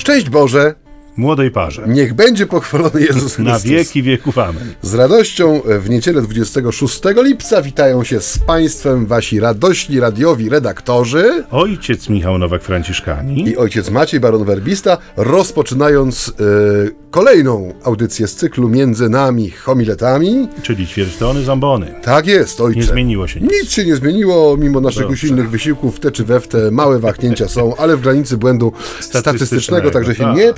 Szczęść 0.00 0.30
Boże! 0.30 0.74
Młodej 1.20 1.50
parze. 1.50 1.84
Niech 1.88 2.14
będzie 2.14 2.46
pochwalony 2.46 3.00
Jezus 3.00 3.34
Chrystus. 3.34 3.38
Na 3.38 3.58
wieki 3.58 4.02
wieków 4.02 4.38
amen. 4.38 4.74
Z 4.82 4.94
radością 4.94 5.60
w 5.80 5.90
niedzielę 5.90 6.22
26 6.22 7.00
lipca 7.24 7.62
witają 7.62 8.04
się 8.04 8.20
z 8.20 8.38
Państwem 8.38 9.06
Wasi 9.06 9.40
radośni 9.40 10.00
radiowi 10.00 10.48
redaktorzy 10.48 11.44
Ojciec 11.50 12.08
Michał 12.08 12.38
Nowak-Franciszkani. 12.38 13.48
i 13.48 13.56
ojciec 13.56 13.90
Maciej 13.90 14.20
Baron-Werbista, 14.20 14.96
rozpoczynając 15.16 16.28
e, 16.28 17.00
kolejną 17.10 17.72
audycję 17.84 18.26
z 18.26 18.34
cyklu 18.36 18.68
Między 18.68 19.08
Nami 19.08 19.50
Homiletami. 19.50 20.48
Czyli 20.62 20.86
ćwierćtony 20.86 21.42
zambony. 21.42 21.94
Tak 22.02 22.26
jest, 22.26 22.60
ojcze. 22.60 22.80
Nie 22.80 22.86
zmieniło 22.86 23.26
się 23.26 23.40
nic. 23.40 23.50
Nic 23.52 23.70
się 23.70 23.84
nie 23.84 23.96
zmieniło, 23.96 24.56
mimo 24.56 24.80
naszych 24.80 25.02
Dobrze. 25.02 25.14
usilnych 25.14 25.50
wysiłków, 25.50 25.96
w 25.96 26.00
te 26.00 26.10
czy 26.10 26.24
we 26.24 26.40
w 26.40 26.48
te 26.48 26.70
małe 26.70 26.98
wahnięcia 26.98 27.48
są, 27.48 27.76
ale 27.76 27.96
w 27.96 28.00
granicy 28.00 28.36
błędu 28.36 28.72
statystycznego, 29.00 29.90
także 29.90 30.14
się 30.14 30.24
Tak, 30.24 30.36
nie 30.36 30.46
tak. 30.46 30.56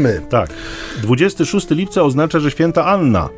Przejmujemy. 0.00 0.20
Tak. 0.30 0.50
26 1.02 1.70
lipca 1.70 2.02
oznacza, 2.02 2.40
że 2.40 2.50
święta 2.50 2.84
Anna. 2.84 3.28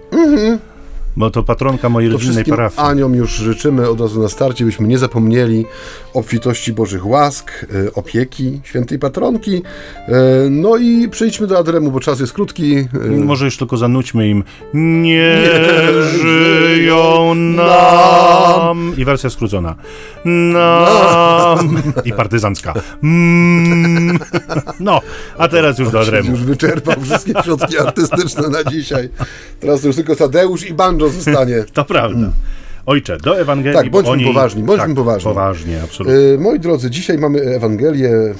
Bo 1.18 1.30
to 1.30 1.42
patronka 1.42 1.88
mojej 1.88 2.10
To 2.10 2.16
rodzinnej 2.16 2.44
parafii. 2.44 2.88
Aniom 2.88 3.14
już 3.14 3.30
życzymy 3.30 3.88
od 3.88 4.00
razu 4.00 4.22
na 4.22 4.28
starcie, 4.28 4.64
byśmy 4.64 4.88
nie 4.88 4.98
zapomnieli 4.98 5.66
obfitości 6.14 6.72
Bożych 6.72 7.06
łask, 7.06 7.50
e, 7.86 7.94
opieki 7.94 8.60
świętej 8.64 8.98
patronki. 8.98 9.62
E, 10.08 10.12
No 10.50 10.76
i 10.76 11.08
przejdźmy 11.08 11.46
do 11.46 11.58
Adremu, 11.58 11.90
bo 11.90 12.00
czas 12.00 12.20
jest 12.20 12.32
krótki. 12.32 12.76
E, 12.76 12.86
Może 13.08 13.44
już 13.44 13.56
tylko 13.56 13.76
zanućmy 13.76 14.28
im 14.28 14.44
Nie 14.74 15.36
żyją 16.22 17.34
nam 17.34 18.92
I 18.96 19.04
wersja 19.04 19.30
skrócona 19.30 19.74
Nam 20.24 21.82
I 22.04 22.12
partyzancka 22.12 22.74
Mm. 23.02 24.18
No, 24.80 25.00
a 25.38 25.48
teraz 25.48 25.78
już 25.78 25.90
do 25.90 26.00
Adremu 26.00 26.30
Już 26.30 26.42
wyczerpał 26.42 26.94
wszystkie 27.02 27.32
środki 27.44 27.78
artystyczne 27.78 28.48
na 28.48 28.64
dzisiaj. 28.64 29.08
Teraz 29.60 29.84
już 29.84 29.96
tylko 29.96 30.16
Tadeusz 30.16 30.66
i 30.66 30.74
banjo 30.74 31.07
zostanie. 31.10 31.64
To 31.72 31.84
prawda 31.84 32.32
Ojcze, 32.88 33.16
do 33.16 33.40
Ewangelii 33.40 33.78
Tak, 33.78 33.90
bądźmy 33.90 34.12
oni... 34.12 34.24
poważni, 34.24 34.62
bądźmy 34.62 34.86
tak, 34.86 34.96
poważni. 34.96 35.24
Poważnie, 35.24 35.82
absolutnie 35.82 36.18
E, 36.34 36.38
Moi 36.38 36.60
drodzy, 36.60 36.90
dzisiaj 36.90 37.18
mamy 37.18 37.40
Ewangelię 37.40 38.10
e, 38.10 38.34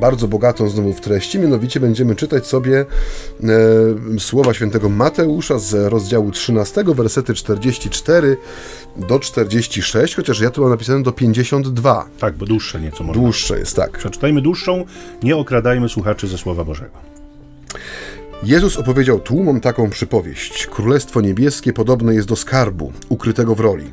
bardzo 0.00 0.28
bogatą 0.28 0.68
znowu 0.68 0.92
w 0.92 1.00
treści, 1.00 1.38
mianowicie 1.38 1.80
będziemy 1.80 2.16
czytać 2.16 2.46
sobie 2.46 2.80
e, 2.80 4.18
słowa 4.18 4.54
świętego 4.54 4.88
Mateusza 4.88 5.58
z 5.58 5.92
rozdziału 5.92 6.30
13, 6.30 6.84
wersety 6.86 7.34
44 7.34 8.36
do 8.96 9.18
46, 9.18 10.14
chociaż 10.14 10.40
ja 10.40 10.50
tu 10.50 10.60
mam 10.60 10.70
napisane 10.70 11.02
do 11.02 11.12
52. 11.12 12.06
Tak, 12.18 12.34
bo 12.36 12.46
dłuższe 12.46 12.80
nieco 12.80 13.04
może 13.04 13.20
Dłuższe 13.20 13.58
jest, 13.58 13.76
tak. 13.76 13.98
Przeczytajmy 13.98 14.42
dłuższą, 14.42 14.84
nie 15.22 15.36
okradajmy 15.36 15.88
słuchaczy 15.88 16.28
ze 16.28 16.38
Słowa 16.38 16.64
Bożego. 16.64 17.12
Jezus 18.44 18.76
opowiedział 18.76 19.20
tłumom 19.20 19.60
taką 19.60 19.90
przypowieść. 19.90 20.66
Królestwo 20.66 21.20
niebieskie 21.20 21.72
podobne 21.72 22.14
jest 22.14 22.28
do 22.28 22.36
skarbu, 22.36 22.92
ukrytego 23.08 23.54
w 23.54 23.60
roli. 23.60 23.92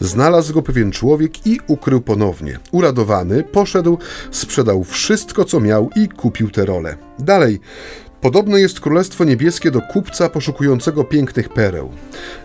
Znalazł 0.00 0.54
go 0.54 0.62
pewien 0.62 0.92
człowiek 0.92 1.46
i 1.46 1.60
ukrył 1.66 2.00
ponownie. 2.00 2.58
Uradowany, 2.72 3.42
poszedł, 3.42 3.98
sprzedał 4.30 4.84
wszystko, 4.84 5.44
co 5.44 5.60
miał 5.60 5.90
i 5.96 6.08
kupił 6.08 6.50
tę 6.50 6.64
rolę. 6.64 6.96
Dalej. 7.18 7.60
Podobne 8.20 8.60
jest 8.60 8.80
Królestwo 8.80 9.24
Niebieskie 9.24 9.70
do 9.70 9.80
kupca 9.80 10.28
poszukującego 10.28 11.04
pięknych 11.04 11.48
pereł. 11.48 11.90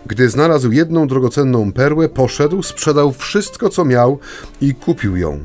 Gdy 0.06 0.28
znalazł 0.28 0.72
jedną 0.72 1.06
drogocenną 1.06 1.72
perłę, 1.72 2.08
poszedł, 2.08 2.62
sprzedał 2.62 3.12
wszystko, 3.12 3.68
co 3.68 3.84
miał 3.84 4.18
i 4.60 4.74
kupił 4.74 5.16
ją. 5.16 5.38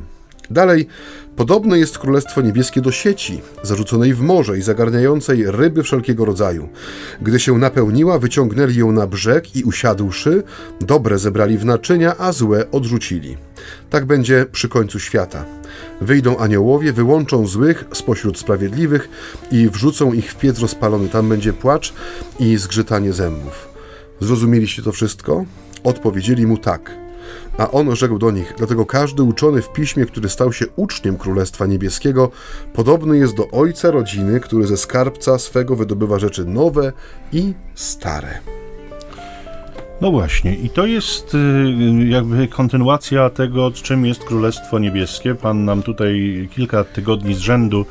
Dalej, 0.50 0.86
podobne 1.40 1.78
jest 1.78 1.98
Królestwo 1.98 2.40
Niebieskie 2.40 2.80
do 2.80 2.92
sieci, 2.92 3.40
zarzuconej 3.62 4.14
w 4.14 4.20
morze 4.20 4.58
i 4.58 4.62
zagarniającej 4.62 5.50
ryby 5.50 5.82
wszelkiego 5.82 6.24
rodzaju. 6.24 6.68
Gdy 7.22 7.40
się 7.40 7.58
napełniła, 7.58 8.18
wyciągnęli 8.18 8.74
ją 8.74 8.92
na 8.92 9.06
brzeg 9.06 9.56
i 9.56 9.64
usiadłszy, 9.64 10.42
dobre 10.80 11.18
zebrali 11.18 11.58
w 11.58 11.64
naczynia, 11.64 12.16
a 12.18 12.32
złe 12.32 12.70
odrzucili. 12.70 13.36
Tak 13.90 14.04
będzie 14.04 14.46
przy 14.52 14.68
końcu 14.68 14.98
świata. 14.98 15.44
Wyjdą 16.00 16.36
aniołowie, 16.36 16.92
wyłączą 16.92 17.46
złych 17.46 17.84
spośród 17.92 18.38
sprawiedliwych 18.38 19.08
i 19.52 19.68
wrzucą 19.68 20.12
ich 20.12 20.32
w 20.32 20.36
piec 20.36 20.58
rozpalony. 20.58 21.08
Tam 21.08 21.28
będzie 21.28 21.52
płacz 21.52 21.94
i 22.38 22.56
zgrzytanie 22.56 23.12
zębów. 23.12 23.68
Zrozumieliście 24.20 24.82
to 24.82 24.92
wszystko? 24.92 25.44
Odpowiedzieli 25.84 26.46
mu 26.46 26.58
tak. 26.58 27.09
A 27.60 27.70
on 27.70 27.96
rzekł 27.96 28.18
do 28.18 28.30
nich: 28.30 28.54
Dlatego 28.58 28.86
każdy 28.86 29.22
uczony 29.22 29.62
w 29.62 29.72
piśmie, 29.72 30.06
który 30.06 30.28
stał 30.28 30.52
się 30.52 30.66
uczniem 30.76 31.16
Królestwa 31.16 31.66
Niebieskiego, 31.66 32.30
podobny 32.72 33.18
jest 33.18 33.36
do 33.36 33.50
ojca 33.50 33.90
rodziny, 33.90 34.40
który 34.40 34.66
ze 34.66 34.76
skarbca 34.76 35.38
swego 35.38 35.76
wydobywa 35.76 36.18
rzeczy 36.18 36.44
nowe 36.44 36.92
i 37.32 37.54
stare. 37.74 38.38
No 40.00 40.10
właśnie, 40.10 40.54
i 40.54 40.70
to 40.70 40.86
jest 40.86 41.34
y, 41.34 42.08
jakby 42.08 42.48
kontynuacja 42.48 43.30
tego, 43.30 43.70
czym 43.70 44.06
jest 44.06 44.24
Królestwo 44.24 44.78
Niebieskie. 44.78 45.34
Pan 45.34 45.64
nam 45.64 45.82
tutaj 45.82 46.48
kilka 46.54 46.84
tygodni 46.84 47.34
z 47.34 47.38
rzędu 47.38 47.86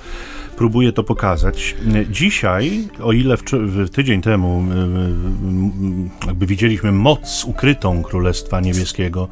próbuje 0.59 0.91
to 0.91 1.03
pokazać. 1.03 1.75
Dzisiaj, 2.09 2.87
o 3.03 3.13
ile 3.13 3.37
w, 3.37 3.43
w 3.51 3.89
tydzień 3.89 4.21
temu 4.21 4.63
y, 4.63 6.25
y, 6.25 6.27
jakby 6.27 6.45
widzieliśmy 6.45 6.91
moc 6.91 7.45
ukrytą 7.45 8.03
Królestwa 8.03 8.59
Niebieskiego, 8.59 9.27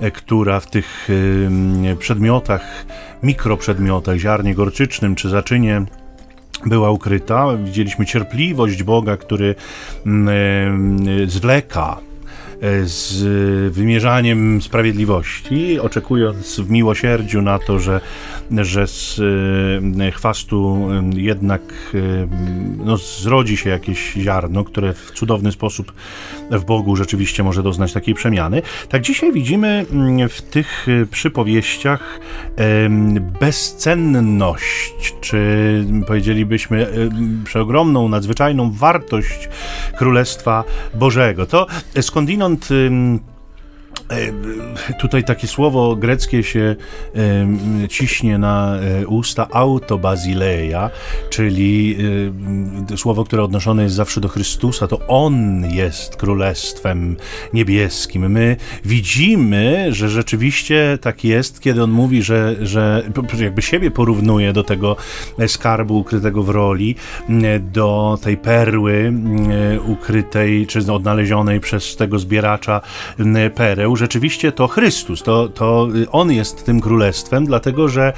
e, 0.00 0.10
która 0.10 0.60
w 0.60 0.70
tych 0.70 1.08
przedmiotach, 1.98 2.86
mikroprzedmiotach, 3.22 4.16
ziarnie 4.16 4.54
gorczycznym 4.54 5.14
czy 5.14 5.28
zaczynie 5.28 5.84
była 6.66 6.90
ukryta. 6.90 7.56
Widzieliśmy 7.64 8.06
cierpliwość 8.06 8.82
Boga, 8.82 9.16
który 9.16 9.54
mm, 10.06 10.28
e, 11.08 11.26
zwleka 11.26 11.96
e, 12.00 12.07
z 12.84 13.22
wymierzaniem 13.72 14.62
sprawiedliwości, 14.62 15.80
oczekując 15.80 16.60
w 16.60 16.70
miłosierdziu 16.70 17.42
na 17.42 17.58
to, 17.58 17.78
że, 17.78 18.00
że 18.50 18.86
z 18.86 19.20
e, 20.00 20.10
chwastu 20.10 20.88
e, 21.16 21.20
jednak 21.20 21.62
e, 21.94 21.98
no, 22.84 22.96
zrodzi 22.96 23.56
się 23.56 23.70
jakieś 23.70 24.12
ziarno, 24.12 24.64
które 24.64 24.92
w 24.92 25.10
cudowny 25.10 25.52
sposób 25.52 25.92
w 26.50 26.64
Bogu 26.64 26.96
rzeczywiście 26.96 27.42
może 27.42 27.62
doznać 27.62 27.92
takiej 27.92 28.14
przemiany. 28.14 28.62
Tak 28.88 29.02
dzisiaj 29.02 29.32
widzimy 29.32 29.86
mm, 29.92 30.28
w 30.28 30.42
tych 30.42 30.86
e, 30.88 31.06
przypowieściach 31.06 32.20
bezcenność, 33.40 35.14
czy 35.20 35.38
powiedzielibyśmy 36.06 36.86
przeogromną, 37.44 38.08
nadzwyczajną 38.08 38.70
wartość 38.70 39.48
Królestwa 39.98 40.64
Bożego. 40.94 41.46
To 41.46 41.66
skądinąd 42.00 42.47
em, 42.50 42.56
E, 42.56 43.20
Tutaj 45.00 45.24
takie 45.24 45.46
słowo 45.46 45.96
greckie 45.96 46.42
się 46.42 46.76
em, 47.14 47.58
ciśnie 47.88 48.38
na 48.38 48.76
e, 48.76 49.06
usta 49.06 49.48
autobazileia, 49.50 50.90
czyli 51.30 51.96
e, 52.92 52.96
słowo, 52.96 53.24
które 53.24 53.42
odnoszone 53.42 53.82
jest 53.82 53.94
zawsze 53.94 54.20
do 54.20 54.28
Chrystusa, 54.28 54.88
to 54.88 55.00
On 55.08 55.64
jest 55.70 56.16
Królestwem 56.16 57.16
Niebieskim. 57.52 58.30
My 58.30 58.56
widzimy, 58.84 59.86
że 59.90 60.08
rzeczywiście 60.08 60.98
tak 61.00 61.24
jest, 61.24 61.60
kiedy 61.60 61.82
On 61.82 61.90
mówi, 61.90 62.22
że, 62.22 62.56
że 62.62 63.02
jakby 63.40 63.62
siebie 63.62 63.90
porównuje 63.90 64.52
do 64.52 64.64
tego 64.64 64.96
skarbu 65.46 65.98
ukrytego 65.98 66.42
w 66.42 66.48
roli, 66.48 66.94
do 67.60 68.18
tej 68.22 68.36
perły 68.36 69.12
ukrytej, 69.86 70.66
czy 70.66 70.92
odnalezionej 70.92 71.60
przez 71.60 71.96
tego 71.96 72.18
zbieracza 72.18 72.80
pereł. 73.54 73.96
Rzeczywiście 73.98 74.52
to 74.52 74.68
Chrystus, 74.68 75.22
to, 75.22 75.48
to 75.48 75.88
On 76.12 76.32
jest 76.32 76.64
tym 76.64 76.80
królestwem, 76.80 77.44
dlatego 77.44 77.88
że 77.88 78.12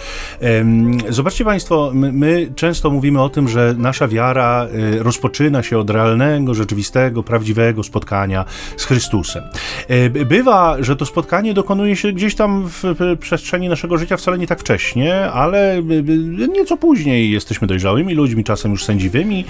zobaczcie 1.09 1.45
Państwo, 1.45 1.91
my, 1.95 2.13
my 2.13 2.53
często 2.57 2.91
mówimy 2.91 3.23
o 3.23 3.29
tym, 3.29 3.49
że 3.49 3.75
nasza 3.79 4.09
wiara 4.09 4.67
e, 4.67 5.03
rozpoczyna 5.03 5.63
się 5.63 5.79
od 5.79 5.91
realnego, 5.91 6.55
rzeczywistego, 6.55 7.23
prawdziwego 7.23 7.83
spotkania 7.83 8.45
z 8.77 8.85
Chrystusem. 8.85 9.45
E, 9.89 10.11
Bywa, 10.11 10.77
że 10.81 10.97
to 10.97 11.07
spotkanie 11.07 11.55
dokonuje 11.55 11.97
się 11.97 12.13
gdzieś 12.13 12.35
tam 12.35 12.69
w 12.69 12.91
w 12.95 13.19
przestrzeni 13.19 13.69
naszego 13.69 13.99
życia 13.99 14.17
wcale 14.17 14.39
nie 14.39 14.47
tak 14.47 14.61
wcześnie, 14.61 15.31
ale 15.31 15.83
nieco 16.53 16.77
później 16.77 17.31
jesteśmy 17.31 17.67
dojrzałymi 17.69 18.15
ludźmi, 18.15 18.45
czasem 18.45 18.71
już 18.71 18.85
sędziwymi 18.85 19.45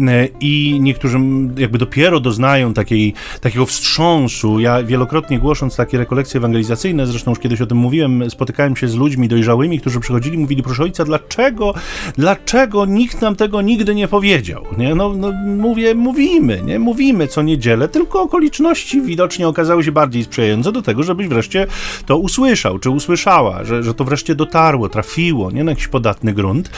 e, 0.00 0.28
i 0.40 0.78
niektórzy 0.80 1.18
jakby 1.56 1.78
dopiero 1.78 2.20
doznają 2.20 2.74
takiej, 2.74 3.14
takiego 3.40 3.66
wstrząsu. 3.66 4.60
Ja 4.60 4.82
wielokrotnie 4.82 5.38
głosząc 5.38 5.75
takie 5.76 5.98
rekolekcje 5.98 6.38
ewangelizacyjne, 6.38 7.06
zresztą 7.06 7.30
już 7.30 7.38
kiedyś 7.38 7.60
o 7.60 7.66
tym 7.66 7.78
mówiłem, 7.78 8.30
spotykałem 8.30 8.76
się 8.76 8.88
z 8.88 8.94
ludźmi 8.94 9.28
dojrzałymi, 9.28 9.80
którzy 9.80 10.00
przychodzili 10.00 10.38
mówili, 10.38 10.62
proszę 10.62 10.82
ojca, 10.82 11.04
dlaczego, 11.04 11.74
dlaczego 12.18 12.86
nikt 12.86 13.20
nam 13.22 13.36
tego 13.36 13.62
nigdy 13.62 13.94
nie 13.94 14.08
powiedział? 14.08 14.64
Nie? 14.78 14.94
No, 14.94 15.12
no 15.12 15.32
mówię, 15.46 15.94
mówimy, 15.94 16.62
nie? 16.64 16.78
Mówimy 16.78 17.28
co 17.28 17.42
niedzielę, 17.42 17.88
tylko 17.88 18.22
okoliczności 18.22 19.02
widocznie 19.02 19.48
okazały 19.48 19.84
się 19.84 19.92
bardziej 19.92 20.24
sprzyjające 20.24 20.72
do 20.72 20.82
tego, 20.82 21.02
żebyś 21.02 21.28
wreszcie 21.28 21.66
to 22.06 22.18
usłyszał, 22.18 22.78
czy 22.78 22.90
usłyszała, 22.90 23.64
że, 23.64 23.82
że 23.82 23.94
to 23.94 24.04
wreszcie 24.04 24.34
dotarło, 24.34 24.88
trafiło, 24.88 25.50
nie? 25.50 25.64
Na 25.64 25.70
jakiś 25.70 25.88
podatny 25.88 26.32
grunt. 26.32 26.70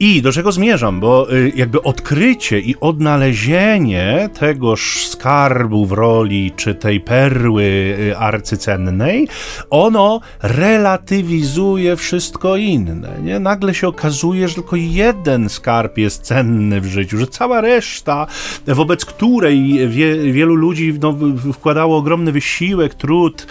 I 0.00 0.22
do 0.22 0.32
czego 0.32 0.52
zmierzam? 0.52 1.00
Bo 1.00 1.32
y, 1.32 1.52
jakby 1.56 1.82
odkrycie 1.82 2.60
i 2.60 2.74
odnalezienie 2.80 4.30
tegoż 4.38 5.06
skarbu 5.06 5.86
w 5.86 5.92
roli, 5.92 6.52
czy 6.56 6.74
tej 6.74 7.00
perły 7.00 7.62
y, 7.62 8.18
arcycennej, 8.18 9.28
ono 9.70 10.20
relatywizuje 10.42 11.96
wszystko 11.96 12.56
inne. 12.56 13.10
Nie? 13.22 13.40
Nagle 13.40 13.74
się 13.74 13.88
okazuje, 13.88 14.48
że 14.48 14.54
tylko 14.54 14.76
jeden 14.76 15.48
skarb 15.48 15.98
jest 15.98 16.22
cenny 16.22 16.80
w 16.80 16.86
życiu, 16.86 17.18
że 17.18 17.26
cała 17.26 17.60
reszta, 17.60 18.26
wobec 18.66 19.04
której 19.04 19.88
wie, 19.88 20.32
wielu 20.32 20.54
ludzi 20.54 20.98
no, 21.00 21.14
wkładało 21.52 21.96
ogromny 21.96 22.32
wysiłek, 22.32 22.94
trud, 22.94 23.46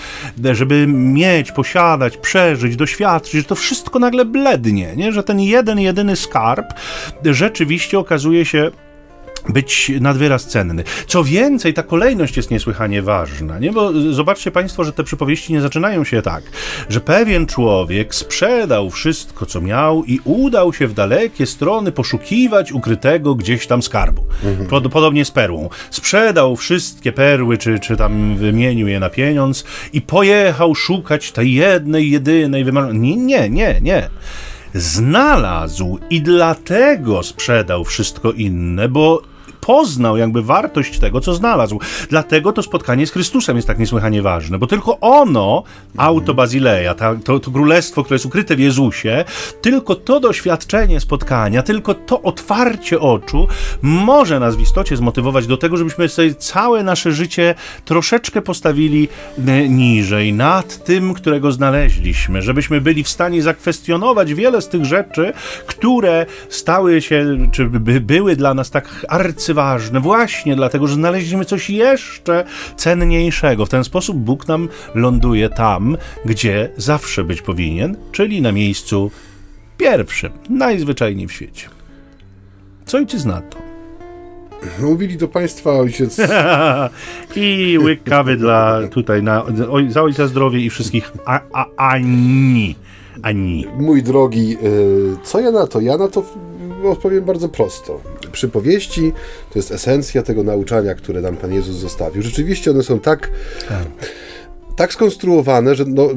żeby 0.53 0.87
mieć, 0.87 1.51
posiadać, 1.51 2.17
przeżyć, 2.17 2.75
doświadczyć, 2.75 3.33
że 3.33 3.43
to 3.43 3.55
wszystko 3.55 3.99
nagle 3.99 4.25
blednie, 4.25 4.93
nie? 4.95 5.11
że 5.11 5.23
ten 5.23 5.39
jeden, 5.39 5.79
jedyny 5.79 6.15
skarb 6.15 6.36
rzeczywiście 7.23 7.99
okazuje 7.99 8.45
się 8.45 8.71
być 9.49 9.91
nad 10.01 10.17
wyraz 10.17 10.45
cenny. 10.45 10.83
Co 11.07 11.23
więcej, 11.23 11.73
ta 11.73 11.83
kolejność 11.83 12.37
jest 12.37 12.51
niesłychanie 12.51 13.01
ważna, 13.01 13.59
nie? 13.59 13.71
Bo 13.71 13.91
zobaczcie 14.11 14.51
Państwo, 14.51 14.83
że 14.83 14.93
te 14.93 15.03
przypowieści 15.03 15.53
nie 15.53 15.61
zaczynają 15.61 16.03
się 16.03 16.21
tak, 16.21 16.43
że 16.89 17.01
pewien 17.01 17.45
człowiek 17.45 18.15
sprzedał 18.15 18.89
wszystko, 18.89 19.45
co 19.45 19.61
miał 19.61 20.03
i 20.03 20.19
udał 20.23 20.73
się 20.73 20.87
w 20.87 20.93
dalekie 20.93 21.45
strony 21.45 21.91
poszukiwać 21.91 22.71
ukrytego 22.71 23.35
gdzieś 23.35 23.67
tam 23.67 23.81
skarbu. 23.81 24.23
Mhm. 24.43 24.89
Podobnie 24.89 25.25
z 25.25 25.31
perłą. 25.31 25.69
Sprzedał 25.91 26.55
wszystkie 26.55 27.11
perły, 27.11 27.57
czy, 27.57 27.79
czy 27.79 27.97
tam 27.97 28.37
wymienił 28.37 28.87
je 28.87 28.99
na 28.99 29.09
pieniądz 29.09 29.65
i 29.93 30.01
pojechał 30.01 30.75
szukać 30.75 31.31
tej 31.31 31.53
jednej, 31.53 32.11
jedynej, 32.11 32.63
wymarzonej. 32.63 32.99
Nie, 32.99 33.17
nie, 33.17 33.49
nie, 33.49 33.79
nie 33.81 34.09
znalazł 34.73 35.99
i 36.09 36.21
dlatego 36.21 37.23
sprzedał 37.23 37.83
wszystko 37.83 38.31
inne, 38.31 38.89
bo 38.89 39.21
poznał 39.67 40.17
jakby 40.17 40.41
wartość 40.41 40.99
tego, 40.99 41.21
co 41.21 41.33
znalazł. 41.33 41.79
Dlatego 42.09 42.51
to 42.51 42.63
spotkanie 42.63 43.07
z 43.07 43.11
Chrystusem 43.11 43.55
jest 43.55 43.67
tak 43.67 43.79
niesłychanie 43.79 44.21
ważne, 44.21 44.57
bo 44.57 44.67
tylko 44.67 44.99
ono, 44.99 45.63
auto 45.97 46.33
Bazileja, 46.33 46.95
to, 47.23 47.39
to 47.39 47.51
królestwo, 47.51 48.03
które 48.03 48.15
jest 48.15 48.25
ukryte 48.25 48.55
w 48.55 48.59
Jezusie, 48.59 49.25
tylko 49.61 49.95
to 49.95 50.19
doświadczenie 50.19 50.99
spotkania, 50.99 51.63
tylko 51.63 51.93
to 51.93 52.21
otwarcie 52.21 52.99
oczu 52.99 53.47
może 53.81 54.39
nas 54.39 54.55
w 54.55 54.61
istocie 54.61 54.97
zmotywować 54.97 55.47
do 55.47 55.57
tego, 55.57 55.77
żebyśmy 55.77 56.09
sobie 56.09 56.35
całe 56.35 56.83
nasze 56.83 57.11
życie 57.11 57.55
troszeczkę 57.85 58.41
postawili 58.41 59.07
e, 59.47 59.69
niżej, 59.69 60.33
nad 60.33 60.83
tym, 60.83 61.13
którego 61.13 61.51
znaleźliśmy, 61.51 62.41
żebyśmy 62.41 62.81
byli 62.81 63.03
w 63.03 63.09
stanie 63.09 63.41
zakwestionować 63.41 64.33
wiele 64.33 64.61
z 64.61 64.67
tych 64.67 64.85
rzeczy, 64.85 65.33
które 65.67 66.25
stały 66.49 67.01
się, 67.01 67.37
czy 67.51 67.65
by, 67.65 68.01
były 68.01 68.35
dla 68.35 68.53
nas 68.53 68.71
tak 68.71 69.05
arcy 69.09 69.56
ważne, 69.57 69.99
właśnie 69.99 70.55
dlatego, 70.55 70.87
że 70.87 70.95
znaleźliśmy 70.95 71.45
coś 71.45 71.69
jeszcze 71.69 72.43
cenniejszego. 72.75 73.65
W 73.65 73.69
ten 73.69 73.83
sposób 73.83 74.17
Bóg 74.17 74.47
nam 74.47 74.69
ląduje 74.95 75.49
tam, 75.49 75.97
gdzie 76.25 76.69
zawsze 76.77 77.23
być 77.23 77.41
powinien, 77.41 77.97
czyli 78.11 78.41
na 78.41 78.51
miejscu 78.51 79.11
pierwszym, 79.77 80.31
najzwyczajniej 80.49 81.27
w 81.27 81.31
świecie. 81.31 81.69
Co 82.85 82.97
ojciec 82.97 83.25
na 83.25 83.41
to? 83.41 83.57
Mówili 84.79 85.17
do 85.17 85.27
państwa 85.27 85.71
ojciec. 85.71 86.17
I 87.35 87.77
łyk 87.81 88.03
kawy 88.03 88.37
dla 88.37 88.87
tutaj 88.87 89.23
na, 89.23 89.43
za 89.89 90.01
ojca 90.01 90.27
zdrowie 90.27 90.59
i 90.59 90.69
wszystkich 90.69 91.11
a, 91.25 91.39
a, 91.53 91.65
ani. 91.77 92.75
Ani. 93.21 93.65
Mój 93.79 94.03
drogi, 94.03 94.57
y, 94.63 95.17
co 95.23 95.39
ja 95.39 95.51
na 95.51 95.67
to? 95.67 95.81
Ja 95.81 95.97
na 95.97 96.07
to 96.07 96.23
odpowiem 96.83 97.25
bardzo 97.25 97.49
prosto. 97.49 98.01
Przypowieści 98.31 99.13
to 99.53 99.59
jest 99.59 99.71
esencja 99.71 100.23
tego 100.23 100.43
nauczania, 100.43 100.95
które 100.95 101.21
nam 101.21 101.37
Pan 101.37 101.53
Jezus 101.53 101.75
zostawił. 101.75 102.21
Rzeczywiście 102.21 102.71
one 102.71 102.83
są 102.83 102.99
tak. 102.99 103.29
tak 103.69 103.87
tak 104.77 104.93
skonstruowane, 104.93 105.75
że 105.75 105.85
no, 105.87 106.09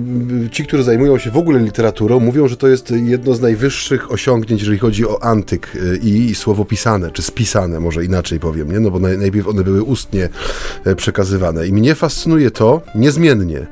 ci, 0.50 0.66
którzy 0.66 0.82
zajmują 0.82 1.18
się 1.18 1.30
w 1.30 1.36
ogóle 1.36 1.58
literaturą, 1.58 2.20
mówią, 2.20 2.48
że 2.48 2.56
to 2.56 2.68
jest 2.68 2.90
jedno 2.90 3.34
z 3.34 3.40
najwyższych 3.40 4.12
osiągnięć, 4.12 4.60
jeżeli 4.60 4.78
chodzi 4.78 5.06
o 5.06 5.22
antyk 5.22 5.76
y, 5.76 5.98
i, 6.02 6.34
słowo 6.34 6.64
pisane, 6.64 7.10
czy 7.10 7.22
spisane, 7.22 7.80
może 7.80 8.04
inaczej 8.04 8.40
powiem, 8.40 8.72
nie? 8.72 8.80
no 8.80 8.90
bo 8.90 8.98
naj, 8.98 9.18
najpierw 9.18 9.48
one 9.48 9.64
były 9.64 9.82
ustnie 9.82 10.28
e, 10.84 10.94
przekazywane. 10.94 11.66
I 11.66 11.72
mnie 11.72 11.94
fascynuje 11.94 12.50
to 12.50 12.82
niezmiennie, 12.94 13.66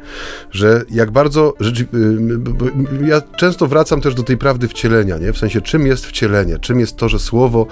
że 0.50 0.84
jak 0.90 1.10
bardzo. 1.10 1.54
Y, 1.60 3.06
ja 3.06 3.20
często 3.36 3.66
wracam 3.66 4.00
też 4.00 4.14
do 4.14 4.22
tej 4.22 4.36
prawdy 4.36 4.68
wcielenia, 4.68 5.18
nie? 5.18 5.32
w 5.32 5.38
sensie 5.38 5.60
czym 5.60 5.86
jest 5.86 6.06
wcielenie, 6.06 6.58
czym 6.58 6.80
jest 6.80 6.96
to, 6.96 7.08
że 7.08 7.18
słowo 7.18 7.66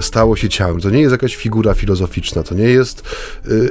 stało 0.00 0.36
się 0.36 0.48
ciałem. 0.48 0.80
To 0.80 0.90
nie 0.90 1.00
jest 1.00 1.12
jakaś 1.12 1.36
figura 1.36 1.74
filozoficzna, 1.74 2.42
to 2.42 2.54
nie 2.54 2.64
jest 2.64 3.02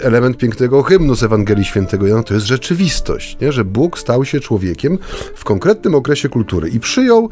element 0.01 0.37
pięknego 0.37 0.83
hymnu 0.83 1.15
z 1.15 1.23
Ewangelii 1.23 1.65
Świętego 1.65 2.07
Jana, 2.07 2.23
to 2.23 2.33
jest 2.33 2.45
rzeczywistość 2.45 2.88
rzeczywistość, 2.89 3.37
nie? 3.41 3.51
że 3.51 3.65
Bóg 3.65 3.99
stał 3.99 4.25
się 4.25 4.39
człowiekiem 4.39 4.97
w 5.35 5.43
konkretnym 5.43 5.95
okresie 5.95 6.29
kultury 6.29 6.69
i 6.69 6.79
przyjął 6.79 7.29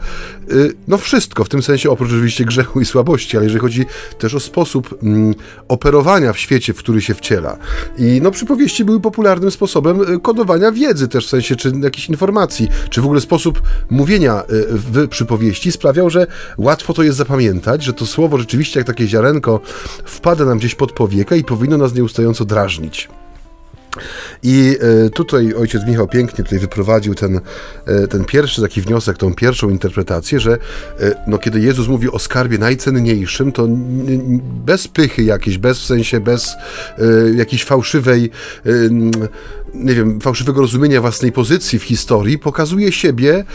y, 0.52 0.74
no 0.88 0.98
wszystko, 0.98 1.44
w 1.44 1.50
tym 1.50 1.64
sensie 1.64 1.90
oprócz 1.90 2.10
oczywiście 2.10 2.46
grzechu 2.46 2.82
i 2.82 2.86
słabości, 2.86 3.38
ale 3.38 3.46
jeżeli 3.46 3.62
chodzi 3.62 3.86
też 4.20 4.34
o 4.34 4.40
sposób 4.40 4.98
mm, 5.04 5.36
operowania 5.68 6.34
w 6.34 6.38
świecie, 6.38 6.74
w 6.74 6.78
który 6.78 7.02
się 7.02 7.14
wciela. 7.14 7.58
I 7.98 8.20
no 8.24 8.32
przypowieści 8.32 8.86
były 8.86 9.00
popularnym 9.00 9.52
sposobem 9.52 10.14
y, 10.14 10.20
kodowania 10.20 10.72
wiedzy 10.72 11.08
też 11.08 11.28
w 11.28 11.30
sensie, 11.30 11.56
czy 11.56 11.72
jakichś 11.84 12.10
informacji, 12.10 12.68
czy 12.90 13.02
w 13.02 13.06
ogóle 13.06 13.22
sposób 13.22 13.62
mówienia 13.90 14.44
y, 14.44 14.46
w 14.70 15.08
przypowieści 15.08 15.72
sprawiał, 15.72 16.10
że 16.10 16.28
łatwo 16.58 16.94
to 16.94 17.04
jest 17.04 17.18
zapamiętać, 17.18 17.84
że 17.84 17.94
to 17.94 18.06
słowo 18.06 18.38
rzeczywiście 18.38 18.80
jak 18.80 18.88
takie 18.88 19.08
ziarenko 19.08 19.60
wpada 20.06 20.46
nam 20.46 20.58
gdzieś 20.58 20.76
pod 20.76 20.92
powiekę 20.92 21.38
i 21.38 21.44
powinno 21.44 21.78
nas 21.78 21.94
nieustająco 21.94 22.46
drażnić. 22.46 23.10
I 24.44 24.78
e, 25.06 25.10
tutaj 25.10 25.54
ojciec 25.54 25.86
Michał 25.88 26.08
pięknie 26.08 26.44
tutaj 26.44 26.60
wyprowadził 26.60 27.16
ten, 27.16 27.40
e, 27.86 28.08
ten 28.08 28.26
pierwszy 28.26 28.62
taki 28.62 28.82
wniosek, 28.82 29.18
tą 29.18 29.34
pierwszą 29.34 29.70
interpretację, 29.70 30.40
że 30.40 30.58
e, 31.00 31.16
no, 31.28 31.38
kiedy 31.38 31.60
Jezus 31.60 31.88
mówi 31.88 32.12
o 32.12 32.20
skarbie 32.20 32.58
najcenniejszym, 32.58 33.52
to 33.52 33.68
bez 34.66 34.88
pychy 34.88 35.24
jakiejś, 35.24 35.58
bez 35.58 35.80
w 35.80 35.86
sensie, 35.86 36.20
bez 36.20 36.56
jakiejś 37.36 37.64
fałszywej 37.64 38.30
nie 39.74 39.94
wiem, 39.94 40.22
fałszywego 40.22 40.62
rozumienia 40.62 41.02
własnej 41.02 41.32
pozycji 41.32 41.80
w 41.80 41.84
historii, 41.84 42.40
pokazuje 42.40 42.92
siebie 42.92 43.46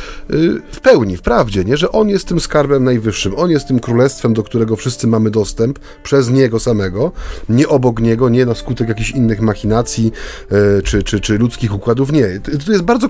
w 0.72 0.80
pełni, 0.82 1.16
w 1.16 1.22
prawdzie, 1.22 1.64
nie? 1.64 1.76
że 1.76 1.92
on 1.92 2.08
jest 2.08 2.28
tym 2.28 2.40
skarbem 2.40 2.84
najwyższym, 2.84 3.32
on 3.36 3.50
jest 3.50 3.68
tym 3.68 3.80
królestwem, 3.80 4.34
do 4.34 4.42
którego 4.42 4.76
wszyscy 4.76 5.06
mamy 5.06 5.30
dostęp 5.30 5.78
przez 6.02 6.30
niego 6.30 6.60
samego, 6.60 7.12
nie 7.48 7.68
obok 7.68 8.00
niego, 8.00 8.28
nie 8.28 8.46
na 8.46 8.54
skutek 8.54 8.88
jakichś 8.88 9.10
innych 9.10 9.40
machinacji, 9.40 10.12
E, 10.50 10.82
czy, 10.82 11.02
czy, 11.02 11.20
czy 11.20 11.38
ludzkich 11.38 11.74
układów. 11.74 12.12
Nie. 12.12 12.40
To 12.66 12.72
jest 12.72 12.84
bardzo. 12.84 13.08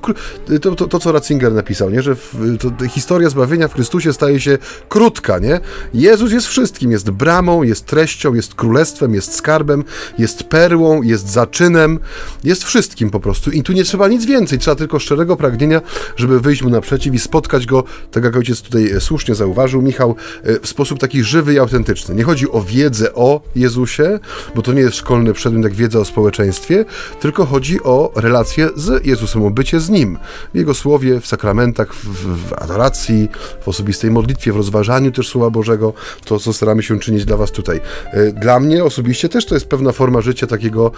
To, 0.62 0.74
to, 0.74 0.86
to 0.86 0.98
co 0.98 1.12
Ratzinger 1.12 1.52
napisał, 1.52 1.90
nie? 1.90 2.02
że 2.02 2.14
w, 2.14 2.56
to, 2.60 2.86
historia 2.88 3.30
zbawienia 3.30 3.68
w 3.68 3.74
Chrystusie 3.74 4.12
staje 4.12 4.40
się 4.40 4.58
krótka. 4.88 5.38
Nie? 5.38 5.60
Jezus 5.94 6.32
jest 6.32 6.46
wszystkim. 6.46 6.90
Jest 6.90 7.10
bramą, 7.10 7.62
jest 7.62 7.86
treścią, 7.86 8.34
jest 8.34 8.54
królestwem, 8.54 9.14
jest 9.14 9.34
skarbem, 9.34 9.84
jest 10.18 10.44
perłą, 10.44 11.02
jest 11.02 11.30
zaczynem, 11.30 11.98
jest 12.44 12.64
wszystkim 12.64 12.91
po 13.10 13.20
prostu. 13.20 13.50
I 13.50 13.62
tu 13.62 13.72
nie 13.72 13.84
trzeba 13.84 14.08
nic 14.08 14.24
więcej. 14.24 14.58
Trzeba 14.58 14.74
tylko 14.74 14.98
szczerego 14.98 15.36
pragnienia, 15.36 15.80
żeby 16.16 16.40
wyjść 16.40 16.62
mu 16.62 16.70
naprzeciw 16.70 17.14
i 17.14 17.18
spotkać 17.18 17.66
go, 17.66 17.84
tak 18.10 18.24
jak 18.24 18.36
ojciec 18.36 18.62
tutaj 18.62 18.90
e, 18.90 19.00
słusznie 19.00 19.34
zauważył, 19.34 19.82
Michał, 19.82 20.16
e, 20.42 20.60
w 20.60 20.68
sposób 20.68 20.98
taki 20.98 21.22
żywy 21.22 21.54
i 21.54 21.58
autentyczny. 21.58 22.14
Nie 22.14 22.24
chodzi 22.24 22.50
o 22.50 22.62
wiedzę 22.62 23.14
o 23.14 23.40
Jezusie, 23.56 24.18
bo 24.54 24.62
to 24.62 24.72
nie 24.72 24.80
jest 24.80 24.96
szkolny 24.96 25.32
przedmiot 25.32 25.64
jak 25.64 25.74
wiedza 25.74 25.98
o 25.98 26.04
społeczeństwie, 26.04 26.84
tylko 27.20 27.46
chodzi 27.46 27.82
o 27.82 28.12
relację 28.14 28.68
z 28.76 29.06
Jezusem, 29.06 29.44
o 29.44 29.50
bycie 29.50 29.80
z 29.80 29.90
Nim. 29.90 30.18
W 30.54 30.56
Jego 30.56 30.74
słowie, 30.74 31.20
w 31.20 31.26
sakramentach, 31.26 31.94
w, 31.94 32.48
w 32.48 32.52
adoracji, 32.52 33.28
w 33.60 33.68
osobistej 33.68 34.10
modlitwie, 34.10 34.52
w 34.52 34.56
rozważaniu 34.56 35.12
też 35.12 35.28
Słowa 35.28 35.50
Bożego, 35.50 35.92
to 36.24 36.38
co 36.38 36.52
staramy 36.52 36.82
się 36.82 37.00
czynić 37.00 37.24
dla 37.24 37.36
Was 37.36 37.50
tutaj. 37.50 37.80
E, 38.12 38.32
dla 38.32 38.60
mnie 38.60 38.84
osobiście 38.84 39.28
też 39.28 39.46
to 39.46 39.54
jest 39.54 39.66
pewna 39.66 39.92
forma 39.92 40.20
życia 40.20 40.46
takiego 40.46 40.90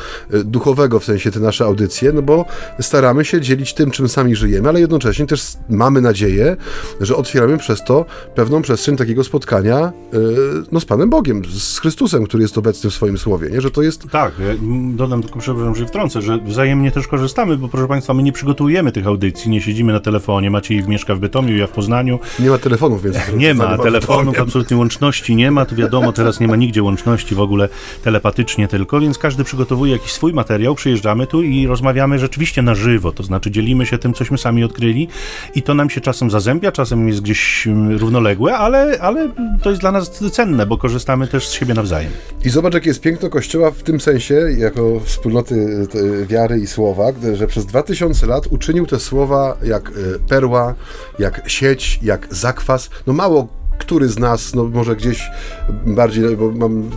duchowego, 0.45 1.01
w 1.01 1.05
sensie 1.05 1.31
te 1.31 1.41
nasze 1.41 1.65
audycje, 1.65 1.84
no 2.13 2.23
bo 2.23 2.45
staramy 2.81 3.25
się 3.25 3.41
dzielić 3.41 3.75
tym, 3.75 3.91
czym 3.91 4.09
sami 4.09 4.37
żyjemy, 4.37 4.69
ale 4.69 4.81
jednocześnie 4.81 5.27
też 5.27 5.43
mamy 5.69 6.01
nadzieję, 6.01 6.57
że 7.01 7.17
otwieramy 7.17 7.59
przez 7.59 7.85
to 7.85 8.05
pewną 8.35 8.63
przestrzeń 8.63 8.97
takiego 8.97 9.25
spotkania 9.25 9.79
e, 9.79 9.93
no, 10.73 10.81
z 10.81 10.85
Panem 10.85 11.11
Bogiem, 11.11 11.43
z 11.45 11.79
Chrystusem, 11.79 12.25
który 12.25 12.43
jest 12.43 12.59
obecny 12.59 12.91
w 12.91 12.95
swoim 12.95 13.19
słowie, 13.19 13.51
nie? 13.51 13.61
że 13.61 13.71
to 13.71 13.83
jest... 13.83 14.11
Tak, 14.11 14.33
dodam 14.95 15.23
tylko, 15.23 15.39
przepraszam, 15.39 15.75
że 15.75 15.87
wtrącę, 15.87 16.23
że 16.23 16.39
wzajemnie 16.39 16.91
też 16.91 17.09
korzystamy, 17.09 17.57
bo 17.57 17.69
proszę 17.69 17.89
Państwa, 17.89 18.15
my 18.15 18.23
nie 18.23 18.33
przygotujemy 18.33 18.93
tych 18.93 19.07
audycji, 19.07 19.51
nie 19.51 19.61
siedzimy 19.61 19.93
na 19.93 20.01
telefonie. 20.01 20.51
Maciej 20.51 20.89
mieszka 20.89 21.15
w 21.15 21.19
Bytomiu, 21.19 21.57
ja 21.57 21.67
w 21.67 21.71
Poznaniu. 21.71 22.19
Nie 22.39 22.51
ma 22.51 22.59
telefonów, 22.59 23.03
więc... 23.03 23.17
Nie 23.37 23.55
ma 23.55 23.79
telefonów, 23.89 24.41
absolutnie 24.41 24.77
łączności 24.77 25.37
nie 25.37 25.51
ma. 25.51 25.65
To 25.65 25.77
wiadomo, 25.77 26.13
teraz 26.13 26.41
nie 26.41 26.49
ma 26.49 26.57
nigdzie 26.57 26.83
łączności 26.83 27.35
w 27.35 27.41
ogóle 27.41 27.69
telepatycznie 28.03 28.69
tylko, 28.69 29.01
więc 29.01 29.19
każdy 29.19 29.45
przygotowuje 29.45 29.93
jakiś 29.93 30.13
swój 30.13 30.33
materiał, 30.33 30.75
przyjeżdżamy 30.75 31.27
tu 31.27 31.43
i 31.43 31.67
rozmawiamy 31.75 32.19
rzeczywiście 32.19 32.63
na 32.63 32.75
żywo, 32.75 33.13
to 33.13 33.23
znaczy 33.23 33.51
dzielimy 33.51 33.87
się 33.87 33.99
tym, 33.99 34.15
cośmy 34.15 34.39
sami 34.39 34.65
odkryli 34.65 35.09
i 35.55 35.63
to 35.63 35.75
nam 35.75 35.91
się 35.91 36.01
czasem 36.01 36.31
zazębia, 36.31 36.73
czasem 36.73 37.09
jest 37.09 37.21
gdzieś 37.21 37.67
mm, 37.67 37.99
równoległe, 37.99 38.57
ale, 38.57 38.99
ale 39.01 39.29
to 39.63 39.71
jest 39.71 39.83
dla 39.83 39.93
nas 39.93 40.11
cenne, 40.11 40.67
bo 40.67 40.79
korzystamy 40.79 41.27
też 41.29 41.49
z 41.49 41.53
siebie 41.53 41.75
nawzajem. 41.75 42.11
I 42.45 42.51
zobacz, 42.51 42.75
jakie 42.75 42.91
jest 42.91 43.01
piękno 43.01 43.31
Kościoła 43.31 43.71
w 43.71 43.83
tym 43.83 44.01
sensie, 44.01 44.35
jako 44.59 45.01
wspólnoty 45.01 45.87
wiary 46.29 46.59
i 46.59 46.67
słowa, 46.67 47.13
że 47.35 47.47
przez 47.47 47.67
2000 47.67 48.27
lat 48.27 48.47
uczynił 48.47 48.87
te 48.87 49.01
słowa 49.01 49.57
jak 49.63 49.93
perła, 50.29 50.75
jak 51.19 51.51
sieć, 51.51 51.99
jak 52.03 52.35
zakwas. 52.35 52.91
No 53.07 53.13
mało 53.13 53.64
który 53.85 54.09
z 54.09 54.19
nas, 54.19 54.55
no 54.55 54.65
może 54.65 54.97
gdzieś 54.97 55.31
bardziej, 55.87 56.37
bo 56.37 56.51
mam 56.53 56.91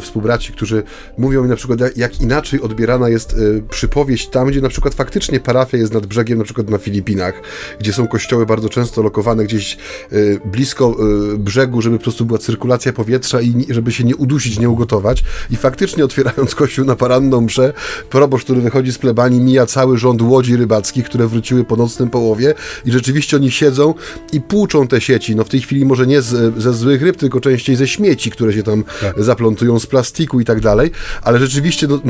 współbraci, 0.00 0.52
którzy 0.52 0.82
mówią 1.18 1.42
mi 1.42 1.48
na 1.48 1.56
przykład, 1.56 1.96
jak 1.96 2.20
inaczej 2.20 2.60
odbierana 2.60 3.08
jest 3.08 3.32
y, 3.32 3.62
przypowieść 3.70 4.28
tam, 4.28 4.48
gdzie 4.48 4.60
na 4.60 4.68
przykład 4.68 4.94
faktycznie 4.94 5.40
parafia 5.40 5.78
jest 5.78 5.94
nad 5.94 6.06
brzegiem, 6.06 6.38
na 6.38 6.44
przykład 6.44 6.70
na 6.70 6.78
Filipinach, 6.78 7.34
gdzie 7.80 7.92
są 7.92 8.06
kościoły 8.06 8.46
bardzo 8.46 8.68
często 8.68 9.02
lokowane 9.02 9.44
gdzieś 9.44 9.78
y, 10.12 10.40
blisko 10.44 10.96
y, 11.34 11.38
brzegu, 11.38 11.82
żeby 11.82 11.96
po 11.98 12.02
prostu 12.02 12.24
była 12.24 12.38
cyrkulacja 12.38 12.92
powietrza 12.92 13.40
i 13.40 13.66
żeby 13.70 13.92
się 13.92 14.04
nie 14.04 14.16
udusić, 14.16 14.58
nie 14.58 14.68
ugotować. 14.68 15.24
I 15.50 15.56
faktycznie 15.56 16.04
otwierając 16.04 16.54
kościół 16.54 16.84
na 16.84 16.96
paranną 16.96 17.40
mszę, 17.40 17.72
proboszcz, 18.10 18.44
który 18.44 18.60
wychodzi 18.60 18.92
z 18.92 18.98
plebanii, 18.98 19.40
mija 19.40 19.66
cały 19.66 19.98
rząd 19.98 20.22
łodzi 20.22 20.56
rybackich, 20.56 21.04
które 21.04 21.26
wróciły 21.26 21.64
po 21.64 21.76
nocnym 21.76 22.10
połowie 22.10 22.54
i 22.84 22.92
rzeczywiście 22.92 23.36
oni 23.36 23.50
siedzą 23.50 23.94
i 24.32 24.40
płuczą 24.40 24.86
te 24.88 25.00
sieci. 25.00 25.36
No 25.36 25.44
w 25.44 25.48
tej 25.48 25.60
chwili 25.60 25.84
może 25.84 26.06
nie 26.06 26.21
z, 26.22 26.58
ze 26.62 26.72
złych 26.72 27.02
ryb, 27.02 27.16
tylko 27.16 27.40
częściej 27.40 27.76
ze 27.76 27.88
śmieci, 27.88 28.30
które 28.30 28.52
się 28.52 28.62
tam 28.62 28.84
tak. 29.00 29.22
zaplątują 29.22 29.78
z 29.78 29.86
plastiku 29.86 30.40
i 30.40 30.44
tak 30.44 30.60
dalej, 30.60 30.90
ale 31.22 31.38
rzeczywiście 31.38 31.86
no, 31.88 32.00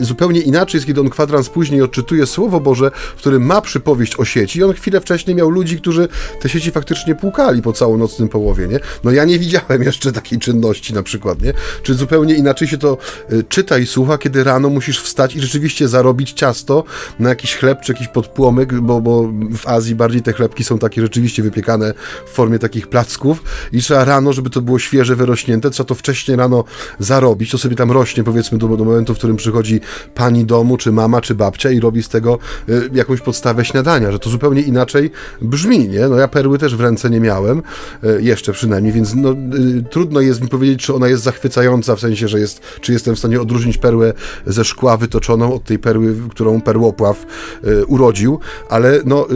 zupełnie 0.00 0.40
inaczej 0.40 0.78
jest, 0.78 0.86
kiedy 0.86 1.00
on 1.00 1.10
kwadrans 1.10 1.48
później 1.48 1.82
odczytuje 1.82 2.26
Słowo 2.26 2.60
Boże, 2.60 2.90
w 3.16 3.18
którym 3.18 3.46
ma 3.46 3.60
przypowieść 3.60 4.16
o 4.16 4.24
sieci 4.24 4.58
i 4.58 4.62
on 4.62 4.72
chwilę 4.72 5.00
wcześniej 5.00 5.36
miał 5.36 5.50
ludzi, 5.50 5.76
którzy 5.76 6.08
te 6.40 6.48
sieci 6.48 6.70
faktycznie 6.70 7.14
płukali 7.14 7.62
po 7.62 7.72
całonocnym 7.72 8.28
połowie, 8.28 8.68
nie? 8.68 8.80
No 9.04 9.10
ja 9.10 9.24
nie 9.24 9.38
widziałem 9.38 9.82
jeszcze 9.88 10.12
takiej 10.12 10.38
czynności 10.38 10.94
na 10.94 11.02
przykład, 11.02 11.42
nie? 11.42 11.52
Czy 11.82 11.94
zupełnie 11.94 12.34
inaczej 12.34 12.68
się 12.68 12.78
to 12.78 12.98
y, 13.32 13.44
czyta 13.48 13.78
i 13.78 13.86
słucha, 13.86 14.18
kiedy 14.18 14.44
rano 14.44 14.68
musisz 14.68 15.02
wstać 15.02 15.36
i 15.36 15.40
rzeczywiście 15.40 15.88
zarobić 15.88 16.32
ciasto 16.32 16.84
na 17.18 17.28
jakiś 17.28 17.56
chleb 17.56 17.80
czy 17.80 17.92
jakiś 17.92 18.08
podpłomyk, 18.08 18.74
bo, 18.74 19.00
bo 19.00 19.32
w 19.56 19.68
Azji 19.68 19.94
bardziej 19.94 20.22
te 20.22 20.32
chlebki 20.32 20.64
są 20.64 20.78
takie 20.78 21.02
rzeczywiście 21.02 21.42
wypiekane 21.42 21.94
w 22.26 22.30
formie 22.30 22.58
takich 22.58 22.88
placków 22.88 23.41
i 23.72 23.82
trzeba 23.82 24.04
rano, 24.04 24.32
żeby 24.32 24.50
to 24.50 24.60
było 24.60 24.78
świeże, 24.78 25.16
wyrośnięte, 25.16 25.70
trzeba 25.70 25.88
to 25.88 25.94
wcześniej 25.94 26.36
rano 26.36 26.64
zarobić, 26.98 27.50
to 27.50 27.58
sobie 27.58 27.76
tam 27.76 27.90
rośnie 27.90 28.24
powiedzmy 28.24 28.58
do, 28.58 28.68
do 28.68 28.84
momentu, 28.84 29.14
w 29.14 29.18
którym 29.18 29.36
przychodzi 29.36 29.80
pani 30.14 30.44
domu, 30.44 30.76
czy 30.76 30.92
mama, 30.92 31.20
czy 31.20 31.34
babcia 31.34 31.70
i 31.70 31.80
robi 31.80 32.02
z 32.02 32.08
tego 32.08 32.38
y, 32.68 32.90
jakąś 32.92 33.20
podstawę 33.20 33.64
śniadania, 33.64 34.12
że 34.12 34.18
to 34.18 34.30
zupełnie 34.30 34.62
inaczej 34.62 35.10
brzmi, 35.42 35.88
nie? 35.88 36.08
No 36.08 36.16
ja 36.16 36.28
perły 36.28 36.58
też 36.58 36.76
w 36.76 36.80
ręce 36.80 37.10
nie 37.10 37.20
miałem, 37.20 37.62
y, 38.04 38.22
jeszcze 38.22 38.52
przynajmniej, 38.52 38.92
więc 38.92 39.14
no, 39.14 39.32
y, 39.32 39.84
trudno 39.90 40.20
jest 40.20 40.42
mi 40.42 40.48
powiedzieć, 40.48 40.80
czy 40.80 40.94
ona 40.94 41.08
jest 41.08 41.22
zachwycająca, 41.22 41.96
w 41.96 42.00
sensie, 42.00 42.28
że 42.28 42.40
jest, 42.40 42.60
czy 42.80 42.92
jestem 42.92 43.14
w 43.14 43.18
stanie 43.18 43.40
odróżnić 43.40 43.78
perłę 43.78 44.12
ze 44.46 44.64
szkła 44.64 44.96
wytoczoną 44.96 45.54
od 45.54 45.64
tej 45.64 45.78
perły, 45.78 46.16
którą 46.30 46.60
perłopław 46.60 47.26
y, 47.64 47.86
urodził, 47.86 48.38
ale 48.68 49.00
no, 49.04 49.30
y, 49.30 49.34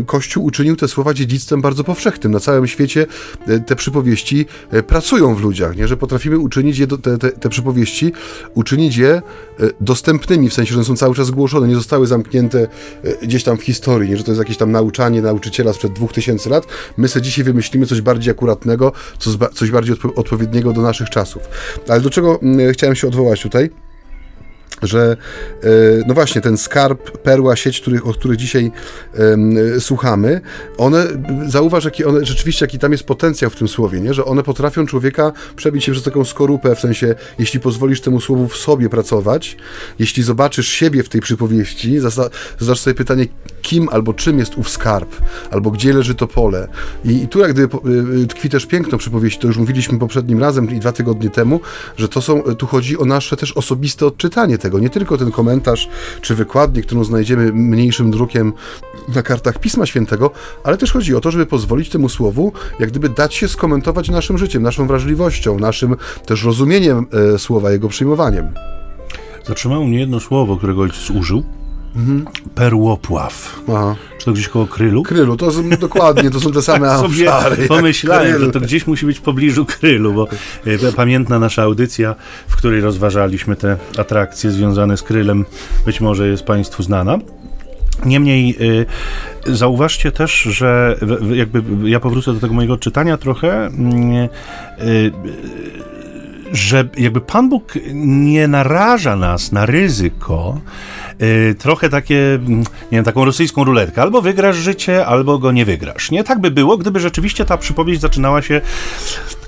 y, 0.00 0.04
Kościół 0.06 0.44
uczynił 0.44 0.76
te 0.76 0.88
słowa 0.88 1.14
dziedzictwem 1.14 1.60
bardzo 1.60 1.84
powszechnym. 1.84 2.32
Na 2.32 2.40
całym 2.40 2.66
świecie 2.66 3.06
te 3.66 3.76
przypowieści 3.76 4.46
e, 4.70 4.82
pracują 4.82 5.34
w 5.34 5.40
ludziach, 5.40 5.76
nie? 5.76 5.88
że 5.88 5.96
potrafimy 5.96 6.38
uczynić 6.38 6.78
je, 6.78 6.86
te, 6.86 7.18
te, 7.18 7.32
te 7.32 7.48
przypowieści, 7.48 8.12
uczynić 8.54 8.96
je 8.96 9.08
e, 9.10 9.22
dostępnymi, 9.80 10.50
w 10.50 10.54
sensie, 10.54 10.74
że 10.74 10.84
są 10.84 10.96
cały 10.96 11.14
czas 11.14 11.30
głoszone, 11.30 11.68
nie 11.68 11.74
zostały 11.74 12.06
zamknięte 12.06 12.68
e, 13.04 13.26
gdzieś 13.26 13.44
tam 13.44 13.56
w 13.56 13.62
historii, 13.62 14.10
nie? 14.10 14.16
że 14.16 14.24
to 14.24 14.30
jest 14.30 14.38
jakieś 14.38 14.56
tam 14.56 14.72
nauczanie 14.72 15.22
nauczyciela 15.22 15.72
sprzed 15.72 15.92
dwóch 15.92 16.12
tysięcy 16.12 16.50
lat. 16.50 16.66
My 16.96 17.08
sobie 17.08 17.22
dzisiaj 17.22 17.44
wymyślimy 17.44 17.86
coś 17.86 18.00
bardziej 18.00 18.30
akuratnego, 18.30 18.92
coś 19.54 19.70
bardziej 19.70 19.96
odpowiedniego 20.16 20.72
do 20.72 20.82
naszych 20.82 21.10
czasów. 21.10 21.42
Ale 21.88 22.00
do 22.00 22.10
czego 22.10 22.40
mm, 22.42 22.72
chciałem 22.72 22.96
się 22.96 23.08
odwołać 23.08 23.42
tutaj? 23.42 23.83
Że 24.82 25.16
e, 25.62 25.66
no 26.06 26.14
właśnie 26.14 26.40
ten 26.40 26.58
skarb, 26.58 27.18
perła, 27.18 27.56
sieć, 27.56 27.80
których, 27.80 28.06
o 28.06 28.12
których 28.12 28.36
dzisiaj 28.36 28.72
um, 29.18 29.56
słuchamy, 29.80 30.40
one, 30.78 31.06
zauważ, 31.46 31.84
jaki 31.84 32.04
one, 32.04 32.24
rzeczywiście 32.24 32.64
jaki 32.64 32.78
tam 32.78 32.92
jest 32.92 33.04
potencjał 33.04 33.50
w 33.50 33.56
tym 33.56 33.68
słowie, 33.68 34.00
nie? 34.00 34.14
że 34.14 34.24
one 34.24 34.42
potrafią 34.42 34.86
człowieka 34.86 35.32
przebić 35.56 35.84
się 35.84 35.92
przez 35.92 36.04
taką 36.04 36.24
skorupę, 36.24 36.74
w 36.74 36.80
sensie, 36.80 37.14
jeśli 37.38 37.60
pozwolisz 37.60 38.00
temu 38.00 38.20
słowu 38.20 38.48
w 38.48 38.56
sobie 38.56 38.88
pracować, 38.88 39.56
jeśli 39.98 40.22
zobaczysz 40.22 40.68
siebie 40.68 41.02
w 41.02 41.08
tej 41.08 41.20
przypowieści, 41.20 42.00
zadasz 42.58 42.80
sobie 42.80 42.94
pytanie, 42.94 43.26
kim 43.62 43.88
albo 43.88 44.14
czym 44.14 44.38
jest 44.38 44.58
ów 44.58 44.68
skarb, 44.68 45.16
albo 45.50 45.70
gdzie 45.70 45.92
leży 45.92 46.14
to 46.14 46.26
pole. 46.26 46.68
I, 47.04 47.22
i 47.22 47.28
tu 47.28 47.38
jak 47.38 47.52
gdyby 47.52 47.76
y, 48.22 48.26
tkwi 48.26 48.48
też 48.48 48.66
piękno 48.66 48.98
przypowieści, 48.98 49.40
to 49.40 49.46
już 49.46 49.56
mówiliśmy 49.56 49.98
poprzednim 49.98 50.40
razem 50.40 50.70
i 50.70 50.80
dwa 50.80 50.92
tygodnie 50.92 51.30
temu, 51.30 51.60
że 51.96 52.08
to 52.08 52.22
są, 52.22 52.42
tu 52.42 52.66
chodzi 52.66 52.98
o 52.98 53.04
nasze 53.04 53.36
też 53.36 53.52
osobiste 53.52 54.06
odczytanie 54.06 54.58
tego, 54.64 54.78
nie 54.78 54.90
tylko 54.90 55.18
ten 55.18 55.30
komentarz 55.30 55.88
czy 56.20 56.34
wykładnik, 56.34 56.86
którą 56.86 57.04
znajdziemy 57.04 57.52
mniejszym 57.52 58.10
drukiem 58.10 58.52
na 59.14 59.22
kartach 59.22 59.58
Pisma 59.58 59.86
Świętego, 59.86 60.30
ale 60.64 60.76
też 60.76 60.92
chodzi 60.92 61.14
o 61.14 61.20
to, 61.20 61.30
żeby 61.30 61.46
pozwolić 61.46 61.88
temu 61.88 62.08
słowu, 62.08 62.52
jak 62.80 62.90
gdyby 62.90 63.08
dać 63.08 63.34
się 63.34 63.48
skomentować 63.48 64.08
naszym 64.08 64.38
życiem, 64.38 64.62
naszą 64.62 64.86
wrażliwością, 64.86 65.58
naszym 65.58 65.96
też 66.26 66.44
rozumieniem 66.44 67.06
e, 67.34 67.38
słowa, 67.38 67.70
jego 67.72 67.88
przyjmowaniem. 67.88 68.54
Zatrzymało 69.46 69.86
mnie 69.86 70.00
jedno 70.00 70.20
słowo, 70.20 70.56
którego 70.56 70.82
ojciec 70.82 71.10
użył, 71.10 71.42
Mhm. 71.96 72.24
Perłopław. 72.54 73.60
Aha. 73.68 73.96
Czy 74.18 74.24
to 74.24 74.32
gdzieś 74.32 74.48
koło 74.48 74.66
Krylu? 74.66 75.02
Krylu, 75.02 75.36
to 75.36 75.50
są, 75.50 75.68
dokładnie, 75.68 76.30
to 76.30 76.40
są 76.40 76.52
te 76.52 76.62
same 76.62 76.98
sobie 76.98 77.30
pomyślałem, 77.68 78.40
że 78.40 78.50
to 78.50 78.60
gdzieś 78.60 78.86
musi 78.86 79.06
być 79.06 79.18
w 79.18 79.22
pobliżu 79.22 79.66
Krylu, 79.66 80.14
bo 80.14 80.28
e, 80.66 80.92
pamiętna 80.92 81.38
nasza 81.38 81.62
audycja, 81.62 82.14
w 82.48 82.56
której 82.56 82.80
rozważaliśmy 82.80 83.56
te 83.56 83.76
atrakcje 83.98 84.50
związane 84.50 84.96
z 84.96 85.02
Krylem, 85.02 85.44
być 85.86 86.00
może 86.00 86.28
jest 86.28 86.42
Państwu 86.42 86.82
znana. 86.82 87.18
Niemniej 88.04 88.56
y, 88.60 89.56
zauważcie 89.56 90.12
też, 90.12 90.32
że 90.40 90.98
jakby 91.32 91.90
ja 91.90 92.00
powrócę 92.00 92.34
do 92.34 92.40
tego 92.40 92.54
mojego 92.54 92.78
czytania 92.78 93.16
trochę. 93.16 93.68
Y, 93.68 94.84
y, 94.84 95.12
że 96.52 96.88
jakby 96.96 97.20
Pan 97.20 97.48
Bóg 97.48 97.74
nie 97.94 98.48
naraża 98.48 99.16
nas 99.16 99.52
na 99.52 99.66
ryzyko, 99.66 100.60
yy, 101.18 101.54
trochę 101.54 101.88
takie, 101.88 102.38
nie 102.48 102.64
wiem, 102.92 103.04
taką 103.04 103.24
rosyjską 103.24 103.64
ruletkę. 103.64 104.02
Albo 104.02 104.22
wygrasz 104.22 104.56
życie, 104.56 105.06
albo 105.06 105.38
go 105.38 105.52
nie 105.52 105.64
wygrasz. 105.64 106.10
Nie 106.10 106.24
tak 106.24 106.40
by 106.40 106.50
było, 106.50 106.76
gdyby 106.76 107.00
rzeczywiście 107.00 107.44
ta 107.44 107.56
przypowieść 107.56 108.00
zaczynała 108.00 108.42
się, 108.42 108.60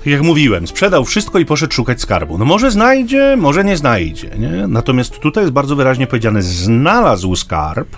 jak 0.05 0.21
mówiłem, 0.21 0.67
sprzedał 0.67 1.05
wszystko 1.05 1.39
i 1.39 1.45
poszedł 1.45 1.73
szukać 1.73 2.01
skarbu. 2.01 2.37
No 2.37 2.45
może 2.45 2.71
znajdzie, 2.71 3.35
może 3.37 3.63
nie 3.63 3.77
znajdzie. 3.77 4.29
Nie? 4.37 4.67
Natomiast 4.67 5.19
tutaj 5.19 5.43
jest 5.43 5.53
bardzo 5.53 5.75
wyraźnie 5.75 6.07
powiedziane, 6.07 6.41
znalazł 6.41 7.35
skarb 7.35 7.97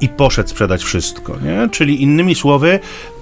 i 0.00 0.08
poszedł 0.08 0.48
sprzedać 0.48 0.84
wszystko, 0.84 1.36
nie? 1.44 1.68
Czyli 1.70 2.02
innymi 2.02 2.34
słowy, 2.34 2.78
Y, 2.78 2.78
y, 2.78 3.15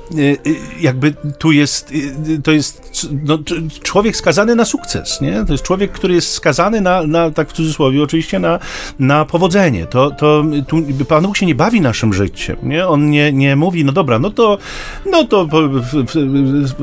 jakby 0.81 1.15
tu 1.39 1.53
jest, 1.53 1.93
y, 1.93 2.43
to 2.43 2.53
jest 2.53 3.07
no, 3.25 3.39
człowiek 3.83 4.17
skazany 4.17 4.55
na 4.55 4.65
sukces, 4.65 5.21
nie? 5.21 5.45
To 5.47 5.53
jest 5.53 5.65
człowiek, 5.65 5.93
który 5.93 6.15
jest 6.15 6.33
skazany 6.33 6.81
na, 6.81 7.03
na 7.03 7.31
tak 7.31 7.49
w 7.49 7.53
cudzysłowie 7.53 8.03
oczywiście, 8.03 8.39
na, 8.39 8.59
na 8.99 9.25
powodzenie. 9.25 9.87
To, 9.87 10.11
to 10.11 10.45
tu 10.69 10.83
Pan 11.09 11.25
Bóg 11.25 11.37
się 11.37 11.47
nie 11.47 11.55
bawi 11.55 11.81
naszym 11.81 12.15
życiem, 12.15 12.57
nie? 12.63 12.87
On 12.87 13.11
nie, 13.11 13.33
nie 13.33 13.57
mówi, 13.57 13.85
no 13.85 13.93
dobra, 13.93 14.19
no 14.19 14.31
to, 14.31 14.59
no 15.11 15.25
to 15.25 15.49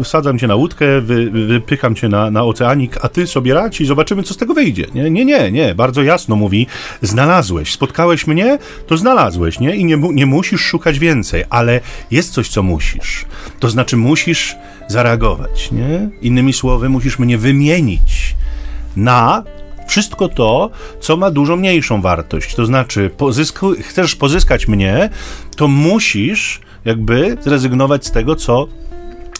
wsadzam 0.03 0.39
cię 0.39 0.47
na 0.47 0.55
łódkę, 0.55 1.01
wy, 1.01 1.31
wypycham 1.31 1.95
cię 1.95 2.09
na, 2.09 2.31
na 2.31 2.43
oceanik, 2.43 2.97
a 3.01 3.09
ty 3.09 3.27
sobie 3.27 3.53
radź 3.53 3.81
i 3.81 3.85
zobaczymy, 3.85 4.23
co 4.23 4.33
z 4.33 4.37
tego 4.37 4.53
wyjdzie, 4.53 4.85
nie? 4.95 5.09
Nie, 5.09 5.25
nie, 5.25 5.51
nie, 5.51 5.75
bardzo 5.75 6.03
jasno 6.03 6.35
mówi, 6.35 6.67
znalazłeś, 7.01 7.73
spotkałeś 7.73 8.27
mnie, 8.27 8.57
to 8.87 8.97
znalazłeś, 8.97 9.59
nie? 9.59 9.75
I 9.75 9.85
nie, 9.85 9.97
nie 9.97 10.25
musisz 10.25 10.61
szukać 10.61 10.99
więcej, 10.99 11.43
ale 11.49 11.79
jest 12.11 12.33
coś, 12.33 12.49
co 12.49 12.63
musisz 12.63 13.10
To 13.59 13.69
znaczy 13.69 13.97
musisz 13.97 14.55
zareagować, 14.87 15.71
nie? 15.71 16.09
Innymi 16.21 16.53
słowy, 16.53 16.89
musisz 16.89 17.19
mnie 17.19 17.37
wymienić 17.37 18.35
na 18.95 19.43
wszystko 19.87 20.27
to, 20.27 20.69
co 20.99 21.17
ma 21.17 21.31
dużo 21.31 21.55
mniejszą 21.55 22.01
wartość. 22.01 22.55
To 22.55 22.65
znaczy, 22.65 23.11
chcesz 23.81 24.15
pozyskać 24.15 24.67
mnie, 24.67 25.09
to 25.55 25.67
musisz 25.67 26.61
jakby 26.85 27.37
zrezygnować 27.41 28.05
z 28.05 28.11
tego, 28.11 28.35
co 28.35 28.67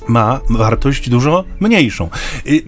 ma 0.08 0.39
wartość 0.50 1.10
dużo 1.10 1.43
mniejszą. 1.60 2.10
I, 2.46 2.63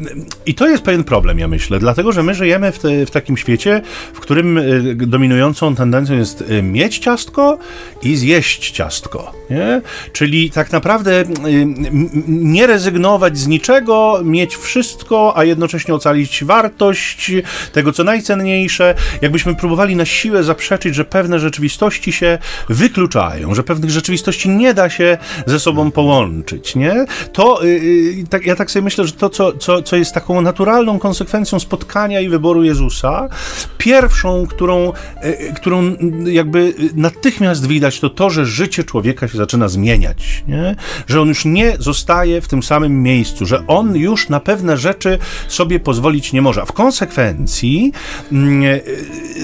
I, 0.45 0.53
to 0.53 0.67
jest 0.67 0.83
pewien 0.83 1.03
problem, 1.03 1.39
ja 1.39 1.47
myślę, 1.47 1.79
dlatego 1.79 2.11
że 2.11 2.23
my 2.23 2.35
żyjemy 2.35 2.71
w, 2.71 2.79
te, 2.79 3.05
w, 3.05 3.11
takim 3.11 3.37
świecie, 3.37 3.81
w 4.13 4.19
którym 4.19 4.57
y, 4.57 4.95
dominującą 4.95 5.75
tendencją 5.75 6.15
jest 6.15 6.41
y, 6.41 6.63
mieć 6.63 6.99
ciastko 6.99 7.57
i 8.03 8.15
zjeść 8.15 8.71
ciastko. 8.71 9.31
Nie? 9.49 9.81
Czyli 10.13 10.51
tak 10.51 10.71
naprawdę 10.71 11.21
y, 11.21 11.25
nie 12.27 12.67
rezygnować 12.67 13.37
z 13.37 13.47
niczego, 13.47 14.21
mieć 14.23 14.55
wszystko, 14.55 15.37
a 15.37 15.43
jednocześnie 15.43 15.95
ocalić 15.95 16.43
wartość 16.43 17.31
tego, 17.73 17.91
co 17.91 18.03
najcenniejsze. 18.03 18.95
Jakbyśmy 19.21 19.55
próbowali 19.55 19.95
na 19.95 20.05
siłę 20.05 20.43
zaprzeczyć, 20.43 20.95
że 20.95 21.05
pewne 21.05 21.39
rzeczywistości 21.39 22.11
się 22.11 22.37
wykluczają, 22.69 23.55
że 23.55 23.63
pewnych 23.63 23.91
rzeczywistości 23.91 24.49
nie 24.49 24.73
da 24.73 24.89
się 24.89 25.17
ze 25.45 25.59
sobą 25.59 25.91
połączyć. 25.91 26.75
Nie? 26.75 27.05
To 27.31 27.63
yy, 27.63 28.27
tak, 28.29 28.45
ja 28.45 28.55
tak 28.55 28.71
sobie 28.71 28.83
myślę, 28.83 29.07
że 29.07 29.13
to, 29.13 29.29
co, 29.29 29.57
co, 29.57 29.81
co 29.81 29.95
jest 29.95 30.13
taką 30.13 30.41
naturalną 30.41 30.99
konsekwencją 30.99 31.59
spotkania 31.59 32.21
i 32.21 32.29
wyboru 32.29 32.63
Jezusa, 32.63 33.29
pierwszą, 33.77 34.47
którą, 34.47 34.91
yy, 35.23 35.53
którą 35.55 35.95
jakby 36.25 36.73
natychmiast 36.95 37.67
widać, 37.67 37.99
to 37.99 38.09
to, 38.09 38.29
że 38.29 38.45
życie 38.45 38.83
człowieka 38.83 39.27
się 39.27 39.37
zaczyna 39.37 39.67
zmieniać, 39.67 40.43
nie? 40.47 40.75
że 41.07 41.21
on 41.21 41.27
już 41.27 41.45
nie 41.45 41.77
zostaje 41.79 42.41
w 42.41 42.47
tym 42.47 42.63
samym 42.63 43.03
miejscu, 43.03 43.45
że 43.45 43.67
on 43.67 43.95
już 43.95 44.29
na 44.29 44.39
pewne 44.39 44.77
rzeczy 44.77 45.17
sobie 45.47 45.79
pozwolić 45.79 46.33
nie 46.33 46.41
może. 46.41 46.61
A 46.61 46.65
w 46.65 46.71
konsekwencji 46.71 47.91
yy, 48.31 48.83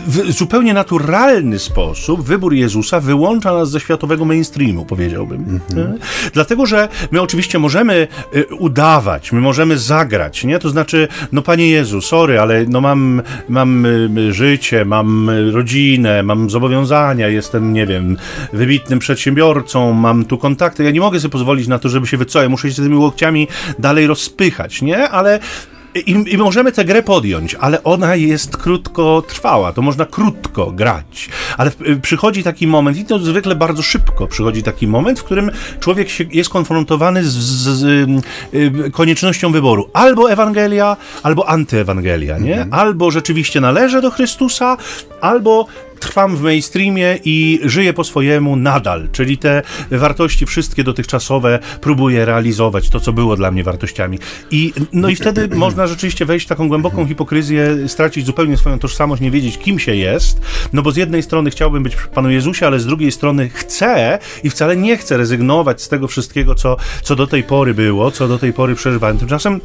w 0.07 0.31
zupełnie 0.31 0.73
naturalny 0.73 1.59
sposób 1.59 2.23
wybór 2.23 2.53
Jezusa 2.53 2.99
wyłącza 2.99 3.53
nas 3.53 3.69
ze 3.69 3.79
światowego 3.79 4.25
mainstreamu, 4.25 4.85
powiedziałbym. 4.85 5.61
Mhm. 5.69 5.99
Dlatego, 6.33 6.65
że 6.65 6.87
my 7.11 7.21
oczywiście 7.21 7.59
możemy 7.59 7.68
możemy 7.69 8.07
y, 8.35 8.45
udawać, 8.55 9.31
my 9.31 9.41
możemy 9.41 9.77
zagrać, 9.77 10.43
nie? 10.43 10.59
To 10.59 10.69
znaczy, 10.69 11.07
no 11.31 11.41
Panie 11.41 11.69
Jezu, 11.69 12.01
sorry, 12.01 12.39
ale 12.39 12.65
no 12.65 12.81
mam, 12.81 13.21
mam 13.49 13.85
y, 13.85 14.33
życie, 14.33 14.85
mam 14.85 15.29
rodzinę, 15.53 16.23
mam 16.23 16.49
zobowiązania, 16.49 17.27
jestem, 17.27 17.73
nie 17.73 17.85
wiem, 17.85 18.17
wybitnym 18.53 18.99
przedsiębiorcą, 18.99 19.93
mam 19.93 20.25
tu 20.25 20.37
kontakty, 20.37 20.83
ja 20.83 20.91
nie 20.91 20.99
mogę 20.99 21.19
sobie 21.19 21.31
pozwolić 21.31 21.67
na 21.67 21.79
to, 21.79 21.89
żeby 21.89 22.07
się 22.07 22.17
wycofać, 22.17 22.49
muszę 22.49 22.71
się 22.71 22.81
tymi 22.81 22.95
łokciami 22.95 23.47
dalej 23.79 24.07
rozpychać, 24.07 24.81
nie? 24.81 25.09
Ale 25.09 25.39
i, 25.95 26.33
I, 26.33 26.37
możemy 26.37 26.71
tę 26.71 26.85
grę 26.85 27.03
podjąć, 27.03 27.55
ale 27.55 27.83
ona 27.83 28.15
jest 28.15 28.57
krótkotrwała, 28.57 29.73
to 29.73 29.81
można 29.81 30.05
krótko 30.05 30.71
grać. 30.71 31.29
Ale 31.57 31.71
y, 31.87 31.99
przychodzi 31.99 32.43
taki 32.43 32.67
moment, 32.67 32.97
i 32.97 33.05
to 33.05 33.19
zwykle 33.19 33.55
bardzo 33.55 33.83
szybko 33.83 34.27
przychodzi 34.27 34.63
taki 34.63 34.87
moment, 34.87 35.19
w 35.19 35.23
którym 35.23 35.51
człowiek 35.79 36.09
się, 36.09 36.25
jest 36.31 36.49
konfrontowany 36.49 37.23
z, 37.23 37.33
z, 37.33 37.67
z 37.67 37.83
y, 38.53 38.87
y, 38.87 38.91
koniecznością 38.91 39.51
wyboru. 39.51 39.89
Albo 39.93 40.31
Ewangelia, 40.31 40.97
albo 41.23 41.49
antyewangelia, 41.49 42.37
nie? 42.37 42.61
Mhm. 42.61 42.73
Albo 42.73 43.11
rzeczywiście 43.11 43.61
należę 43.61 44.01
do 44.01 44.11
Chrystusa, 44.11 44.77
albo 45.21 45.67
trwam 45.99 46.35
w 46.35 46.41
mainstreamie 46.41 47.19
i 47.25 47.59
żyję 47.63 47.93
po 47.93 48.03
swojemu 48.03 48.55
nadal, 48.55 49.09
czyli 49.11 49.37
te 49.37 49.61
wartości 49.91 50.45
wszystkie 50.45 50.83
dotychczasowe 50.83 51.59
próbuję 51.81 52.25
realizować, 52.25 52.89
to 52.89 52.99
co 52.99 53.13
było 53.13 53.35
dla 53.35 53.51
mnie 53.51 53.63
wartościami. 53.63 54.19
I, 54.51 54.73
no 54.93 55.09
i 55.09 55.15
wtedy 55.15 55.47
można 55.55 55.87
rzeczywiście 55.87 56.25
wejść 56.25 56.45
w 56.45 56.49
taką 56.49 56.67
głęboką 56.67 57.07
hipokryzję, 57.07 57.87
stracić 57.87 58.25
zupełnie 58.25 58.57
swoją 58.57 58.79
tożsamość, 58.79 59.21
nie 59.21 59.31
wiedzieć 59.31 59.57
kim 59.57 59.79
się 59.79 59.95
jest, 59.95 60.41
no 60.73 60.81
bo 60.81 60.91
z 60.91 60.97
jednej 60.97 61.23
strony 61.23 61.49
chciałbym 61.49 61.83
być 61.83 61.95
przy 61.95 62.07
Panu 62.07 62.29
Jezusie, 62.29 62.67
ale 62.67 62.79
z 62.79 62.85
drugiej 62.85 63.11
strony 63.11 63.49
chcę 63.49 64.19
i 64.43 64.49
wcale 64.49 64.77
nie 64.77 64.97
chcę 64.97 65.17
rezygnować 65.17 65.81
z 65.81 65.89
tego 65.89 66.07
wszystkiego, 66.07 66.55
co, 66.55 66.77
co 67.01 67.15
do 67.15 67.27
tej 67.27 67.43
pory 67.43 67.73
było, 67.73 68.11
co 68.11 68.27
do 68.27 68.37
tej 68.39 68.53
pory 68.53 68.75
przeżywałem. 68.75 69.17
Tymczasem 69.17 69.61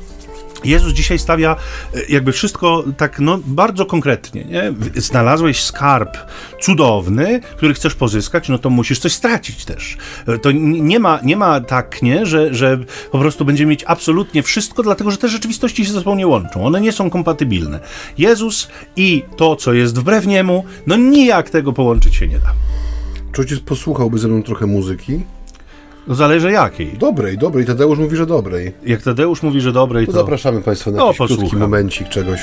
Jezus 0.66 0.92
dzisiaj 0.92 1.18
stawia 1.18 1.56
e, 1.94 2.00
jakby 2.08 2.32
wszystko 2.32 2.84
tak 2.96 3.20
no, 3.20 3.38
bardzo 3.46 3.86
konkretnie. 3.86 4.44
Nie? 4.44 4.72
Znalazłeś 4.96 5.62
skarb 5.62 6.16
cudowny, 6.60 7.40
który 7.56 7.74
chcesz 7.74 7.94
pozyskać, 7.94 8.48
no 8.48 8.58
to 8.58 8.70
musisz 8.70 8.98
coś 8.98 9.12
stracić 9.12 9.64
też. 9.64 9.96
E, 10.26 10.38
to 10.38 10.52
nie 10.52 10.98
ma, 10.98 11.20
nie 11.22 11.36
ma 11.36 11.60
tak, 11.60 12.02
nie? 12.02 12.26
Że, 12.26 12.54
że 12.54 12.78
po 13.12 13.18
prostu 13.18 13.44
będziemy 13.44 13.70
mieć 13.70 13.84
absolutnie 13.86 14.42
wszystko, 14.42 14.82
dlatego 14.82 15.10
że 15.10 15.16
te 15.16 15.28
rzeczywistości 15.28 15.84
się 15.84 15.92
ze 15.92 15.98
sobą 15.98 16.14
nie 16.14 16.26
łączą. 16.26 16.66
One 16.66 16.80
nie 16.80 16.92
są 16.92 17.10
kompatybilne. 17.10 17.80
Jezus 18.18 18.68
i 18.96 19.22
to, 19.36 19.56
co 19.56 19.72
jest 19.72 19.98
wbrew 19.98 20.26
niemu, 20.26 20.64
no 20.86 20.96
nijak 20.96 21.50
tego 21.50 21.72
połączyć 21.72 22.14
się 22.14 22.28
nie 22.28 22.38
da. 22.38 22.52
Czy 23.32 23.40
ojciec 23.40 23.60
posłuchałby 23.60 24.18
ze 24.18 24.28
mną 24.28 24.42
trochę 24.42 24.66
muzyki? 24.66 25.20
No 26.06 26.14
zależy 26.14 26.52
jakiej. 26.52 26.92
Dobrej, 26.98 27.38
dobrej. 27.38 27.66
Tadeusz 27.66 27.98
mówi, 27.98 28.16
że 28.16 28.26
dobrej. 28.26 28.72
Jak 28.86 29.02
Tadeusz 29.02 29.42
mówi, 29.42 29.60
że 29.60 29.72
dobrej, 29.72 30.06
to... 30.06 30.12
to 30.12 30.18
zapraszamy 30.18 30.60
Państwa 30.62 30.90
na 30.90 30.96
no, 30.96 31.06
jakiś 31.06 31.18
posłucham. 31.18 31.40
krótki 31.40 31.56
momencik 31.56 32.08
czegoś. 32.08 32.40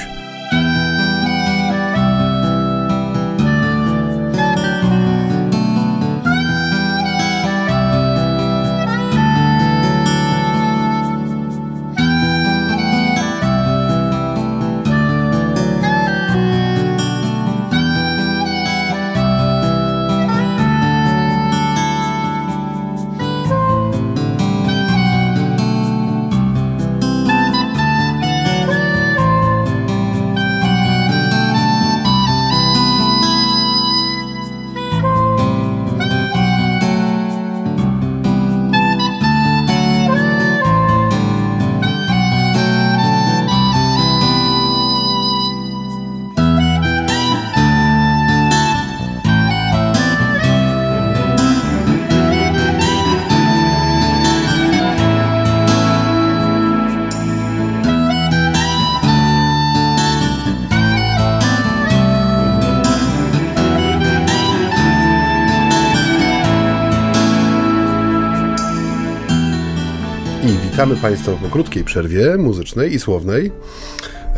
Witamy 70.82 71.02
Państwa 71.02 71.32
po 71.32 71.50
krótkiej 71.50 71.84
przerwie 71.84 72.38
muzycznej 72.38 72.94
i 72.94 73.00
słownej 73.00 73.52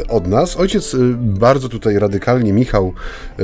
od 0.10 0.28
nas. 0.28 0.58
Ojciec 0.58 0.94
y, 0.94 0.98
bardzo 1.18 1.70
tutaj 1.70 2.00
radykalnie, 2.00 2.54
Michał, 2.54 2.94
y, 3.40 3.44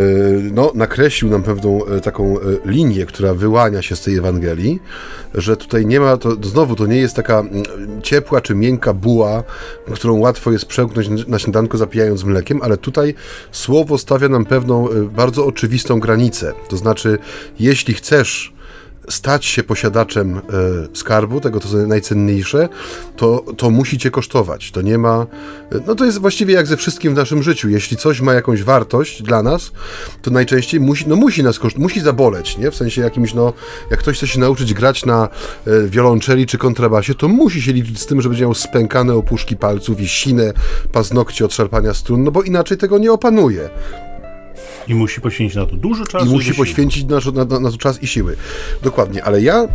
no, 0.54 0.72
nakreślił 0.76 1.32
nam 1.32 1.44
pewną 1.44 1.86
y, 1.86 2.02
taką 2.02 2.36
linię, 2.66 3.06
która 3.06 3.34
wyłania 3.34 3.82
się 3.82 3.96
z 3.96 4.02
tej 4.02 4.18
Ewangelii, 4.18 4.80
że 5.34 5.58
tutaj 5.58 5.86
nie 5.86 6.00
ma, 6.00 6.18
to 6.18 6.32
znowu 6.44 6.76
to 6.76 6.86
nie 6.86 6.98
jest 6.98 7.16
taka 7.16 7.40
mm, 7.40 7.64
ciepła 8.04 8.42
czy 8.42 8.56
miękka 8.56 8.94
buła, 8.94 9.44
którą 9.94 10.20
łatwo 10.20 10.52
jest 10.52 10.66
przełknąć 10.66 11.28
na 11.28 11.40
śniadanko 11.40 11.78
zapijając 11.78 12.24
mlekiem, 12.24 12.62
ale 12.62 12.78
tutaj 12.78 13.14
słowo 13.52 13.98
stawia 13.98 14.30
nam 14.30 14.46
pewną 14.46 14.88
bardzo 15.16 15.46
oczywistą 15.46 16.00
granicę. 16.00 16.54
To 16.70 16.78
znaczy, 16.78 17.18
jeśli 17.60 17.94
chcesz 17.94 18.59
stać 19.10 19.46
się 19.46 19.64
posiadaczem 19.64 20.38
e, 20.38 20.42
skarbu, 20.94 21.42
tego 21.42 21.60
co 21.60 21.78
najcenniejsze, 21.78 22.70
to, 23.16 23.46
to 23.58 23.70
musi 23.70 23.98
cię 23.98 24.12
kosztować. 24.12 24.72
To 24.72 24.82
nie 24.82 24.98
ma. 24.98 25.28
E, 25.72 25.80
no 25.88 25.96
to 25.96 26.06
jest 26.06 26.18
właściwie 26.18 26.54
jak 26.54 26.68
ze 26.68 26.78
wszystkim 26.78 27.14
w 27.14 27.18
naszym 27.18 27.44
życiu. 27.44 27.70
Jeśli 27.70 27.98
coś 27.98 28.22
ma 28.22 28.34
jakąś 28.34 28.64
wartość 28.64 29.24
dla 29.24 29.44
nas, 29.44 29.72
to 30.22 30.32
najczęściej 30.32 30.80
musi, 30.80 31.06
no 31.08 31.16
musi 31.16 31.44
nas 31.44 31.60
kosztować, 31.60 31.82
musi 31.84 32.02
zaboleć, 32.02 32.58
nie? 32.58 32.72
W 32.72 32.76
sensie 32.76 33.02
jakimś, 33.02 33.34
no, 33.34 33.54
jak 33.92 34.00
ktoś 34.00 34.18
chce 34.18 34.28
się 34.28 34.40
nauczyć 34.40 34.74
grać 34.74 35.06
na 35.06 35.30
e, 35.68 35.88
wiolonczeli 35.88 36.46
czy 36.46 36.58
kontrabasie, 36.58 37.16
to 37.16 37.28
musi 37.28 37.62
się 37.62 37.74
liczyć 37.74 38.00
z 38.00 38.06
tym, 38.06 38.22
że 38.22 38.30
będzie 38.30 38.44
miał 38.44 38.54
spękane 38.54 39.14
opuszki 39.14 39.58
palców 39.58 40.02
i 40.02 40.08
sine 40.08 40.54
paznokcie 40.92 41.46
od 41.46 41.54
szarpania 41.54 41.94
strun, 41.94 42.24
no 42.24 42.32
bo 42.32 42.44
inaczej 42.44 42.78
tego 42.78 42.98
nie 42.98 43.12
opanuje. 43.12 43.70
I 44.90 44.96
musi 44.96 45.22
poświęcić 45.22 45.56
na 45.56 45.66
to 45.66 45.76
dużo 45.76 46.06
czasu. 46.06 46.26
I 46.26 46.30
musi 46.30 46.54
poświęcić 46.54 47.06
na, 47.06 47.46
na, 47.46 47.60
na, 47.60 47.72
to 47.72 47.78
czas 47.78 48.04
i 48.04 48.08
siły. 48.08 48.36
Dokładnie, 48.84 49.24
ale 49.24 49.42
ja 49.42 49.68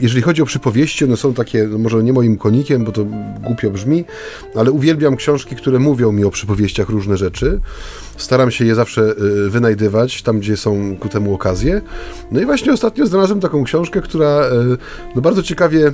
jeżeli 0.00 0.22
chodzi 0.22 0.42
o 0.42 0.46
przypowieści, 0.46 1.04
one 1.04 1.16
są 1.16 1.34
takie, 1.34 1.68
no 1.70 1.78
może 1.78 2.02
nie 2.02 2.12
moim 2.12 2.38
konikiem, 2.38 2.84
bo 2.84 2.92
to 2.92 3.04
głupio 3.44 3.70
brzmi, 3.70 4.04
ale 4.54 4.70
uwielbiam 4.70 5.16
książki, 5.16 5.56
które 5.56 5.78
mówią 5.78 6.12
mi 6.12 6.24
o 6.24 6.30
przypowieściach 6.30 6.88
różne 6.88 7.16
rzeczy. 7.16 7.60
Staram 8.16 8.50
się 8.50 8.64
je 8.64 8.74
zawsze 8.74 9.02
y, 9.46 9.50
wynajdywać 9.50 10.22
tam, 10.22 10.38
gdzie 10.38 10.56
są 10.56 10.96
ku 10.96 11.08
temu 11.08 11.34
okazje. 11.34 11.80
No 12.32 12.40
i 12.40 12.44
właśnie 12.44 12.72
ostatnio 12.72 13.06
znalazłem 13.06 13.40
taką 13.40 13.64
książkę, 13.64 14.00
która 14.00 14.46
y, 14.46 14.78
no 15.14 15.22
bardzo 15.22 15.42
ciekawie 15.42 15.88
y, 15.88 15.92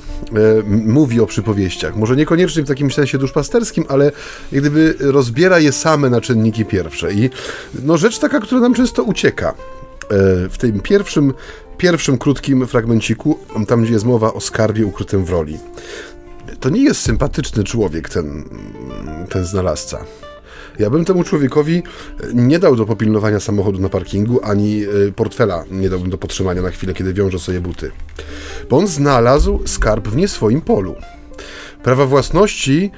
mówi 0.67 1.21
o 1.21 1.27
przypowieściach. 1.27 1.97
Może 1.97 2.17
niekoniecznie 2.17 2.63
w 2.63 2.69
takim 2.69 2.91
sensie 2.91 3.19
duszpasterskim, 3.19 3.85
ale 3.89 4.13
jak 4.53 4.61
gdyby 4.61 4.95
rozbiera 5.01 5.59
je 5.59 5.73
same 5.73 6.11
na 6.11 6.21
czynniki 6.21 6.65
pierwsze. 6.65 7.13
I 7.13 7.31
no 7.83 7.99
rzecz 7.99 8.19
taka, 8.19 8.41
która 8.41 8.61
nam 8.61 8.75
często 8.75 9.03
ucieka. 9.03 9.55
W 10.51 10.55
tym 10.59 10.81
pierwszym, 10.81 11.35
pierwszym 11.79 12.19
krótkim 12.19 12.67
fragmenciku, 12.67 13.39
tam 13.69 13.83
gdzie 13.83 13.93
jest 13.93 14.05
mowa 14.05 14.33
o 14.33 14.41
skarbie 14.41 14.87
ukrytym 14.87 15.25
w 15.25 15.31
roli. 15.31 15.59
To 16.61 16.69
nie 16.69 16.83
jest 16.83 17.01
sympatyczny 17.01 17.65
człowiek, 17.65 18.09
ten, 18.09 18.45
ten 19.31 19.45
znalazca. 19.45 20.05
Ja 20.79 20.91
bym 20.91 21.05
temu 21.05 21.25
człowiekowi 21.25 21.83
nie 22.35 22.59
dał 22.59 22.77
do 22.77 22.87
popilnowania 22.87 23.41
samochodu 23.41 23.81
na 23.81 23.89
parkingu, 23.89 24.41
ani 24.43 24.83
e, 24.83 25.13
portfela 25.13 25.65
nie 25.71 25.91
dałbym 25.91 26.11
do 26.11 26.19
podtrzymania 26.19 26.63
na 26.63 26.71
chwilę, 26.71 26.95
kiedy 26.95 27.15
wiąże 27.15 27.39
sobie 27.39 27.61
buty. 27.61 27.91
Bo 28.71 28.79
on 28.79 28.87
znalazł 28.87 29.61
skarb 29.67 30.09
w 30.09 30.17
nie 30.17 30.29
swoim 30.29 30.61
polu. 30.61 30.95
Prawa 31.83 32.07
własności 32.07 32.91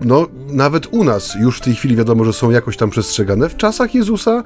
no, 0.00 0.26
nawet 0.48 0.86
u 0.86 1.04
nas 1.04 1.34
już 1.40 1.58
w 1.58 1.60
tej 1.60 1.74
chwili 1.74 1.96
wiadomo, 1.96 2.24
że 2.24 2.32
są 2.32 2.50
jakoś 2.50 2.76
tam 2.76 2.90
przestrzegane. 2.90 3.48
W 3.48 3.56
czasach 3.56 3.94
Jezusa, 3.94 4.30
e, 4.30 4.42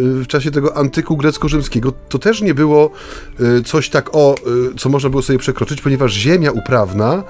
w 0.00 0.26
czasie 0.26 0.50
tego 0.50 0.76
antyku 0.76 1.16
grecko-rzymskiego, 1.16 1.92
to 2.08 2.18
też 2.18 2.42
nie 2.42 2.54
było 2.54 2.90
e, 3.40 3.62
coś 3.62 3.90
tak 3.90 4.10
o, 4.12 4.34
e, 4.34 4.78
co 4.78 4.88
można 4.88 5.10
było 5.10 5.22
sobie 5.22 5.38
przekroczyć, 5.38 5.80
ponieważ 5.80 6.12
ziemia 6.12 6.50
uprawna 6.50 7.24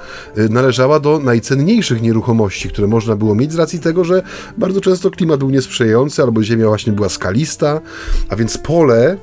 należała 0.51 1.01
do 1.01 1.19
najcenniejszych 1.19 2.03
nieruchomości, 2.03 2.69
które 2.69 2.88
można 2.88 3.16
było 3.16 3.35
mieć 3.35 3.53
z 3.53 3.57
racji 3.57 3.79
tego, 3.79 4.05
że 4.05 4.23
bardzo 4.59 4.81
często 4.81 5.11
klimat 5.11 5.38
był 5.38 5.51
niesprzyjający, 5.51 6.23
albo 6.23 6.42
ziemia 6.42 6.66
właśnie 6.66 6.92
była 6.92 7.09
skalista, 7.09 7.81
a 8.29 8.37
więc 8.37 8.59
pole 8.59 9.19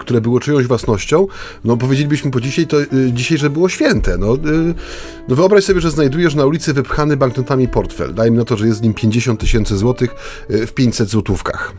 które 0.00 0.20
było 0.20 0.40
czyjąś 0.40 0.66
własnością, 0.66 1.26
no 1.64 1.76
powiedzielibyśmy 1.76 2.30
po 2.30 2.40
dzisiaj, 2.40 2.66
to, 2.66 2.82
y, 2.82 2.88
dzisiaj, 3.12 3.38
że 3.38 3.50
było 3.50 3.68
święte. 3.68 4.18
No, 4.18 4.34
y, 4.34 4.74
no 5.28 5.36
wyobraź 5.36 5.64
sobie, 5.64 5.80
że 5.80 5.90
znajdujesz 5.90 6.34
na 6.34 6.46
ulicy 6.46 6.72
wypchany 6.72 7.16
banknotami 7.16 7.68
portfel. 7.68 8.14
Dajmy 8.14 8.36
na 8.36 8.44
to, 8.44 8.56
że 8.56 8.66
jest 8.66 8.78
z 8.78 8.82
nim 8.82 8.94
50 8.94 9.40
tysięcy 9.40 9.76
złotych 9.76 10.14
w 10.48 10.72
500 10.72 11.08
złotówkach. 11.08 11.74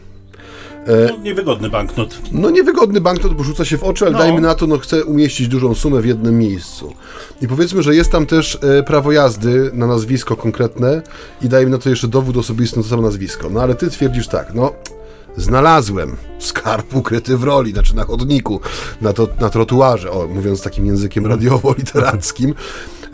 No, 0.88 1.18
niewygodny 1.18 1.70
banknot. 1.70 2.20
No 2.32 2.50
niewygodny 2.50 3.02
banknot, 3.02 3.34
bo 3.34 3.44
rzuca 3.44 3.66
się 3.66 3.78
w 3.78 3.84
oczy, 3.84 4.06
ale 4.06 4.14
no. 4.14 4.20
dajmy 4.20 4.42
na 4.42 4.56
to, 4.56 4.68
no 4.68 4.78
chce 4.78 5.06
umieścić 5.06 5.48
dużą 5.48 5.76
sumę 5.76 6.02
w 6.02 6.06
jednym 6.06 6.38
miejscu. 6.38 6.94
I 7.42 7.48
powiedzmy, 7.48 7.84
że 7.84 7.96
jest 7.96 8.12
tam 8.12 8.26
też 8.26 8.60
e, 8.80 8.84
prawo 8.84 9.12
jazdy 9.12 9.72
na 9.74 9.88
nazwisko 9.88 10.36
konkretne 10.36 11.02
i 11.42 11.50
dajmy 11.50 11.72
na 11.72 11.78
to 11.78 11.90
jeszcze 11.90 12.08
dowód 12.08 12.38
osobisty 12.38 12.78
na 12.78 12.84
to 12.84 12.90
samo 12.90 13.02
nazwisko. 13.02 13.50
No 13.50 13.62
ale 13.62 13.76
ty 13.76 13.90
twierdzisz 13.90 14.28
tak, 14.28 14.54
no 14.54 14.74
znalazłem 15.38 16.18
skarb 16.40 16.96
ukryty 16.96 17.38
w 17.38 17.44
roli, 17.44 17.72
znaczy 17.72 17.96
na 17.96 18.04
chodniku, 18.04 18.60
na, 19.02 19.14
to, 19.14 19.28
na 19.40 19.50
trotuarze, 19.50 20.12
o, 20.12 20.28
mówiąc 20.28 20.62
takim 20.62 20.86
językiem 20.86 21.28
radiowo-literackim. 21.34 22.54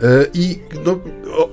E, 0.02 0.26
I 0.34 0.58
no, 0.84 0.98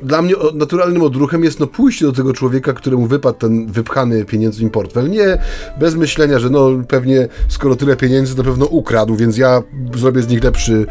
dla 0.04 0.22
mnie 0.22 0.34
naturalnym 0.54 1.04
odruchem 1.04 1.44
jest 1.44 1.60
no, 1.60 1.68
pójście 1.68 2.06
do 2.06 2.12
tego 2.12 2.34
człowieka, 2.34 2.74
któremu 2.74 3.08
wypadł 3.08 3.38
ten 3.38 3.68
wypchany 3.68 4.26
pieniędzmi 4.26 4.70
portfel. 4.70 5.10
Nie 5.10 5.38
bez 5.80 5.96
myślenia, 5.96 6.40
że 6.40 6.50
no 6.50 6.70
pewnie 6.88 7.28
skoro 7.48 7.76
tyle 7.76 7.96
pieniędzy, 7.96 8.36
to 8.36 8.44
pewno 8.44 8.66
ukradł, 8.66 9.16
więc 9.16 9.38
ja 9.38 9.64
zrobię 9.96 10.22
z 10.22 10.28
nich 10.28 10.44
lepszy 10.44 10.86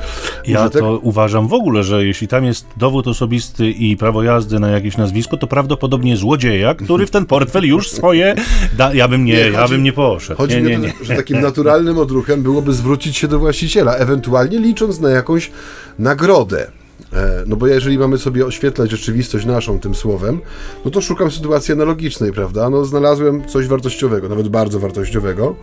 Ja 0.47 0.61
użytek. 0.61 0.81
to 0.81 0.99
uważam 0.99 1.49
w 1.49 1.53
ogóle, 1.53 1.85
że 1.85 2.07
jeśli 2.07 2.29
tam 2.29 2.45
jest 2.45 2.67
dowód 2.77 3.09
osobisty 3.09 3.71
i 3.71 3.97
prawo 3.97 4.23
jazdy 4.23 4.61
na 4.61 4.69
jakieś 4.69 4.97
nazwisko, 4.97 5.37
to 5.37 5.47
prawdopodobnie 5.47 6.17
złodzieja, 6.17 6.75
który 6.75 7.07
w 7.07 7.11
ten 7.11 7.27
portfel 7.27 7.65
już 7.65 7.91
swoje... 7.91 8.35
Da, 8.77 8.95
ja 8.95 9.09
bym 9.09 9.25
nie, 9.25 9.35
nie 9.35 9.51
ja 9.51 9.69
bym 9.69 9.83
nie 9.83 9.93
poszedł. 9.93 10.39
Chodzi 10.39 10.63
nie, 10.63 10.79
mi 10.79 10.87
o 10.87 10.91
to, 10.99 11.05
że 11.05 11.17
takim 11.17 11.41
naturalnym 11.41 11.99
odruchem 11.99 12.43
byłoby 12.43 12.73
zwrócić 12.73 13.17
się 13.17 13.29
do 13.29 13.39
właściciela, 13.39 13.95
ewentualnie 13.95 14.59
licząc 14.59 15.01
na 15.01 15.11
jakąś 15.11 15.51
nagrodę. 15.99 16.80
E, 17.13 17.45
no 17.47 17.57
bo 17.57 17.67
jeżeli 17.67 17.99
mamy 17.99 18.19
sobie 18.19 18.47
oświetlać 18.47 18.91
rzeczywistość 18.91 19.47
naszą 19.47 19.81
tym 19.81 19.95
słowem, 19.95 20.41
no 20.85 20.91
to 20.91 21.01
szukam 21.01 21.31
sytuacji 21.31 21.73
analogicznej, 21.73 22.33
prawda? 22.33 22.71
No 22.71 22.85
znalazłem 22.85 23.49
coś 23.49 23.67
wartościowego, 23.67 24.29
nawet 24.29 24.49
bardzo 24.49 24.81
wartościowego. 24.81 25.57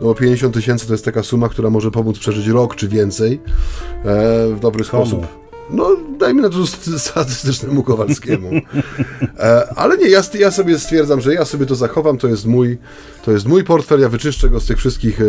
No 0.00 0.06
bo 0.06 0.14
50 0.14 0.54
tysięcy 0.54 0.86
to 0.86 0.92
jest 0.94 1.04
taka 1.04 1.22
suma, 1.22 1.48
która 1.48 1.70
może 1.70 1.90
pomóc 1.90 2.18
przeżyć 2.18 2.46
rok 2.46 2.76
czy 2.76 2.88
więcej 2.88 3.40
e, 4.04 4.48
w 4.54 4.60
dobry 4.60 4.84
Komu? 4.84 5.06
sposób. 5.06 5.43
No, 5.70 5.96
dajmy 6.18 6.42
na 6.42 6.50
to 6.50 6.66
statystycznemu 6.98 7.82
Kowalskiemu. 7.82 8.50
E, 9.38 9.68
ale 9.76 9.98
nie, 9.98 10.08
ja, 10.08 10.22
ja, 10.38 10.50
sobie 10.50 10.78
stwierdzam, 10.78 11.20
że 11.20 11.34
ja 11.34 11.44
sobie 11.44 11.66
to 11.66 11.74
zachowam, 11.74 12.18
to 12.18 12.28
jest 12.28 12.46
mój, 12.46 12.78
to 13.24 13.32
jest 13.32 13.46
mój 13.46 13.64
portfel, 13.64 14.00
ja 14.00 14.08
wyczyszczę 14.08 14.48
go 14.48 14.60
z 14.60 14.66
tych 14.66 14.78
wszystkich 14.78 15.20
e, 15.20 15.24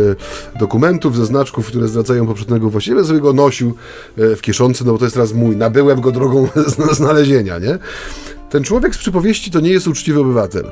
dokumentów, 0.58 1.16
ze 1.16 1.26
znaczków, 1.26 1.66
które 1.66 1.88
zdradzają 1.88 2.26
poprzedniego 2.26 2.70
właściciela, 2.70 3.04
sobie 3.04 3.20
go 3.20 3.32
nosił 3.32 3.74
e, 4.18 4.36
w 4.36 4.42
kieszonce, 4.42 4.84
no 4.84 4.92
bo 4.92 4.98
to 4.98 5.04
jest 5.04 5.14
teraz 5.14 5.32
mój, 5.32 5.56
nabyłem 5.56 6.00
go 6.00 6.12
drogą 6.12 6.48
znalezienia, 6.92 7.58
nie? 7.58 7.78
Ten 8.50 8.64
człowiek 8.64 8.94
z 8.94 8.98
przypowieści 8.98 9.50
to 9.50 9.60
nie 9.60 9.70
jest 9.70 9.88
uczciwy 9.88 10.20
obywatel. 10.20 10.64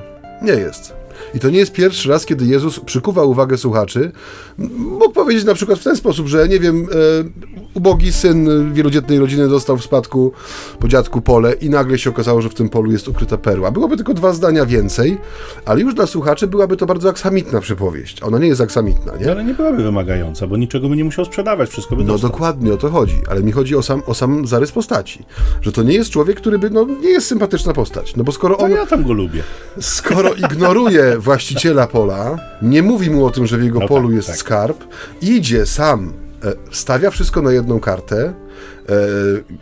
Nie 0.42 0.52
jest. 0.52 0.92
I 1.34 1.40
to 1.40 1.50
nie 1.50 1.58
jest 1.58 1.72
pierwszy 1.72 2.08
raz, 2.08 2.26
kiedy 2.26 2.46
Jezus 2.46 2.80
przykuwa 2.80 3.24
uwagę 3.24 3.58
słuchaczy. 3.58 4.12
Mógł 4.78 5.12
powiedzieć 5.12 5.44
na 5.44 5.54
przykład 5.54 5.78
w 5.78 5.84
ten 5.84 5.96
sposób, 5.96 6.26
że 6.26 6.48
nie 6.48 6.60
wiem, 6.60 6.86
e, 6.92 7.63
ubogi 7.74 8.12
syn 8.12 8.72
wielodzietnej 8.72 9.18
rodziny 9.18 9.48
dostał 9.48 9.76
w 9.76 9.84
spadku 9.84 10.32
po 10.80 10.88
dziadku 10.88 11.20
pole 11.20 11.52
i 11.52 11.70
nagle 11.70 11.98
się 11.98 12.10
okazało, 12.10 12.42
że 12.42 12.48
w 12.48 12.54
tym 12.54 12.68
polu 12.68 12.92
jest 12.92 13.08
ukryta 13.08 13.38
perła. 13.38 13.70
Byłoby 13.70 13.96
tylko 13.96 14.14
dwa 14.14 14.32
zdania 14.32 14.66
więcej, 14.66 15.18
ale 15.64 15.80
już 15.80 15.94
dla 15.94 16.06
słuchaczy 16.06 16.46
byłaby 16.46 16.76
to 16.76 16.86
bardzo 16.86 17.08
aksamitna 17.08 17.60
przypowieść. 17.60 18.22
Ona 18.22 18.38
nie 18.38 18.46
jest 18.46 18.60
aksamitna, 18.60 19.12
nie? 19.16 19.30
Ale 19.30 19.44
nie 19.44 19.54
byłaby 19.54 19.82
wymagająca, 19.82 20.46
bo 20.46 20.56
niczego 20.56 20.88
by 20.88 20.96
nie 20.96 21.04
musiał 21.04 21.24
sprzedawać, 21.24 21.70
wszystko 21.70 21.96
by 21.96 22.04
No 22.04 22.12
dostał. 22.12 22.30
dokładnie 22.30 22.72
o 22.72 22.76
to 22.76 22.90
chodzi, 22.90 23.16
ale 23.30 23.42
mi 23.42 23.52
chodzi 23.52 23.76
o 23.76 23.82
sam, 23.82 24.02
o 24.06 24.14
sam 24.14 24.46
zarys 24.46 24.72
postaci. 24.72 25.24
Że 25.60 25.72
to 25.72 25.82
nie 25.82 25.94
jest 25.94 26.10
człowiek, 26.10 26.36
który 26.36 26.58
by, 26.58 26.70
no 26.70 26.86
nie 27.02 27.10
jest 27.10 27.26
sympatyczna 27.26 27.72
postać. 27.72 28.16
No 28.16 28.24
bo 28.24 28.32
skoro 28.32 28.58
on... 28.58 28.70
To 28.70 28.76
ja 28.76 28.86
tam 28.86 29.04
go 29.04 29.12
lubię. 29.12 29.42
Skoro 29.80 30.34
ignoruje 30.34 31.18
właściciela 31.18 31.86
pola, 31.86 32.36
nie 32.62 32.82
mówi 32.82 33.10
mu 33.10 33.26
o 33.26 33.30
tym, 33.30 33.46
że 33.46 33.58
w 33.58 33.64
jego 33.64 33.80
no 33.80 33.88
polu 33.88 34.08
tak, 34.08 34.16
jest 34.16 34.28
tak. 34.28 34.36
skarb, 34.36 34.84
idzie 35.22 35.66
sam 35.66 36.12
stawia 36.70 37.10
wszystko 37.10 37.42
na 37.42 37.52
jedną 37.52 37.80
kartę, 37.80 38.16
E, 38.26 38.73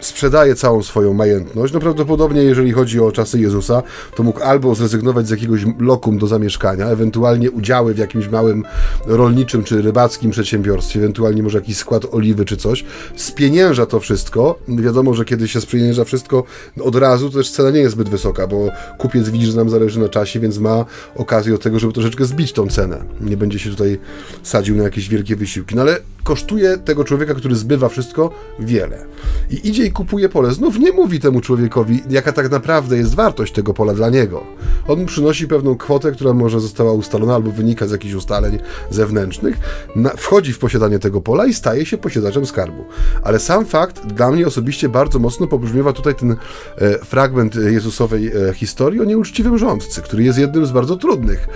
sprzedaje 0.01 0.55
całą 0.55 0.83
swoją 0.83 1.15
majętność. 1.15 1.73
No 1.73 1.81
prawdopodobnie, 1.81 2.43
jeżeli 2.43 2.73
chodzi 2.73 3.01
o 3.01 3.13
czasy 3.13 3.41
Jezusa, 3.41 3.83
to 4.17 4.23
mógł 4.23 4.43
albo 4.43 4.75
zrezygnować 4.75 5.27
z 5.29 5.31
jakiegoś 5.31 5.61
lokum 5.79 6.19
do 6.19 6.27
zamieszkania, 6.27 6.87
ewentualnie 6.87 7.51
udziały 7.51 7.95
w 7.95 7.99
jakimś 7.99 8.29
małym 8.29 8.65
rolniczym 9.07 9.65
czy 9.65 9.83
rybackim 9.83 10.31
przedsiębiorstwie, 10.31 11.01
ewentualnie 11.01 11.43
może 11.43 11.59
jakiś 11.59 11.77
skład 11.77 12.07
oliwy 12.13 12.45
czy 12.45 12.57
coś. 12.57 12.85
Spienięża 13.17 13.87
to 13.87 14.01
wszystko. 14.01 14.59
Wiadomo, 14.69 15.15
że 15.15 15.25
kiedy 15.25 15.49
się 15.49 15.61
spienięża 15.61 16.05
wszystko 16.05 16.45
od 16.81 16.97
razu, 16.97 17.31
to 17.31 17.39
też 17.39 17.51
cena 17.51 17.71
nie 17.71 17.81
jest 17.81 17.93
zbyt 17.93 18.09
wysoka, 18.09 18.47
bo 18.47 18.69
kupiec 18.99 19.29
widzi, 19.29 19.47
że 19.47 19.57
nam 19.57 19.71
zależy 19.71 20.01
na 20.01 20.09
czasie, 20.09 20.41
więc 20.41 20.59
ma 20.59 20.85
okazję 21.17 21.53
do 21.53 21.59
tego, 21.59 21.79
żeby 21.79 21.93
troszeczkę 21.93 22.25
zbić 22.25 22.53
tą 22.53 22.69
cenę. 22.69 23.05
Nie 23.21 23.37
będzie 23.37 23.59
się 23.59 23.71
tutaj 23.71 23.99
sadził 24.43 24.77
na 24.77 24.83
jakieś 24.83 25.09
wielkie 25.09 25.37
wysiłki. 25.37 25.75
No 25.75 25.83
ale 25.83 25.99
kosztuje 26.25 26.79
tego 26.79 27.05
człowieka, 27.05 27.35
który 27.35 27.57
zbywa 27.57 27.89
wszystko, 27.89 28.31
wiele 28.59 29.12
i 29.51 29.69
idzie 29.69 29.87
i 29.87 29.93
kupuje 29.93 30.29
pole. 30.29 30.53
Znów 30.53 30.79
nie 30.79 30.93
mówi 30.93 31.21
temu 31.21 31.41
człowiekowi, 31.41 32.03
jaka 32.11 32.33
tak 32.33 32.51
naprawdę 32.51 32.97
jest 32.97 33.15
wartość 33.15 33.53
tego 33.53 33.75
pola 33.75 33.95
dla 33.95 34.11
niego. 34.11 34.45
On 34.89 35.01
mu 35.01 35.07
przynosi 35.07 35.49
pewną 35.49 35.77
kwotę, 35.77 36.13
która 36.13 36.33
może 36.33 36.61
została 36.61 36.93
ustalona 36.93 37.35
albo 37.35 37.51
wynika 37.51 37.87
z 37.87 37.91
jakichś 37.91 38.15
ustaleń 38.15 38.59
zewnętrznych, 38.91 39.59
na, 39.97 40.11
wchodzi 40.11 40.53
w 40.53 40.59
posiadanie 40.59 40.99
tego 40.99 41.21
pola 41.21 41.47
i 41.47 41.55
staje 41.55 41.87
się 41.87 41.99
posiadaczem 41.99 42.47
skarbu. 42.47 42.85
Ale 43.23 43.39
sam 43.39 43.67
fakt 43.67 44.07
dla 44.07 44.31
mnie 44.31 44.47
osobiście 44.47 44.89
bardzo 44.89 45.19
mocno 45.19 45.47
pobrzmiewa 45.47 45.93
tutaj 45.93 46.15
ten 46.15 46.33
e, 46.33 46.99
fragment 46.99 47.55
Jezusowej 47.55 48.33
e, 48.49 48.55
historii 48.55 49.01
o 49.01 49.05
nieuczciwym 49.05 49.59
rządcy, 49.59 50.03
który 50.03 50.25
jest 50.25 50.39
jednym 50.39 50.67
z 50.67 50.73
bardzo 50.73 50.97
trudnych, 50.97 51.49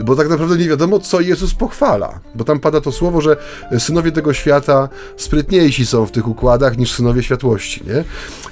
bo 0.00 0.16
tak 0.16 0.28
naprawdę 0.28 0.56
nie 0.56 0.68
wiadomo, 0.68 1.00
co 1.00 1.20
Jezus 1.20 1.54
pochwala, 1.54 2.20
bo 2.34 2.44
tam 2.44 2.60
pada 2.60 2.80
to 2.80 2.92
słowo, 2.92 3.20
że 3.20 3.36
synowie 3.78 4.12
tego 4.12 4.32
świata 4.32 4.88
sprytniejsi 5.16 5.86
są 5.86 6.06
w 6.06 6.10
tych 6.10 6.28
układach 6.28 6.78
niż 6.78 6.92
synowie 6.92 7.03
światłości, 7.22 7.82
nie? 7.86 8.04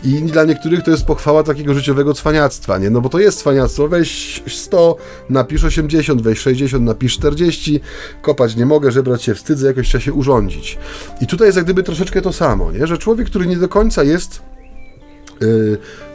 I 0.05 0.23
dla 0.23 0.45
niektórych 0.45 0.83
to 0.83 0.91
jest 0.91 1.05
pochwała 1.05 1.43
takiego 1.43 1.75
życiowego 1.75 2.15
cwaniactwa, 2.15 2.79
nie? 2.79 2.91
No 2.91 3.01
bo 3.01 3.09
to 3.09 3.19
jest 3.19 3.39
cwaniactwo, 3.39 3.89
weź 3.89 4.43
100, 4.47 4.97
napisz 5.31 5.65
80, 5.65 6.23
weź 6.23 6.39
60, 6.39 6.85
napisz 6.85 7.15
40, 7.15 7.81
kopać 8.23 8.57
nie 8.57 8.67
mogę, 8.67 8.91
żebrać 8.91 9.23
się 9.23 9.35
wstydzę, 9.35 9.67
jakoś 9.67 9.89
trzeba 9.89 10.05
się 10.05 10.13
urządzić. 10.13 10.79
I 11.21 11.27
tutaj 11.27 11.49
jest 11.49 11.57
jak 11.57 11.65
gdyby 11.65 11.83
troszeczkę 11.83 12.23
to 12.23 12.33
samo, 12.33 12.73
nie? 12.73 12.87
Że 12.87 12.99
człowiek, 12.99 13.27
który 13.27 13.47
nie 13.47 13.57
do 13.57 13.69
końca 13.69 14.03
jest 14.03 14.52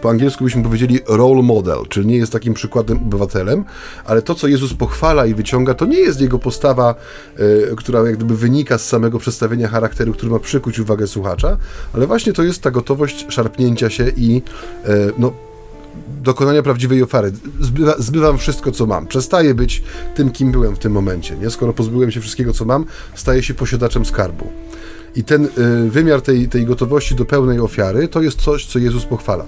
po 0.01 0.09
angielsku 0.09 0.43
byśmy 0.43 0.63
powiedzieli 0.63 0.99
role 1.07 1.41
model, 1.41 1.77
czyli 1.89 2.07
nie 2.07 2.17
jest 2.17 2.31
takim 2.31 2.53
przykładem 2.53 2.97
obywatelem, 2.97 3.65
ale 4.05 4.21
to, 4.21 4.35
co 4.35 4.47
Jezus 4.47 4.73
pochwala 4.73 5.25
i 5.25 5.33
wyciąga, 5.33 5.73
to 5.73 5.85
nie 5.85 5.99
jest 5.99 6.21
jego 6.21 6.39
postawa, 6.39 6.95
y, 7.39 7.75
która 7.77 7.99
jak 7.99 8.15
gdyby 8.15 8.37
wynika 8.37 8.77
z 8.77 8.85
samego 8.87 9.19
przedstawienia 9.19 9.67
charakteru, 9.67 10.13
który 10.13 10.31
ma 10.31 10.39
przykuć 10.39 10.79
uwagę 10.79 11.07
słuchacza, 11.07 11.57
ale 11.93 12.07
właśnie 12.07 12.33
to 12.33 12.43
jest 12.43 12.61
ta 12.61 12.71
gotowość 12.71 13.25
szarpnięcia 13.29 13.89
się 13.89 14.09
i 14.17 14.41
y, 14.85 15.13
no, 15.17 15.33
dokonania 16.23 16.63
prawdziwej 16.63 17.03
ofiary. 17.03 17.31
Zbywa, 17.59 17.95
zbywam 17.99 18.37
wszystko, 18.37 18.71
co 18.71 18.85
mam. 18.85 19.07
Przestaję 19.07 19.53
być 19.53 19.83
tym, 20.15 20.31
kim 20.31 20.51
byłem 20.51 20.75
w 20.75 20.79
tym 20.79 20.91
momencie. 20.91 21.37
Nie? 21.37 21.49
Skoro 21.49 21.73
pozbyłem 21.73 22.11
się 22.11 22.21
wszystkiego, 22.21 22.53
co 22.53 22.65
mam, 22.65 22.85
staję 23.15 23.43
się 23.43 23.53
posiadaczem 23.53 24.05
skarbu. 24.05 24.47
I 25.17 25.23
ten 25.23 25.45
y, 25.45 25.49
wymiar 25.89 26.21
tej, 26.21 26.49
tej 26.49 26.65
gotowości 26.65 27.15
do 27.15 27.25
pełnej 27.25 27.59
ofiary 27.59 28.07
to 28.07 28.21
jest 28.21 28.41
coś, 28.41 28.65
co 28.65 28.79
Jezus 28.79 29.05
pochwala. 29.05 29.45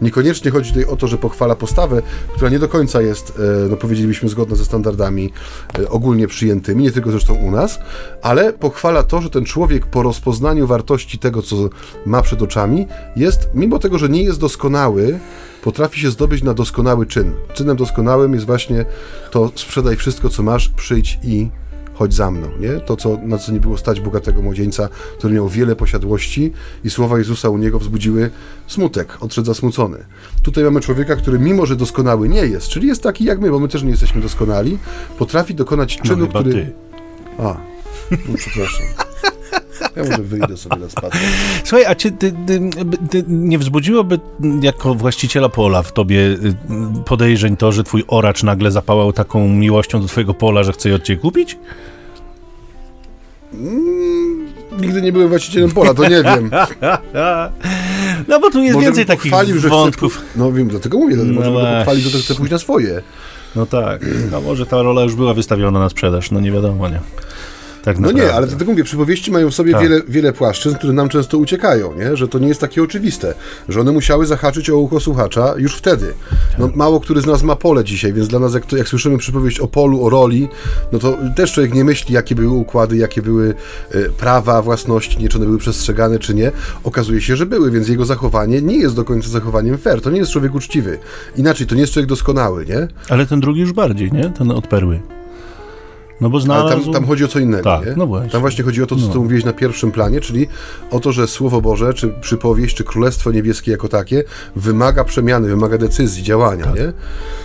Niekoniecznie 0.00 0.50
chodzi 0.50 0.68
tutaj 0.70 0.84
o 0.84 0.96
to, 0.96 1.06
że 1.06 1.18
pochwala 1.18 1.56
postawę, 1.56 2.02
która 2.34 2.50
nie 2.50 2.58
do 2.58 2.68
końca 2.68 3.02
jest, 3.02 3.30
y, 3.30 3.68
no 3.70 3.76
powiedzielibyśmy, 3.76 4.28
zgodna 4.28 4.56
ze 4.56 4.64
standardami 4.64 5.32
y, 5.78 5.88
ogólnie 5.88 6.28
przyjętymi, 6.28 6.84
nie 6.84 6.92
tylko 6.92 7.10
zresztą 7.10 7.34
u 7.34 7.50
nas, 7.50 7.78
ale 8.22 8.52
pochwala 8.52 9.02
to, 9.02 9.22
że 9.22 9.30
ten 9.30 9.44
człowiek 9.44 9.86
po 9.86 10.02
rozpoznaniu 10.02 10.66
wartości 10.66 11.18
tego, 11.18 11.42
co 11.42 11.56
ma 12.06 12.22
przed 12.22 12.42
oczami, 12.42 12.86
jest, 13.16 13.48
mimo 13.54 13.78
tego, 13.78 13.98
że 13.98 14.08
nie 14.08 14.22
jest 14.22 14.40
doskonały, 14.40 15.18
potrafi 15.62 16.00
się 16.00 16.10
zdobyć 16.10 16.42
na 16.42 16.54
doskonały 16.54 17.06
czyn. 17.06 17.32
Czynem 17.54 17.76
doskonałym 17.76 18.34
jest 18.34 18.46
właśnie 18.46 18.84
to 19.30 19.52
sprzedaj 19.54 19.96
wszystko, 19.96 20.28
co 20.28 20.42
masz, 20.42 20.68
przyjdź 20.68 21.18
i 21.22 21.48
chodź 21.94 22.14
za 22.14 22.30
mną, 22.30 22.48
nie? 22.60 22.80
To, 22.80 22.96
co, 22.96 23.18
na 23.22 23.38
co 23.38 23.52
nie 23.52 23.60
było 23.60 23.76
stać 23.76 24.00
bogatego 24.00 24.42
młodzieńca, 24.42 24.88
który 25.18 25.34
miał 25.34 25.48
wiele 25.48 25.76
posiadłości 25.76 26.52
i 26.84 26.90
słowa 26.90 27.18
Jezusa 27.18 27.48
u 27.48 27.58
niego 27.58 27.78
wzbudziły 27.78 28.30
smutek, 28.66 29.16
odszedł 29.20 29.46
zasmucony. 29.46 29.98
Tutaj 30.42 30.64
mamy 30.64 30.80
człowieka, 30.80 31.16
który 31.16 31.38
mimo, 31.38 31.66
że 31.66 31.76
doskonały 31.76 32.28
nie 32.28 32.46
jest, 32.46 32.68
czyli 32.68 32.88
jest 32.88 33.02
taki 33.02 33.24
jak 33.24 33.40
my, 33.40 33.50
bo 33.50 33.58
my 33.58 33.68
też 33.68 33.82
nie 33.82 33.90
jesteśmy 33.90 34.22
doskonali, 34.22 34.78
potrafi 35.18 35.54
dokonać 35.54 35.98
No 35.98 36.04
czynu, 36.04 36.26
chyba 36.26 36.40
który... 36.40 36.54
ty. 36.54 36.72
A, 37.38 37.56
no 38.10 38.36
przepraszam. 38.36 38.86
Ja 39.96 40.04
może 40.04 40.22
wyjdę 40.22 40.56
sobie 40.56 40.76
na 40.76 40.88
spacer. 40.88 41.20
Słuchaj, 41.64 41.86
a 41.86 41.94
czy 41.94 42.10
ty, 42.10 42.34
ty, 42.46 42.60
ty 43.10 43.24
nie 43.28 43.58
wzbudziłoby 43.58 44.20
jako 44.62 44.94
właściciela 44.94 45.48
pola 45.48 45.82
w 45.82 45.92
tobie 45.92 46.18
y, 46.18 46.54
podejrzeń 47.04 47.56
to, 47.56 47.72
że 47.72 47.84
twój 47.84 48.04
oracz 48.08 48.42
nagle 48.42 48.70
zapałał 48.70 49.12
taką 49.12 49.48
miłością 49.48 50.00
do 50.00 50.06
twojego 50.08 50.34
pola, 50.34 50.62
że 50.62 50.72
chce 50.72 50.88
je 50.88 50.94
od 50.94 51.02
ciebie 51.02 51.20
kupić? 51.20 51.58
Nigdy 54.80 55.02
nie 55.02 55.12
byłem 55.12 55.28
właścicielem 55.28 55.70
pola, 55.70 55.94
to 55.94 56.08
nie 56.08 56.22
wiem. 56.22 56.50
No 58.28 58.40
bo 58.40 58.50
tu 58.50 58.62
jest 58.62 58.74
Może 58.74 58.86
więcej 58.86 59.06
takich 59.06 59.32
wątków. 59.68 60.16
Chce, 60.16 60.24
no 60.36 60.52
wiem, 60.52 60.68
dlatego 60.68 60.98
mówię, 60.98 61.16
No 61.16 61.40
może 61.40 61.76
pochwalił, 61.78 62.10
że 62.10 62.18
chce 62.18 62.34
pójść 62.34 62.52
na 62.52 62.58
swoje. 62.58 63.02
No 63.56 63.66
tak, 63.66 64.06
no 64.30 64.40
może 64.40 64.66
ta 64.66 64.82
rola 64.82 65.02
już 65.02 65.14
była 65.14 65.34
wystawiona 65.34 65.78
na 65.78 65.88
sprzedaż, 65.88 66.30
no 66.30 66.40
nie 66.40 66.52
wiadomo, 66.52 66.88
nie? 66.88 67.00
Tak 67.82 67.98
No 67.98 68.12
nie, 68.12 68.32
ale 68.32 68.46
dlatego 68.46 68.70
mówię, 68.70 68.84
przypowieści 68.84 69.30
mają 69.30 69.50
w 69.50 69.54
sobie 69.54 69.72
Tak. 69.72 69.82
wiele, 69.82 70.00
wiele 70.08 70.32
płaszczyzn, 70.32 70.76
które 70.76 70.92
nam 70.92 71.08
często 71.08 71.38
uciekają, 71.38 71.94
nie? 71.94 72.16
że 72.16 72.28
to 72.28 72.38
nie 72.38 72.48
jest 72.48 72.60
takie 72.60 72.82
oczywiste, 72.82 73.34
że 73.68 73.80
one 73.80 73.92
musiały 73.92 74.26
zahaczyć 74.26 74.70
o 74.70 74.78
ucho 74.78 75.00
słuchacza 75.00 75.54
już 75.56 75.76
wtedy. 75.76 76.14
No, 76.58 76.70
mało 76.74 77.00
który 77.00 77.20
z 77.20 77.26
nas 77.26 77.42
ma 77.42 77.56
pole 77.56 77.84
dzisiaj, 77.84 78.12
więc 78.12 78.28
dla 78.28 78.38
nas, 78.38 78.54
jak, 78.54 78.66
to, 78.66 78.76
jak 78.76 78.88
słyszymy 78.88 79.18
przypowieść 79.18 79.60
o 79.60 79.68
polu, 79.68 80.04
o 80.04 80.10
roli, 80.10 80.48
no 80.92 80.98
to 80.98 81.18
też 81.36 81.52
człowiek 81.52 81.74
nie 81.74 81.84
myśli, 81.84 82.14
jakie 82.14 82.34
były 82.34 82.56
układy, 82.56 82.96
jakie 82.96 83.22
były 83.22 83.54
e, 83.90 84.02
prawa 84.08 84.62
własności, 84.62 85.18
nie, 85.18 85.28
czy 85.28 85.36
one 85.38 85.46
były 85.46 85.58
przestrzegane, 85.58 86.18
czy 86.18 86.34
nie. 86.34 86.52
Okazuje 86.84 87.20
się, 87.20 87.36
że 87.36 87.46
były, 87.46 87.70
więc 87.70 87.88
jego 87.88 88.04
zachowanie 88.04 88.62
nie 88.62 88.76
jest 88.76 88.96
do 88.96 89.04
końca 89.04 89.28
zachowaniem 89.28 89.78
fair. 89.78 90.00
To 90.00 90.10
nie 90.10 90.18
jest 90.18 90.32
człowiek 90.32 90.54
uczciwy. 90.54 90.98
Inaczej, 91.36 91.66
to 91.66 91.74
nie 91.74 91.80
jest 91.80 91.92
człowiek 91.92 92.08
doskonały, 92.08 92.66
nie? 92.66 92.88
Ale 93.08 93.26
ten 93.26 93.40
drugi 93.40 93.60
już 93.60 93.72
bardziej, 93.72 94.12
nie? 94.12 94.30
Ten 94.30 94.50
od 94.50 94.66
perły. 94.66 95.00
No 96.20 96.30
bo 96.30 96.36
Ale 96.36 96.44
znalazł... 96.44 96.84
tam, 96.84 96.92
tam 96.92 97.06
chodzi 97.06 97.24
o 97.24 97.28
co 97.28 97.38
innego. 97.38 97.62
Tak, 97.62 97.86
nie? 97.86 97.92
no 97.96 98.06
właśnie. 98.06 98.30
Tam 98.30 98.40
właśnie 98.40 98.64
chodzi 98.64 98.82
o 98.82 98.86
to, 98.86 98.96
co 98.96 99.06
No. 99.06 99.12
ty 99.12 99.18
mówiłeś 99.18 99.44
na 99.44 99.52
pierwszym 99.52 99.92
planie, 99.92 100.20
czyli 100.20 100.48
o 100.90 101.00
to, 101.00 101.12
że 101.12 101.26
Słowo 101.26 101.60
Boże, 101.60 101.94
czy 101.94 102.08
przypowieść, 102.20 102.76
czy 102.76 102.84
Królestwo 102.84 103.32
Niebieskie 103.32 103.70
jako 103.70 103.88
takie 103.88 104.24
wymaga 104.56 105.04
przemiany, 105.04 105.48
wymaga 105.48 105.78
decyzji, 105.78 106.22
działania. 106.22 106.64
Tak. 106.64 106.74
Nie? 106.74 106.92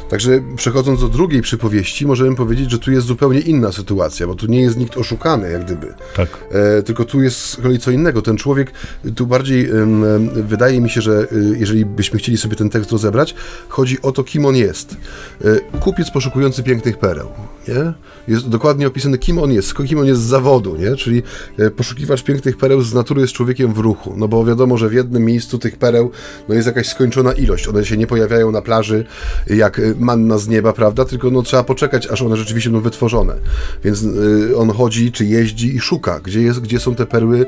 Także 0.09 0.41
przechodząc 0.55 1.01
do 1.01 1.07
drugiej 1.07 1.41
przypowieści, 1.41 2.07
możemy 2.07 2.35
powiedzieć, 2.35 2.71
że 2.71 2.79
tu 2.79 2.91
jest 2.91 3.07
zupełnie 3.07 3.39
inna 3.39 3.71
sytuacja, 3.71 4.27
bo 4.27 4.35
tu 4.35 4.45
nie 4.47 4.61
jest 4.61 4.77
nikt 4.77 4.97
oszukany, 4.97 5.51
jak 5.51 5.65
gdyby. 5.65 5.93
Tak. 6.15 6.29
E, 6.51 6.83
tylko 6.83 7.05
tu 7.05 7.21
jest 7.21 7.39
z 7.39 7.55
kolei 7.55 7.79
co 7.79 7.91
innego. 7.91 8.21
Ten 8.21 8.37
człowiek, 8.37 8.71
tu 9.15 9.27
bardziej 9.27 9.69
em, 9.69 10.03
wydaje 10.47 10.81
mi 10.81 10.89
się, 10.89 11.01
że 11.01 11.27
y, 11.31 11.55
jeżeli 11.59 11.85
byśmy 11.85 12.19
chcieli 12.19 12.37
sobie 12.37 12.55
ten 12.55 12.69
tekst 12.69 12.91
rozebrać, 12.91 13.35
chodzi 13.69 14.01
o 14.01 14.11
to, 14.11 14.23
kim 14.23 14.45
on 14.45 14.55
jest. 14.55 14.97
E, 15.45 15.79
kupiec 15.79 16.11
poszukujący 16.11 16.63
pięknych 16.63 16.97
pereł. 16.99 17.27
Nie? 17.67 17.93
Jest 18.27 18.49
dokładnie 18.49 18.87
opisane, 18.87 19.17
kim 19.17 19.39
on 19.39 19.51
jest, 19.51 19.73
kim 19.87 19.99
on 19.99 20.05
jest 20.05 20.21
z 20.21 20.25
zawodu, 20.25 20.75
nie? 20.75 20.95
czyli 20.95 21.23
e, 21.59 21.71
poszukiwacz 21.71 22.23
pięknych 22.23 22.57
pereł 22.57 22.81
z 22.81 22.93
natury 22.93 23.21
jest 23.21 23.33
człowiekiem 23.33 23.73
w 23.73 23.77
ruchu, 23.77 24.13
no 24.17 24.27
bo 24.27 24.45
wiadomo, 24.45 24.77
że 24.77 24.89
w 24.89 24.93
jednym 24.93 25.25
miejscu 25.25 25.57
tych 25.57 25.77
pereł 25.77 26.11
no 26.49 26.55
jest 26.55 26.67
jakaś 26.67 26.87
skończona 26.87 27.33
ilość, 27.33 27.67
one 27.67 27.85
się 27.85 27.97
nie 27.97 28.07
pojawiają 28.07 28.51
na 28.51 28.61
plaży 28.61 29.05
jak 29.47 29.79
e, 29.79 29.81
manna 29.99 30.37
z 30.37 30.47
nieba, 30.47 30.73
prawda, 30.73 31.05
tylko 31.05 31.31
no, 31.31 31.41
trzeba 31.41 31.63
poczekać, 31.63 32.07
aż 32.07 32.21
one 32.21 32.37
rzeczywiście 32.37 32.69
będą 32.69 32.83
wytworzone, 32.83 33.35
więc 33.83 34.03
e, 34.03 34.57
on 34.57 34.69
chodzi, 34.69 35.11
czy 35.11 35.25
jeździ 35.25 35.75
i 35.75 35.79
szuka, 35.79 36.19
gdzie, 36.19 36.41
jest, 36.41 36.59
gdzie 36.59 36.79
są 36.79 36.95
te 36.95 37.05
perły 37.05 37.45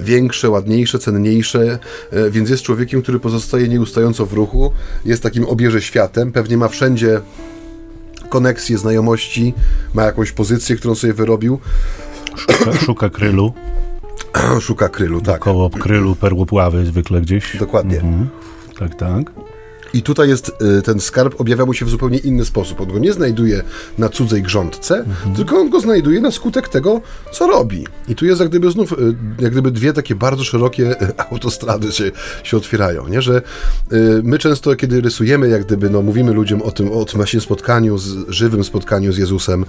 większe, 0.00 0.50
ładniejsze, 0.50 0.98
cenniejsze, 0.98 1.78
więc 2.30 2.50
jest 2.50 2.62
człowiekiem, 2.62 3.02
który 3.02 3.20
pozostaje 3.20 3.68
nieustająco 3.68 4.26
w 4.26 4.32
ruchu, 4.32 4.72
jest 5.04 5.22
takim 5.22 5.44
obierze 5.44 5.82
światem, 5.82 6.32
pewnie 6.32 6.56
ma 6.56 6.68
wszędzie 6.68 7.20
koneksje, 8.28 8.78
znajomości, 8.78 9.54
ma 9.94 10.02
jakąś 10.02 10.32
pozycję, 10.32 10.76
którą 10.76 10.94
sobie 10.94 11.12
wyrobił, 11.12 11.58
Szuka, 12.36 12.72
szuka 12.86 13.10
krylu, 13.10 13.52
szuka 14.60 14.88
krylu, 14.88 15.20
tak. 15.20 15.40
koło 15.40 15.70
krylu 15.70 16.16
perłopławy 16.16 16.86
zwykle 16.86 17.20
gdzieś. 17.20 17.56
Dokładnie. 17.56 17.96
Mhm. 17.96 18.28
Tak, 18.78 18.94
tak. 18.94 19.47
I 19.94 20.02
tutaj 20.02 20.28
jest 20.28 20.52
y, 20.78 20.82
ten 20.82 21.00
skarb, 21.00 21.40
objawia 21.40 21.66
mu 21.66 21.74
się 21.74 21.84
w 21.84 21.88
zupełnie 21.88 22.18
inny 22.18 22.44
sposób. 22.44 22.80
On 22.80 22.88
go 22.88 22.98
nie 22.98 23.12
znajduje 23.12 23.62
na 23.98 24.08
cudzej 24.08 24.42
grządce, 24.42 25.04
tylko 25.36 25.56
on 25.56 25.70
go 25.70 25.80
znajduje 25.80 26.20
na 26.20 26.30
skutek 26.30 26.68
tego, 26.68 27.00
co 27.32 27.46
robi. 27.46 27.86
I 28.08 28.14
tu 28.14 28.26
jest 28.26 28.40
jak 28.40 28.48
gdyby 28.48 28.70
znów, 28.70 28.92
y, 28.92 28.96
jak 29.38 29.52
gdyby 29.52 29.70
dwie 29.70 29.92
takie 29.92 30.14
bardzo 30.14 30.44
szerokie 30.44 31.02
y, 31.02 31.14
autostrady 31.30 31.92
się, 31.92 32.10
się 32.42 32.56
otwierają, 32.56 33.08
nie? 33.08 33.22
Że 33.22 33.42
my 34.22 34.38
często, 34.38 34.76
kiedy 34.76 35.00
rysujemy, 35.00 35.48
jak 35.48 35.64
gdyby, 35.64 35.90
no, 35.90 36.02
mówimy 36.02 36.32
ludziom 36.32 36.62
o 36.62 36.70
tym, 36.70 36.92
o 36.92 37.04
tym 37.04 37.16
właśnie 37.16 37.40
spotkaniu, 37.40 37.98
z, 37.98 38.28
żywym 38.28 38.64
spotkaniu 38.64 39.12
z 39.12 39.18
Jezusem, 39.18 39.64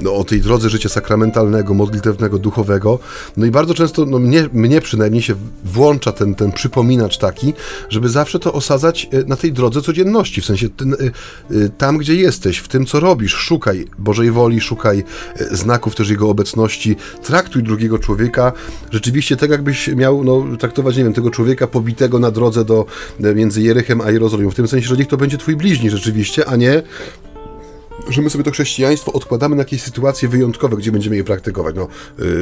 no, 0.00 0.14
o 0.14 0.24
tej 0.24 0.40
drodze 0.40 0.70
życia 0.70 0.88
sakramentalnego, 0.88 1.74
modlitewnego, 1.74 2.38
duchowego, 2.38 2.98
no 3.36 3.46
i 3.46 3.50
bardzo 3.50 3.74
często, 3.74 4.06
no 4.06 4.18
mnie, 4.18 4.48
mnie 4.52 4.80
przynajmniej 4.80 5.22
się 5.22 5.34
włącza 5.64 6.12
ten, 6.12 6.34
ten 6.34 6.52
przypominacz 6.52 7.18
taki, 7.18 7.52
żeby 7.88 8.08
zawsze 8.08 8.38
to 8.38 8.52
osadzać 8.52 9.08
na 9.26 9.36
tej 9.36 9.52
drodze 9.52 9.61
codzienności, 9.70 10.40
w 10.40 10.44
sensie 10.44 10.66
y, 10.66 11.56
y, 11.56 11.70
tam, 11.78 11.98
gdzie 11.98 12.14
jesteś, 12.14 12.58
w 12.58 12.68
tym, 12.68 12.86
co 12.86 13.00
robisz, 13.00 13.34
szukaj 13.34 13.86
Bożej 13.98 14.30
woli, 14.30 14.60
szukaj 14.60 15.04
y, 15.40 15.56
znaków 15.56 15.94
też 15.94 16.10
Jego 16.10 16.28
obecności, 16.28 16.96
traktuj 17.22 17.62
drugiego 17.62 17.98
człowieka 17.98 18.52
rzeczywiście 18.90 19.36
tak, 19.36 19.50
jakbyś 19.50 19.88
miał 19.88 20.24
no, 20.24 20.56
traktować, 20.58 20.96
nie 20.96 21.04
wiem, 21.04 21.12
tego 21.12 21.30
człowieka 21.30 21.66
pobitego 21.66 22.18
na 22.18 22.30
drodze 22.30 22.64
do, 22.64 22.86
między 23.34 23.62
Jerychem 23.62 24.00
a 24.00 24.10
Jerozolimą, 24.10 24.50
w 24.50 24.54
tym 24.54 24.68
sensie, 24.68 24.88
że 24.88 24.96
niech 24.96 25.08
to 25.08 25.16
będzie 25.16 25.38
twój 25.38 25.56
bliźni 25.56 25.90
rzeczywiście, 25.90 26.48
a 26.48 26.56
nie 26.56 26.82
że 28.08 28.22
my 28.22 28.30
sobie 28.30 28.44
to 28.44 28.50
chrześcijaństwo 28.50 29.12
odkładamy 29.12 29.56
na 29.56 29.60
jakieś 29.60 29.82
sytuacje 29.82 30.28
wyjątkowe, 30.28 30.76
gdzie 30.76 30.92
będziemy 30.92 31.16
je 31.16 31.24
praktykować. 31.24 31.76
No, 31.76 31.88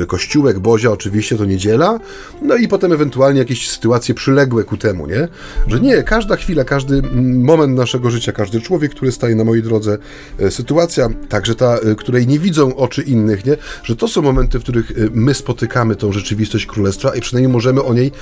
y, 0.03 0.07
kościółek, 0.07 0.59
Bozia, 0.59 0.90
oczywiście 0.90 1.37
to 1.37 1.44
niedziela, 1.44 1.99
no 2.42 2.57
i 2.57 2.68
potem 2.68 2.92
ewentualnie 2.92 3.38
jakieś 3.38 3.70
sytuacje 3.70 4.14
przyległe 4.14 4.64
ku 4.64 4.77
temu, 4.77 5.07
nie? 5.07 5.29
Że 5.66 5.81
nie, 5.81 6.03
każda 6.03 6.37
chwila, 6.37 6.64
każdy 6.64 7.03
moment 7.23 7.77
naszego 7.77 8.11
życia, 8.11 8.33
każdy 8.33 8.61
człowiek, 8.61 8.90
który 8.90 9.12
staje 9.12 9.35
na 9.35 9.44
mojej 9.44 9.62
drodze, 9.62 9.99
e, 10.38 10.51
sytuacja, 10.51 11.09
także 11.29 11.55
ta, 11.55 11.79
y, 11.79 11.94
której 11.96 12.27
nie 12.27 12.38
widzą 12.38 12.77
oczy 12.77 13.03
innych, 13.03 13.44
nie? 13.44 13.57
Że 13.83 13.96
to 13.96 14.09
są 14.09 14.23
momenty, 14.23 14.59
w 14.59 14.62
których 14.62 14.90
y, 14.90 15.11
my 15.12 15.35
spotykamy 15.35 15.96
tą 15.96 16.12
rzeczywistość 16.12 16.66
królestwa 16.66 17.14
i 17.14 17.20
przynajmniej 17.20 17.53
możemy 17.53 17.83
o 17.83 17.94
niej 17.94 18.12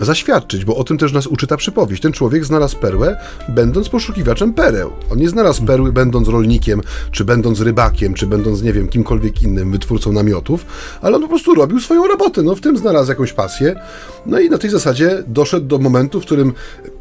zaświadczyć, 0.00 0.64
bo 0.64 0.76
o 0.76 0.84
tym 0.84 0.98
też 0.98 1.12
nas 1.12 1.26
uczy 1.26 1.46
ta 1.46 1.56
przypowieść. 1.56 2.02
Ten 2.02 2.12
człowiek 2.12 2.44
znalazł 2.44 2.76
perłę, 2.76 3.16
będąc 3.48 3.88
poszukiwaczem 3.88 4.54
pereł. 4.54 4.92
On 5.10 5.18
nie 5.18 5.28
znalazł 5.28 5.64
perły, 5.64 5.92
będąc 5.92 6.28
rolnikiem, 6.28 6.80
czy 7.10 7.24
będąc 7.24 7.60
rybakiem, 7.60 8.14
czy 8.14 8.26
będąc, 8.26 8.62
nie 8.62 8.72
wiem, 8.72 8.88
kimkolwiek 8.88 9.42
innym, 9.42 9.72
wytwórcą 9.72 10.12
namiotów, 10.12 10.66
ale 11.02 11.16
on 11.16 11.22
po 11.22 11.28
prostu 11.28 11.54
robił 11.54 11.80
swoją 11.80 12.06
robotę, 12.06 12.42
no 12.42 12.54
w 12.54 12.60
tym 12.60 12.76
znalazł 12.76 13.08
jakąś 13.08 13.32
pasję, 13.32 13.80
no 14.26 14.40
i 14.40 14.50
na 14.50 14.58
tej 14.58 14.70
zasadzie 14.70 15.22
doszedł 15.26 15.66
do 15.66 15.78
momentu, 15.78 16.20
w 16.20 16.24
którym 16.24 16.52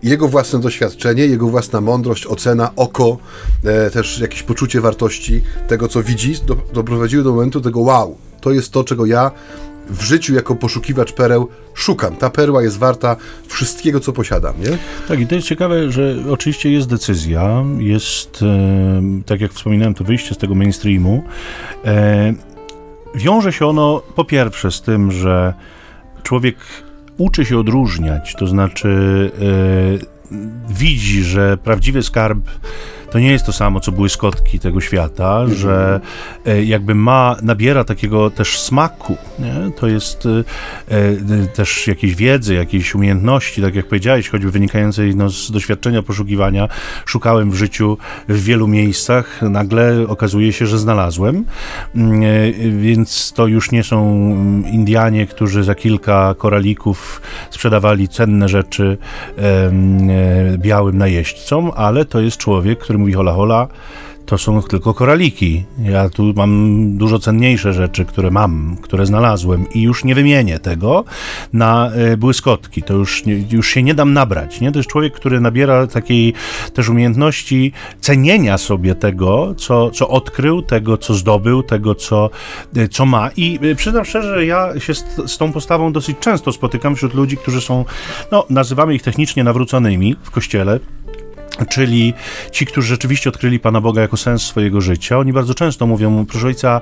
jego 0.03 0.27
własne 0.27 0.59
doświadczenie, 0.59 1.25
jego 1.25 1.47
własna 1.47 1.81
mądrość, 1.81 2.25
ocena, 2.25 2.71
oko, 2.75 3.17
e, 3.63 3.91
też 3.91 4.19
jakieś 4.19 4.43
poczucie 4.43 4.81
wartości 4.81 5.41
tego, 5.67 5.87
co 5.87 6.03
widzi, 6.03 6.35
do, 6.45 6.57
doprowadziły 6.73 7.23
do 7.23 7.31
momentu 7.31 7.61
tego 7.61 7.79
wow, 7.79 8.17
to 8.41 8.51
jest 8.51 8.71
to, 8.71 8.83
czego 8.83 9.05
ja 9.05 9.31
w 9.89 10.03
życiu 10.03 10.33
jako 10.33 10.55
poszukiwacz 10.55 11.13
pereł 11.13 11.49
szukam. 11.73 12.15
Ta 12.15 12.29
perła 12.29 12.63
jest 12.63 12.77
warta 12.77 13.15
wszystkiego, 13.47 13.99
co 13.99 14.13
posiadam, 14.13 14.53
nie? 14.59 14.77
Tak, 15.07 15.19
i 15.19 15.27
to 15.27 15.35
jest 15.35 15.47
ciekawe, 15.47 15.91
że 15.91 16.15
oczywiście 16.29 16.71
jest 16.71 16.89
decyzja, 16.89 17.63
jest, 17.77 18.39
e, 18.41 19.01
tak 19.25 19.41
jak 19.41 19.53
wspominałem, 19.53 19.93
to 19.93 20.03
wyjście 20.03 20.35
z 20.35 20.37
tego 20.37 20.55
mainstreamu. 20.55 21.23
E, 21.85 22.33
wiąże 23.15 23.53
się 23.53 23.67
ono 23.67 24.01
po 24.15 24.25
pierwsze 24.25 24.71
z 24.71 24.81
tym, 24.81 25.11
że 25.11 25.53
człowiek 26.23 26.55
uczy 27.17 27.45
się 27.45 27.57
odróżniać, 27.57 28.35
to 28.39 28.47
znaczy 28.47 29.31
e, 29.41 30.17
widzi, 30.69 31.23
że 31.23 31.57
prawdziwy 31.57 32.03
skarb 32.03 32.39
to 33.11 33.19
nie 33.19 33.31
jest 33.31 33.45
to 33.45 33.51
samo, 33.51 33.79
co 33.79 33.91
błyskotki 33.91 34.59
tego 34.59 34.81
świata, 34.81 35.47
że 35.47 36.01
e, 36.45 36.63
jakby 36.63 36.95
ma, 36.95 37.35
nabiera 37.41 37.83
takiego 37.83 38.29
też 38.29 38.59
smaku, 38.59 39.17
nie? 39.39 39.71
to 39.71 39.87
jest 39.87 40.25
e, 40.25 40.29
e, 40.95 41.47
też 41.47 41.87
jakiejś 41.87 42.15
wiedzy, 42.15 42.53
jakiejś 42.53 42.95
umiejętności, 42.95 43.61
tak 43.61 43.75
jak 43.75 43.87
powiedziałeś, 43.87 44.29
choćby 44.29 44.51
wynikającej 44.51 45.15
no, 45.15 45.29
z 45.29 45.51
doświadczenia 45.51 46.01
poszukiwania, 46.03 46.67
szukałem 47.05 47.51
w 47.51 47.55
życiu 47.55 47.97
w 48.27 48.43
wielu 48.43 48.67
miejscach, 48.67 49.41
nagle 49.41 50.05
okazuje 50.07 50.53
się, 50.53 50.67
że 50.67 50.79
znalazłem, 50.79 51.45
mm, 51.95 52.21
więc 52.79 53.33
to 53.33 53.47
już 53.47 53.71
nie 53.71 53.83
są 53.83 54.07
Indianie, 54.71 55.27
którzy 55.27 55.63
za 55.63 55.75
kilka 55.75 56.35
koralików 56.37 57.21
sprzedawali 57.49 58.07
cenne 58.07 58.49
rzeczy 58.49 58.97
białym 60.57 60.97
najeźdźcom, 60.97 61.71
ale 61.75 62.05
to 62.05 62.21
jest 62.21 62.37
człowiek, 62.37 62.79
który 62.79 62.96
mówi 62.97 63.13
hola 63.13 63.33
hola, 63.33 63.67
to 64.27 64.37
są 64.37 64.61
tylko 64.61 64.93
koraliki. 64.93 65.63
Ja 65.79 66.09
tu 66.09 66.33
mam 66.35 66.97
dużo 66.97 67.19
cenniejsze 67.19 67.73
rzeczy, 67.73 68.05
które 68.05 68.31
mam, 68.31 68.77
które 68.81 69.05
znalazłem 69.05 69.65
i 69.73 69.81
już 69.81 70.03
nie 70.03 70.15
wymienię 70.15 70.59
tego 70.59 71.03
na 71.53 71.91
y, 72.13 72.17
błyskotki. 72.17 72.83
To 72.83 72.93
już, 72.93 73.23
już 73.51 73.69
się 73.69 73.83
nie 73.83 73.93
dam 73.93 74.13
nabrać. 74.13 74.61
Nie? 74.61 74.71
To 74.71 74.79
jest 74.79 74.89
człowiek, 74.89 75.13
który 75.13 75.39
nabiera 75.41 75.87
takiej 75.87 76.33
też 76.73 76.89
umiejętności 76.89 77.71
cenienia 77.99 78.57
sobie 78.57 78.95
tego, 78.95 79.55
co, 79.57 79.91
co 79.91 80.09
odkrył, 80.09 80.61
tego, 80.61 80.97
co 80.97 81.13
zdobył, 81.13 81.63
tego, 81.63 81.95
co, 81.95 82.29
y, 82.77 82.87
co 82.87 83.05
ma. 83.05 83.29
I 83.37 83.59
y, 83.63 83.75
przyznam 83.75 84.05
szczerze, 84.05 84.33
że 84.33 84.45
ja 84.45 84.79
się 84.79 84.93
z, 84.93 85.05
z 85.25 85.37
tą 85.37 85.51
postawą 85.51 85.93
dosyć 85.93 86.19
często 86.19 86.51
spotykam 86.51 86.95
wśród 86.95 87.13
ludzi, 87.13 87.37
którzy 87.37 87.61
są, 87.61 87.85
no, 88.31 88.45
nazywamy 88.49 88.95
ich 88.95 89.01
technicznie 89.01 89.43
nawróconymi 89.43 90.15
w 90.23 90.31
kościele 90.31 90.79
czyli 91.69 92.13
ci, 92.51 92.65
którzy 92.65 92.87
rzeczywiście 92.87 93.29
odkryli 93.29 93.59
Pana 93.59 93.81
Boga 93.81 94.01
jako 94.01 94.17
sens 94.17 94.41
swojego 94.41 94.81
życia, 94.81 95.17
oni 95.17 95.33
bardzo 95.33 95.53
często 95.53 95.87
mówią, 95.87 96.25
proszę 96.25 96.47
ojca, 96.47 96.81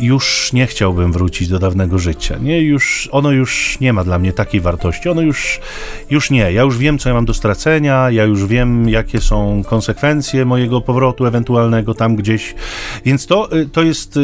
już 0.00 0.52
nie 0.52 0.66
chciałbym 0.66 1.12
wrócić 1.12 1.48
do 1.48 1.58
dawnego 1.58 1.98
życia, 1.98 2.36
nie, 2.42 2.60
już, 2.60 3.08
ono 3.12 3.30
już 3.30 3.80
nie 3.80 3.92
ma 3.92 4.04
dla 4.04 4.18
mnie 4.18 4.32
takiej 4.32 4.60
wartości, 4.60 5.08
ono 5.08 5.22
już, 5.22 5.60
już 6.10 6.30
nie, 6.30 6.52
ja 6.52 6.62
już 6.62 6.78
wiem, 6.78 6.98
co 6.98 7.08
ja 7.08 7.14
mam 7.14 7.24
do 7.24 7.34
stracenia, 7.34 8.10
ja 8.10 8.24
już 8.24 8.46
wiem, 8.46 8.88
jakie 8.88 9.20
są 9.20 9.62
konsekwencje 9.66 10.44
mojego 10.44 10.80
powrotu 10.80 11.26
ewentualnego 11.26 11.94
tam 11.94 12.16
gdzieś, 12.16 12.54
więc 13.04 13.26
to, 13.26 13.56
y, 13.56 13.66
to 13.66 13.82
jest 13.82 14.16
y, 14.16 14.20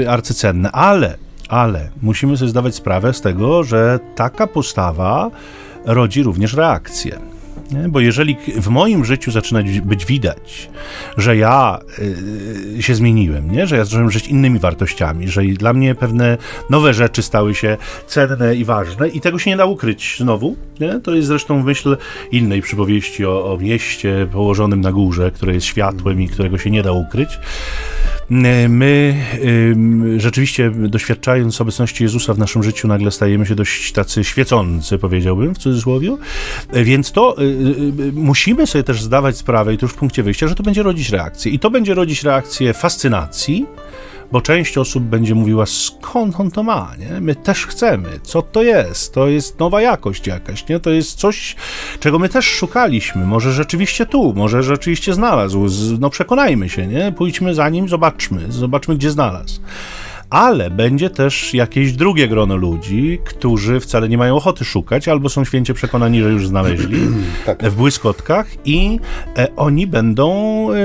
y, 0.00 0.10
arcycenne, 0.10 0.72
ale, 0.72 1.16
ale 1.48 1.90
musimy 2.02 2.36
sobie 2.36 2.48
zdawać 2.50 2.74
sprawę 2.74 3.14
z 3.14 3.20
tego, 3.20 3.64
że 3.64 3.98
taka 4.14 4.46
postawa 4.46 5.30
rodzi 5.84 6.22
również 6.22 6.54
reakcję. 6.54 7.39
Nie? 7.72 7.88
Bo 7.88 8.00
jeżeli 8.00 8.36
w 8.56 8.68
moim 8.68 9.04
życiu 9.04 9.30
zaczyna 9.30 9.60
być 9.84 10.06
widać, 10.06 10.70
że 11.16 11.36
ja 11.36 11.80
y, 12.78 12.82
się 12.82 12.94
zmieniłem, 12.94 13.52
nie? 13.52 13.66
że 13.66 13.76
ja 13.76 13.84
zacząłem 13.84 14.10
żyć 14.10 14.28
innymi 14.28 14.58
wartościami, 14.58 15.28
że 15.28 15.42
dla 15.42 15.72
mnie 15.72 15.94
pewne 15.94 16.38
nowe 16.70 16.94
rzeczy 16.94 17.22
stały 17.22 17.54
się 17.54 17.76
cenne 18.06 18.56
i 18.56 18.64
ważne 18.64 19.08
i 19.08 19.20
tego 19.20 19.38
się 19.38 19.50
nie 19.50 19.56
da 19.56 19.64
ukryć 19.64 20.16
znowu. 20.20 20.56
Nie? 20.80 21.00
To 21.00 21.14
jest 21.14 21.28
zresztą 21.28 21.62
myśl 21.62 21.96
innej 22.32 22.62
przypowieści 22.62 23.24
o, 23.26 23.52
o 23.52 23.58
mieście 23.58 24.26
położonym 24.32 24.80
na 24.80 24.92
górze, 24.92 25.30
które 25.30 25.54
jest 25.54 25.66
światłem 25.66 26.22
i 26.22 26.28
którego 26.28 26.58
się 26.58 26.70
nie 26.70 26.82
da 26.82 26.92
ukryć. 26.92 27.38
My 28.68 29.14
rzeczywiście 30.16 30.70
doświadczając 30.70 31.60
obecności 31.60 32.04
Jezusa 32.04 32.34
w 32.34 32.38
naszym 32.38 32.62
życiu 32.62 32.88
nagle 32.88 33.10
stajemy 33.10 33.46
się 33.46 33.54
dość 33.54 33.92
tacy 33.92 34.24
świecący, 34.24 34.98
powiedziałbym 34.98 35.54
w 35.54 35.58
cudzysłowie, 35.58 36.16
więc 36.72 37.12
to 37.12 37.42
y, 37.42 37.44
y, 37.44 37.46
y, 37.46 37.59
musimy 38.12 38.66
sobie 38.66 38.84
też 38.84 39.02
zdawać 39.02 39.36
sprawę 39.36 39.74
i 39.74 39.78
to 39.78 39.86
już 39.86 39.92
w 39.92 39.96
punkcie 39.96 40.22
wyjścia, 40.22 40.48
że 40.48 40.54
to 40.54 40.62
będzie 40.62 40.82
rodzić 40.82 41.10
reakcję 41.10 41.52
i 41.52 41.58
to 41.58 41.70
będzie 41.70 41.94
rodzić 41.94 42.22
reakcję 42.22 42.74
fascynacji, 42.74 43.66
bo 44.32 44.40
część 44.40 44.78
osób 44.78 45.04
będzie 45.04 45.34
mówiła, 45.34 45.66
skąd 45.66 46.40
on 46.40 46.50
to 46.50 46.62
ma, 46.62 46.92
nie? 46.98 47.20
My 47.20 47.34
też 47.34 47.66
chcemy, 47.66 48.08
co 48.22 48.42
to 48.42 48.62
jest? 48.62 49.14
To 49.14 49.28
jest 49.28 49.58
nowa 49.58 49.82
jakość 49.82 50.26
jakaś, 50.26 50.68
nie? 50.68 50.80
To 50.80 50.90
jest 50.90 51.18
coś, 51.18 51.56
czego 52.00 52.18
my 52.18 52.28
też 52.28 52.44
szukaliśmy, 52.44 53.26
może 53.26 53.52
rzeczywiście 53.52 54.06
tu, 54.06 54.34
może 54.36 54.62
rzeczywiście 54.62 55.14
znalazł, 55.14 55.66
no 56.00 56.10
przekonajmy 56.10 56.68
się, 56.68 56.86
nie? 56.86 57.12
Pójdźmy 57.16 57.54
za 57.54 57.68
nim, 57.68 57.88
zobaczmy, 57.88 58.40
zobaczmy, 58.48 58.96
gdzie 58.96 59.10
znalazł 59.10 59.60
ale 60.30 60.70
będzie 60.70 61.10
też 61.10 61.54
jakieś 61.54 61.92
drugie 61.92 62.28
grono 62.28 62.56
ludzi, 62.56 63.18
którzy 63.24 63.80
wcale 63.80 64.08
nie 64.08 64.18
mają 64.18 64.36
ochoty 64.36 64.64
szukać, 64.64 65.08
albo 65.08 65.28
są 65.28 65.44
święcie 65.44 65.74
przekonani, 65.74 66.22
że 66.22 66.30
już 66.30 66.48
znaleźli 66.48 66.98
tak. 67.46 67.62
w 67.62 67.74
błyskotkach 67.74 68.46
i 68.64 68.98
e, 69.38 69.48
oni 69.56 69.86
będą 69.86 70.30
e, 70.72 70.76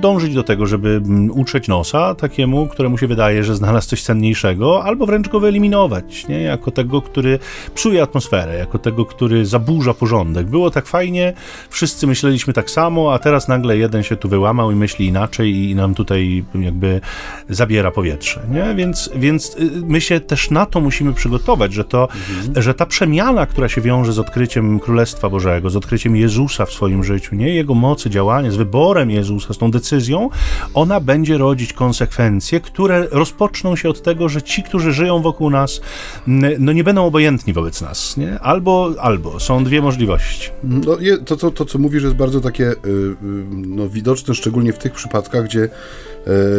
dążyć 0.00 0.34
do 0.34 0.42
tego, 0.42 0.66
żeby 0.66 1.02
utrzeć 1.30 1.68
nosa 1.68 2.14
takiemu, 2.14 2.66
któremu 2.66 2.98
się 2.98 3.06
wydaje, 3.06 3.44
że 3.44 3.56
znalazł 3.56 3.88
coś 3.88 4.02
cenniejszego, 4.02 4.84
albo 4.84 5.06
wręcz 5.06 5.28
go 5.28 5.40
wyeliminować, 5.40 6.28
nie? 6.28 6.42
jako 6.42 6.70
tego, 6.70 7.02
który 7.02 7.38
psuje 7.74 8.02
atmosferę, 8.02 8.54
jako 8.54 8.78
tego, 8.78 9.04
który 9.04 9.46
zaburza 9.46 9.94
porządek. 9.94 10.46
Było 10.46 10.70
tak 10.70 10.86
fajnie, 10.86 11.32
wszyscy 11.70 12.06
myśleliśmy 12.06 12.52
tak 12.52 12.70
samo, 12.70 13.14
a 13.14 13.18
teraz 13.18 13.48
nagle 13.48 13.76
jeden 13.76 14.02
się 14.02 14.16
tu 14.16 14.28
wyłamał 14.28 14.72
i 14.72 14.74
myśli 14.74 15.06
inaczej 15.06 15.70
i 15.70 15.74
nam 15.74 15.94
tutaj 15.94 16.44
jakby 16.54 17.00
zabiera 17.48 17.90
powietrze. 17.90 18.40
Nie? 18.50 18.71
Więc, 18.74 19.10
więc 19.14 19.56
y, 19.56 19.70
my 19.86 20.00
się 20.00 20.20
też 20.20 20.50
na 20.50 20.66
to 20.66 20.80
musimy 20.80 21.12
przygotować, 21.12 21.72
że, 21.72 21.84
to, 21.84 22.02
mhm. 22.02 22.62
że 22.62 22.74
ta 22.74 22.86
przemiana, 22.86 23.46
która 23.46 23.68
się 23.68 23.80
wiąże 23.80 24.12
z 24.12 24.18
odkryciem 24.18 24.80
Królestwa 24.80 25.28
Bożego, 25.28 25.70
z 25.70 25.76
odkryciem 25.76 26.16
Jezusa 26.16 26.66
w 26.66 26.72
swoim 26.72 27.04
życiu, 27.04 27.34
nie 27.34 27.54
jego 27.54 27.74
mocy 27.74 28.10
działania, 28.10 28.50
z 28.50 28.56
wyborem 28.56 29.10
Jezusa, 29.10 29.54
z 29.54 29.58
tą 29.58 29.70
decyzją, 29.70 30.30
ona 30.74 31.00
będzie 31.00 31.38
rodzić 31.38 31.72
konsekwencje, 31.72 32.60
które 32.60 33.06
rozpoczną 33.10 33.76
się 33.76 33.88
od 33.88 34.02
tego, 34.02 34.28
że 34.28 34.42
ci, 34.42 34.62
którzy 34.62 34.92
żyją 34.92 35.22
wokół 35.22 35.50
nas, 35.50 35.80
no 36.58 36.72
nie 36.72 36.84
będą 36.84 37.06
obojętni 37.06 37.52
wobec 37.52 37.80
nas. 37.80 38.16
Nie? 38.16 38.40
Albo, 38.40 38.94
albo. 39.00 39.40
Są 39.40 39.64
dwie 39.64 39.82
możliwości. 39.82 40.50
No, 40.64 40.96
to, 41.26 41.36
to, 41.36 41.50
to, 41.50 41.64
co 41.64 41.78
mówisz, 41.78 42.02
jest 42.02 42.16
bardzo 42.16 42.40
takie 42.40 42.70
y, 42.70 42.74
y, 42.74 43.16
no, 43.50 43.88
widoczne, 43.88 44.34
szczególnie 44.34 44.72
w 44.72 44.78
tych 44.78 44.92
przypadkach, 44.92 45.44
gdzie 45.44 45.68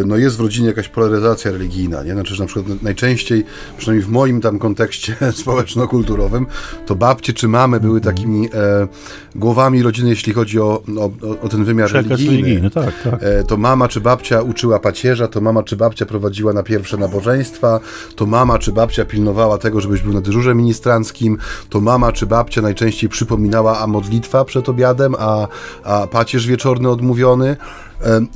no 0.05 0.17
jest 0.17 0.37
w 0.37 0.39
rodzinie 0.39 0.67
jakaś 0.67 0.89
polaryzacja 0.89 1.51
religijna, 1.51 2.03
nie? 2.03 2.13
Znaczy, 2.13 2.35
że 2.35 2.43
na 2.43 2.47
przykład 2.47 2.81
najczęściej, 2.81 3.43
przynajmniej 3.77 4.07
w 4.07 4.11
moim 4.11 4.41
tam 4.41 4.59
kontekście 4.59 5.15
społeczno-kulturowym, 5.41 6.45
to 6.85 6.95
babcie 6.95 7.33
czy 7.33 7.47
mamy 7.47 7.79
były 7.79 8.01
takimi 8.01 8.49
e, 8.53 8.87
głowami 9.35 9.83
rodziny, 9.83 10.09
jeśli 10.09 10.33
chodzi 10.33 10.59
o, 10.59 10.83
o, 10.97 11.11
o 11.41 11.49
ten 11.49 11.63
wymiar 11.63 11.87
Przekaz 11.87 12.09
religijny. 12.09 12.37
religijny 12.37 12.69
tak, 12.69 13.01
tak. 13.03 13.23
E, 13.23 13.43
to 13.43 13.57
mama 13.57 13.87
czy 13.87 14.01
babcia 14.01 14.41
uczyła 14.41 14.79
pacierza, 14.79 15.27
to 15.27 15.41
mama 15.41 15.63
czy 15.63 15.75
babcia 15.75 16.05
prowadziła 16.05 16.53
na 16.53 16.63
pierwsze 16.63 16.97
nabożeństwa, 16.97 17.79
to 18.15 18.25
mama 18.25 18.59
czy 18.59 18.71
babcia 18.71 19.05
pilnowała 19.05 19.57
tego, 19.57 19.81
żebyś 19.81 20.01
był 20.01 20.13
na 20.13 20.21
dyżurze 20.21 20.55
ministranckim, 20.55 21.37
to 21.69 21.81
mama 21.81 22.11
czy 22.11 22.25
babcia 22.25 22.61
najczęściej 22.61 23.09
przypominała, 23.09 23.79
a 23.79 23.87
modlitwa 23.87 24.45
przed 24.45 24.69
obiadem, 24.69 25.15
a, 25.19 25.47
a 25.83 26.07
pacierz 26.07 26.47
wieczorny 26.47 26.89
odmówiony. 26.89 27.57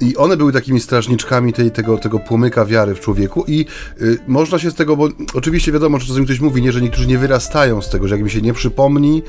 I 0.02 0.18
one 0.18 0.38
były 0.38 0.54
takimi 0.54 0.80
strażniczkami 0.80 1.54
tej, 1.54 1.72
tego, 1.72 1.98
tego 1.98 2.20
płomyka 2.20 2.66
wiary 2.66 2.96
w 2.96 3.00
człowieku 3.00 3.46
i 3.48 3.66
y, 4.02 4.18
można 4.28 4.60
się 4.60 4.72
z 4.72 4.76
tego, 4.76 4.98
bo 4.98 5.10
oczywiście 5.34 5.72
wiadomo, 5.72 6.00
że 6.00 6.08
czasami 6.08 6.26
ktoś 6.26 6.40
mówi, 6.40 6.62
nie, 6.62 6.72
że 6.72 6.82
niektórzy 6.82 7.08
nie 7.08 7.18
wyrastają 7.18 7.82
z 7.82 7.90
tego, 7.90 8.08
że 8.08 8.16
jak 8.16 8.24
mi 8.24 8.30
się 8.30 8.42
nie 8.42 8.54
przypomni, 8.54 9.24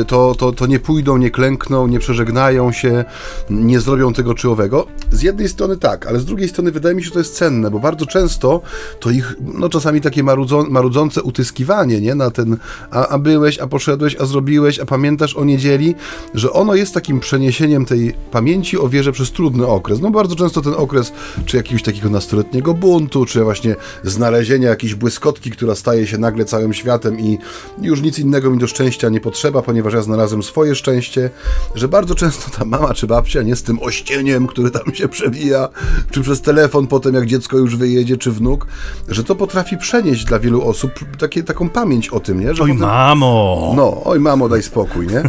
y, 0.00 0.04
to, 0.04 0.34
to, 0.34 0.52
to 0.52 0.66
nie 0.66 0.80
pójdą, 0.80 1.16
nie 1.16 1.30
klękną, 1.30 1.86
nie 1.86 1.98
przeżegnają 1.98 2.72
się, 2.72 3.04
nie 3.50 3.80
zrobią 3.80 4.12
tego 4.12 4.34
czy 4.34 4.50
owego. 4.50 4.86
Z 5.10 5.22
jednej 5.22 5.48
strony 5.48 5.76
tak, 5.76 6.06
ale 6.06 6.20
z 6.20 6.24
drugiej 6.24 6.48
strony 6.48 6.72
wydaje 6.72 6.94
mi 6.94 7.02
się, 7.02 7.06
że 7.06 7.12
to 7.12 7.18
jest 7.18 7.34
cenne, 7.34 7.70
bo 7.70 7.78
bardzo 7.78 8.06
często 8.06 8.60
to 9.00 9.10
ich, 9.10 9.36
no 9.40 9.68
czasami 9.68 10.00
takie 10.00 10.22
marudzą, 10.22 10.70
marudzące 10.70 11.22
utyskiwanie, 11.22 12.00
nie, 12.00 12.14
na 12.14 12.30
ten, 12.30 12.56
a, 12.90 13.08
a 13.08 13.18
byłeś, 13.18 13.58
a 13.58 13.66
poszedłeś, 13.66 14.16
a 14.20 14.26
zrobiłeś, 14.26 14.78
a 14.78 14.86
pamiętasz 14.86 15.36
o 15.36 15.44
niedzieli, 15.44 15.94
że 16.34 16.52
ono 16.52 16.74
jest 16.74 16.94
takim 16.94 17.20
przeniesieniem 17.20 17.86
tej 17.86 18.14
pamięci 18.30 18.78
o 18.78 18.88
wierze 18.88 19.12
przez 19.12 19.32
trudny 19.32 19.66
okres 19.66 19.77
okres. 19.78 20.00
No 20.00 20.10
bardzo 20.10 20.36
często 20.36 20.60
ten 20.62 20.74
okres, 20.76 21.12
czy 21.46 21.56
jakiegoś 21.56 21.82
takiego 21.82 22.10
nastoletniego 22.10 22.74
buntu, 22.74 23.26
czy 23.26 23.44
właśnie 23.44 23.76
znalezienia 24.04 24.68
jakiejś 24.68 24.94
błyskotki, 24.94 25.50
która 25.50 25.74
staje 25.74 26.06
się 26.06 26.18
nagle 26.18 26.44
całym 26.44 26.74
światem 26.74 27.20
i 27.20 27.38
już 27.82 28.02
nic 28.02 28.18
innego 28.18 28.50
mi 28.50 28.58
do 28.58 28.66
szczęścia 28.66 29.08
nie 29.08 29.20
potrzeba, 29.20 29.62
ponieważ 29.62 29.94
ja 29.94 30.02
znalazłem 30.02 30.42
swoje 30.42 30.74
szczęście, 30.74 31.30
że 31.74 31.88
bardzo 31.88 32.14
często 32.14 32.50
ta 32.58 32.64
mama 32.64 32.94
czy 32.94 33.06
babcia 33.06 33.42
nie 33.42 33.56
z 33.56 33.62
tym 33.62 33.78
ościeniem, 33.82 34.46
który 34.46 34.70
tam 34.70 34.94
się 34.94 35.08
przewija, 35.08 35.68
czy 36.10 36.22
przez 36.22 36.40
telefon 36.42 36.86
potem 36.86 37.14
jak 37.14 37.26
dziecko 37.26 37.56
już 37.56 37.76
wyjedzie, 37.76 38.16
czy 38.16 38.32
wnuk, 38.32 38.66
że 39.08 39.24
to 39.24 39.34
potrafi 39.34 39.76
przenieść 39.76 40.24
dla 40.24 40.38
wielu 40.38 40.68
osób 40.68 40.92
takie, 41.18 41.42
taką 41.42 41.68
pamięć 41.68 42.08
o 42.08 42.20
tym, 42.20 42.40
nie? 42.40 42.54
Że 42.54 42.62
oj 42.62 42.68
potem, 42.70 42.88
mamo! 42.88 43.72
No, 43.76 44.04
oj 44.04 44.20
mamo, 44.20 44.48
daj 44.48 44.62
spokój, 44.62 45.06
nie? 45.06 45.22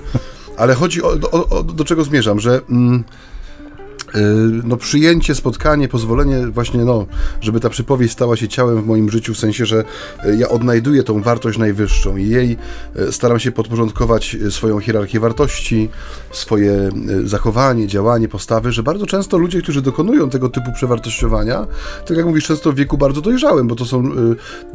Ale 0.57 0.73
chodzi 0.73 1.03
o, 1.03 1.17
o, 1.31 1.49
o 1.49 1.63
do 1.63 1.85
czego 1.85 2.03
zmierzam, 2.03 2.39
że... 2.39 2.61
Mm, 2.69 3.03
no, 4.63 4.77
przyjęcie, 4.77 5.35
spotkanie, 5.35 5.87
pozwolenie 5.87 6.47
właśnie, 6.47 6.85
no, 6.85 7.05
żeby 7.41 7.59
ta 7.59 7.69
przypowieść 7.69 8.13
stała 8.13 8.35
się 8.35 8.47
ciałem 8.47 8.81
w 8.81 8.85
moim 8.85 9.09
życiu, 9.09 9.33
w 9.33 9.37
sensie, 9.37 9.65
że 9.65 9.83
y, 10.25 10.35
ja 10.35 10.49
odnajduję 10.49 11.03
tą 11.03 11.21
wartość 11.21 11.57
najwyższą 11.57 12.17
i 12.17 12.29
jej 12.29 12.57
y, 12.99 13.11
staram 13.11 13.39
się 13.39 13.51
podporządkować 13.51 14.37
swoją 14.49 14.79
hierarchię 14.79 15.19
wartości, 15.19 15.89
swoje 16.31 16.89
zachowanie, 17.23 17.87
działanie, 17.87 18.27
postawy, 18.27 18.71
że 18.71 18.83
bardzo 18.83 19.05
często 19.05 19.37
ludzie, 19.37 19.61
którzy 19.61 19.81
dokonują 19.81 20.29
tego 20.29 20.49
typu 20.49 20.71
przewartościowania, 20.73 21.67
tak 22.07 22.17
jak 22.17 22.25
mówisz, 22.25 22.45
często 22.45 22.71
w 22.71 22.75
wieku 22.75 22.97
bardzo 22.97 23.21
dojrzałym, 23.21 23.67
bo 23.67 23.75
to 23.75 23.85
są 23.85 24.03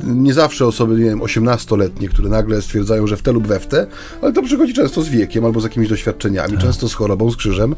nie 0.04 0.34
zawsze 0.34 0.66
osoby, 0.66 0.94
nie 0.94 1.04
wiem, 1.04 1.20
18-letnie, 1.20 2.08
które 2.08 2.28
nagle 2.28 2.62
stwierdzają, 2.62 3.06
że 3.06 3.16
w 3.16 3.22
te 3.22 3.32
lub 3.32 3.46
we 3.46 3.60
w 3.60 3.66
te, 3.66 3.86
ale 4.22 4.32
to 4.32 4.42
przychodzi 4.42 4.74
często 4.74 5.02
z 5.02 5.08
wiekiem 5.08 5.44
albo 5.44 5.60
z 5.60 5.64
jakimiś 5.64 5.88
doświadczeniami, 5.88 6.52
tak. 6.52 6.60
często 6.60 6.88
z 6.88 6.94
chorobą, 6.94 7.30
z 7.30 7.36
krzyżem. 7.36 7.74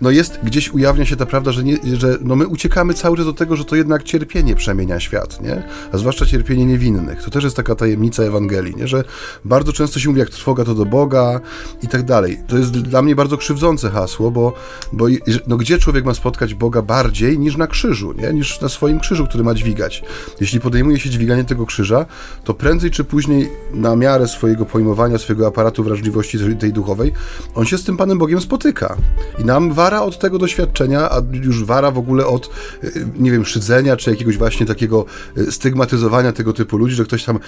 No 0.00 0.10
jest 0.10 0.38
gdzieś 0.44 0.67
ujawnia 0.72 1.04
się 1.04 1.16
ta 1.16 1.26
prawda, 1.26 1.52
że, 1.52 1.64
nie, 1.64 1.78
że 1.96 2.18
no 2.20 2.36
my 2.36 2.46
uciekamy 2.46 2.94
cały 2.94 3.16
czas 3.16 3.26
do 3.26 3.32
tego, 3.32 3.56
że 3.56 3.64
to 3.64 3.76
jednak 3.76 4.02
cierpienie 4.02 4.54
przemienia 4.54 5.00
świat, 5.00 5.42
nie? 5.42 5.62
A 5.92 5.98
zwłaszcza 5.98 6.26
cierpienie 6.26 6.66
niewinnych. 6.66 7.22
To 7.22 7.30
też 7.30 7.44
jest 7.44 7.56
taka 7.56 7.74
tajemnica 7.74 8.22
Ewangelii, 8.22 8.76
nie? 8.76 8.88
Że 8.88 9.04
bardzo 9.44 9.72
często 9.72 10.00
się 10.00 10.08
mówi, 10.08 10.20
jak 10.20 10.30
trwoga 10.30 10.64
to 10.64 10.74
do 10.74 10.84
Boga 10.84 11.40
i 11.82 11.88
tak 11.88 12.02
dalej. 12.02 12.38
To 12.46 12.58
jest 12.58 12.70
dla 12.70 13.02
mnie 13.02 13.16
bardzo 13.16 13.36
krzywdzące 13.36 13.90
hasło, 13.90 14.30
bo, 14.30 14.52
bo 14.92 15.06
no, 15.46 15.56
gdzie 15.56 15.78
człowiek 15.78 16.04
ma 16.04 16.14
spotkać 16.14 16.54
Boga 16.54 16.82
bardziej 16.82 17.38
niż 17.38 17.56
na 17.56 17.66
krzyżu, 17.66 18.12
nie? 18.12 18.32
Niż 18.32 18.60
na 18.60 18.68
swoim 18.68 19.00
krzyżu, 19.00 19.26
który 19.26 19.44
ma 19.44 19.54
dźwigać. 19.54 20.02
Jeśli 20.40 20.60
podejmuje 20.60 20.98
się 20.98 21.10
dźwiganie 21.10 21.44
tego 21.44 21.66
krzyża, 21.66 22.06
to 22.44 22.54
prędzej 22.54 22.90
czy 22.90 23.04
później 23.04 23.50
na 23.74 23.96
miarę 23.96 24.28
swojego 24.28 24.64
pojmowania, 24.64 25.18
swojego 25.18 25.46
aparatu 25.46 25.84
wrażliwości 25.84 26.38
tej 26.60 26.72
duchowej, 26.72 27.12
on 27.54 27.66
się 27.66 27.78
z 27.78 27.84
tym 27.84 27.96
Panem 27.96 28.18
Bogiem 28.18 28.40
spotyka. 28.40 28.96
I 29.38 29.44
nam 29.44 29.72
wara 29.72 30.02
od 30.02 30.18
tego 30.18 30.38
doświadczenia 30.38 30.57
doświadczenia, 30.58 31.10
a 31.10 31.22
już 31.32 31.64
wara 31.64 31.90
w 31.90 31.98
ogóle 31.98 32.26
od, 32.26 32.50
y, 32.84 33.06
nie 33.18 33.30
wiem, 33.30 33.44
szydzenia, 33.44 33.96
czy 33.96 34.10
jakiegoś 34.10 34.36
właśnie 34.36 34.66
takiego 34.66 35.04
y, 35.38 35.52
stygmatyzowania 35.52 36.32
tego 36.32 36.52
typu 36.52 36.76
ludzi, 36.76 36.94
że 36.94 37.04
ktoś 37.04 37.24
tam 37.24 37.36
y, 37.36 37.40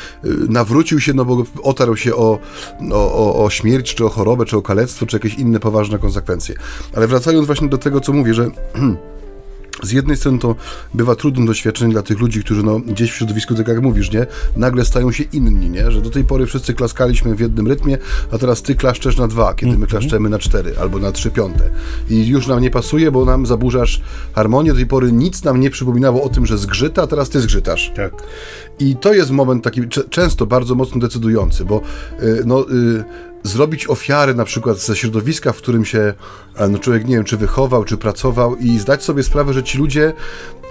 nawrócił 0.48 1.00
się, 1.00 1.14
no 1.14 1.24
bo 1.24 1.44
otarł 1.62 1.96
się 1.96 2.14
o, 2.16 2.38
o, 2.92 3.44
o 3.44 3.50
śmierć, 3.50 3.94
czy 3.94 4.04
o 4.04 4.08
chorobę, 4.08 4.44
czy 4.44 4.56
o 4.56 4.62
kalectwo, 4.62 5.06
czy 5.06 5.16
jakieś 5.16 5.34
inne 5.34 5.60
poważne 5.60 5.98
konsekwencje. 5.98 6.54
Ale 6.94 7.06
wracając 7.06 7.46
właśnie 7.46 7.68
do 7.68 7.78
tego, 7.78 8.00
co 8.00 8.12
mówię, 8.12 8.34
że 8.34 8.50
z 9.82 9.92
jednej 9.92 10.16
strony 10.16 10.38
to 10.38 10.56
bywa 10.94 11.16
trudnym 11.16 11.46
doświadczeniem 11.46 11.92
dla 11.92 12.02
tych 12.02 12.20
ludzi, 12.20 12.40
którzy 12.44 12.62
no, 12.62 12.80
gdzieś 12.80 13.12
w 13.12 13.14
środowisku, 13.14 13.54
tak 13.54 13.68
jak 13.68 13.82
mówisz, 13.82 14.12
nie, 14.12 14.26
nagle 14.56 14.84
stają 14.84 15.12
się 15.12 15.24
inni, 15.24 15.70
nie? 15.70 15.90
że 15.90 16.02
do 16.02 16.10
tej 16.10 16.24
pory 16.24 16.46
wszyscy 16.46 16.74
klaskaliśmy 16.74 17.34
w 17.34 17.40
jednym 17.40 17.66
rytmie, 17.68 17.98
a 18.30 18.38
teraz 18.38 18.62
ty 18.62 18.74
klaszczesz 18.74 19.16
na 19.16 19.28
dwa, 19.28 19.54
kiedy 19.54 19.72
my 19.72 19.84
mhm. 19.84 19.90
klaszczemy 19.90 20.28
na 20.28 20.38
cztery 20.38 20.74
albo 20.80 20.98
na 20.98 21.12
trzy 21.12 21.30
piąte. 21.30 21.70
I 22.10 22.26
już 22.26 22.46
nam 22.46 22.60
nie 22.60 22.70
pasuje, 22.70 23.10
bo 23.10 23.24
nam 23.24 23.46
zaburzasz 23.46 24.02
harmonię. 24.32 24.70
Do 24.70 24.76
tej 24.76 24.86
pory 24.86 25.12
nic 25.12 25.44
nam 25.44 25.60
nie 25.60 25.70
przypominało 25.70 26.22
o 26.22 26.28
tym, 26.28 26.46
że 26.46 26.58
zgrzyta, 26.58 27.02
a 27.02 27.06
teraz 27.06 27.28
ty 27.28 27.40
zgrzytasz. 27.40 27.92
Tak. 27.96 28.12
I 28.78 28.96
to 28.96 29.12
jest 29.12 29.30
moment 29.30 29.64
taki 29.64 29.80
często 30.10 30.46
bardzo 30.46 30.74
mocno 30.74 31.00
decydujący, 31.00 31.64
bo 31.64 31.80
y, 32.22 32.42
no, 32.46 32.70
y, 32.70 33.04
zrobić 33.42 33.86
ofiary 33.86 34.34
na 34.34 34.44
przykład 34.44 34.78
ze 34.78 34.96
środowiska, 34.96 35.52
w 35.52 35.56
którym 35.56 35.84
się 35.84 36.14
e, 36.56 36.68
no, 36.68 36.78
człowiek, 36.78 37.08
nie 37.08 37.14
wiem, 37.14 37.24
czy 37.24 37.36
wychował, 37.36 37.84
czy 37.84 37.96
pracował 37.96 38.56
i 38.56 38.78
zdać 38.78 39.04
sobie 39.04 39.22
sprawę, 39.22 39.52
że 39.52 39.62
ci 39.62 39.78
ludzie 39.78 40.12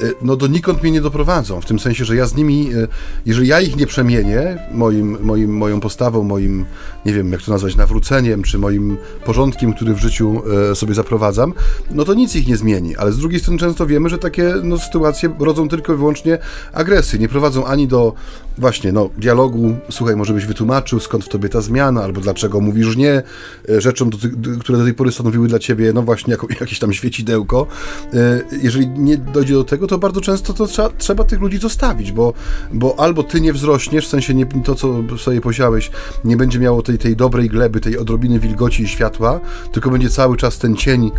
e, 0.02 0.06
no, 0.22 0.36
donikąd 0.36 0.84
mnie 0.84 0.92
nie 0.92 1.02
doprowadzą, 1.02 1.62
w 1.62 1.66
tym 1.66 1.80
sensie, 1.80 2.06
że 2.06 2.16
ja 2.16 2.26
z 2.26 2.36
nimi, 2.36 2.74
e, 2.74 2.88
jeżeli 3.26 3.48
ja 3.48 3.62
ich 3.62 3.78
nie 3.78 3.88
przemienię 3.88 4.68
moim, 4.72 5.18
moim, 5.22 5.58
moją 5.58 5.80
postawą, 5.80 6.24
moim, 6.24 6.66
nie 7.06 7.14
wiem, 7.14 7.32
jak 7.32 7.42
to 7.42 7.52
nazwać, 7.52 7.76
nawróceniem, 7.76 8.44
czy 8.44 8.58
moim 8.58 8.98
porządkiem, 9.26 9.74
który 9.74 9.94
w 9.94 10.00
życiu 10.00 10.42
sobie 10.74 10.94
zaprowadzam, 10.94 11.54
no 11.92 12.06
to 12.06 12.14
nic 12.14 12.36
ich 12.36 12.48
nie 12.48 12.58
zmieni, 12.58 12.96
ale 12.96 13.12
z 13.12 13.18
drugiej 13.18 13.40
strony 13.40 13.60
często 13.60 13.86
wiemy, 13.86 14.10
że 14.10 14.18
takie 14.18 14.54
no, 14.64 14.78
sytuacje 14.78 15.36
rodzą 15.40 15.70
tylko 15.70 15.94
i 15.94 15.98
wyłącznie 15.98 16.38
agresję, 16.74 17.20
nie 17.20 17.30
prowadzą 17.30 17.66
ani 17.66 17.88
do 17.88 18.14
właśnie, 18.60 18.92
no, 18.92 19.10
dialogu, 19.18 19.76
słuchaj, 19.92 20.16
może 20.16 20.34
byś 20.34 20.46
wytłumaczył, 20.46 21.00
skąd 21.00 21.26
w 21.26 21.30
tobie 21.30 21.50
ta 21.50 21.62
zmiana, 21.62 22.04
albo 22.04 22.22
dlaczego 22.22 22.59
mówisz 22.62 22.95
nie 22.95 23.24
e, 23.70 23.82
rzeczom, 23.82 24.10
do, 24.10 24.18
które 24.60 24.78
do 24.78 24.84
tej 24.84 24.93
pory 24.93 25.12
stanowiły 25.12 25.47
dla 25.47 25.60
ciebie, 25.60 25.93
no 25.93 26.01
właśnie, 26.01 26.32
jako, 26.32 26.47
jakieś 26.62 26.80
tam 26.80 26.93
świecidełko. 26.93 27.68
E, 28.14 28.41
jeżeli 28.62 28.89
nie 28.89 29.18
dojdzie 29.18 29.53
do 29.53 29.64
tego, 29.64 29.88
to 29.88 29.97
bardzo 29.97 30.22
często 30.22 30.53
to 30.53 30.68
trzeba, 30.68 30.89
trzeba 30.89 31.24
tych 31.24 31.39
ludzi 31.39 31.57
zostawić, 31.57 32.12
bo, 32.12 32.34
bo 32.74 32.99
albo 32.99 33.24
ty 33.24 33.41
nie 33.41 33.53
wzrośniesz, 33.53 34.05
w 34.05 34.10
sensie 34.10 34.34
nie, 34.34 34.45
to, 34.45 34.76
co 34.76 35.03
sobie 35.18 35.41
posiałeś, 35.41 35.91
nie 36.24 36.38
będzie 36.38 36.60
miało 36.60 36.82
tej, 36.82 36.97
tej 36.97 37.16
dobrej 37.16 37.49
gleby, 37.49 37.80
tej 37.80 37.97
odrobiny 37.97 38.39
wilgoci 38.39 38.84
i 38.84 38.88
światła, 38.88 39.39
tylko 39.72 39.89
będzie 39.89 40.10
cały 40.10 40.38
czas 40.38 40.57
ten 40.57 40.76
cień 40.76 41.12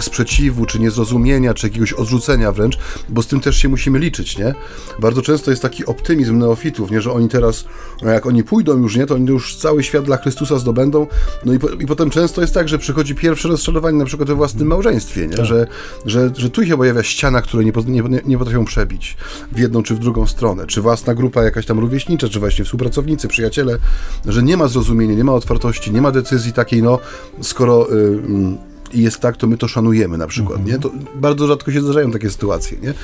sprzeciwu, 0.00 0.66
czy 0.66 0.78
niezrozumienia, 0.78 1.54
czy 1.54 1.66
jakiegoś 1.66 1.92
odrzucenia 1.92 2.52
wręcz, 2.52 2.78
bo 3.08 3.22
z 3.22 3.26
tym 3.26 3.40
też 3.40 3.56
się 3.56 3.68
musimy 3.68 3.98
liczyć, 3.98 4.38
nie? 4.38 4.54
Bardzo 4.98 5.22
często 5.22 5.50
jest 5.50 5.62
taki 5.62 5.86
optymizm 5.86 6.38
neofitów, 6.38 6.90
nie, 6.90 7.00
że 7.00 7.12
oni 7.12 7.28
teraz, 7.28 7.64
jak 8.02 8.26
oni 8.26 8.44
pójdą 8.44 8.78
już, 8.78 8.96
nie, 8.96 9.06
to 9.06 9.14
oni 9.14 9.26
już 9.26 9.56
cały 9.56 9.82
świat 9.82 10.04
dla 10.04 10.16
Chrystusa 10.16 10.58
zdobędą, 10.58 10.75
będą. 10.76 11.06
No 11.44 11.52
i, 11.52 11.58
po, 11.58 11.68
i 11.68 11.86
potem 11.86 12.10
często 12.10 12.40
jest 12.40 12.54
tak, 12.54 12.68
że 12.68 12.78
przychodzi 12.78 13.14
pierwsze 13.14 13.48
rozczarowanie 13.48 13.98
na 13.98 14.04
przykład 14.04 14.28
we 14.28 14.34
własnym 14.34 14.68
małżeństwie, 14.68 15.26
nie? 15.26 15.36
Tak. 15.36 15.46
Że, 15.46 15.66
że, 16.06 16.30
że 16.36 16.50
tu 16.50 16.66
się 16.66 16.76
pojawia 16.76 17.02
ściana, 17.02 17.42
której 17.42 17.66
nie, 17.66 18.02
nie, 18.02 18.20
nie 18.26 18.38
potrafią 18.38 18.64
przebić 18.64 19.16
w 19.52 19.58
jedną 19.58 19.82
czy 19.82 19.94
w 19.94 19.98
drugą 19.98 20.26
stronę. 20.26 20.66
Czy 20.66 20.80
własna 20.80 21.14
grupa 21.14 21.42
jakaś 21.42 21.66
tam 21.66 21.78
rówieśnicza, 21.78 22.28
czy 22.28 22.40
właśnie 22.40 22.64
współpracownicy, 22.64 23.28
przyjaciele, 23.28 23.78
że 24.26 24.42
nie 24.42 24.56
ma 24.56 24.68
zrozumienia, 24.68 25.14
nie 25.14 25.24
ma 25.24 25.32
otwartości, 25.32 25.92
nie 25.92 26.02
ma 26.02 26.10
decyzji 26.10 26.52
takiej, 26.52 26.82
no 26.82 26.98
skoro... 27.40 27.88
Yy, 27.90 28.75
i 28.94 29.02
jest 29.02 29.20
tak, 29.20 29.36
to 29.36 29.46
my 29.46 29.56
to 29.58 29.68
szanujemy 29.68 30.18
na 30.18 30.26
przykład, 30.26 30.60
-hmm. 30.60 30.66
nie? 30.66 30.78
To 30.78 30.90
bardzo 31.14 31.46
rzadko 31.46 31.72
się 31.72 31.80
zdarzają 31.80 32.10
takie 32.10 32.30
sytuacje, 32.30 32.78
nie? 32.78 32.94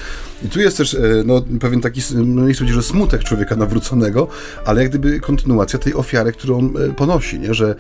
I 0.44 0.48
tu 0.48 0.60
jest 0.60 0.76
też, 0.76 0.94
e, 0.94 0.98
no, 1.26 1.42
pewien 1.60 1.80
taki, 1.80 2.00
no 2.14 2.46
nie 2.46 2.52
chcę 2.52 2.58
powiedzieć, 2.58 2.76
że 2.76 2.82
smutek 2.82 3.24
człowieka 3.24 3.56
nawróconego, 3.56 4.28
ale 4.64 4.82
jak 4.82 4.90
gdyby 4.90 5.20
kontynuacja 5.20 5.78
tej 5.78 5.94
ofiary, 5.94 6.32
którą 6.32 6.72
e, 6.74 6.92
ponosi, 6.92 7.40
nie? 7.40 7.54
Że 7.54 7.74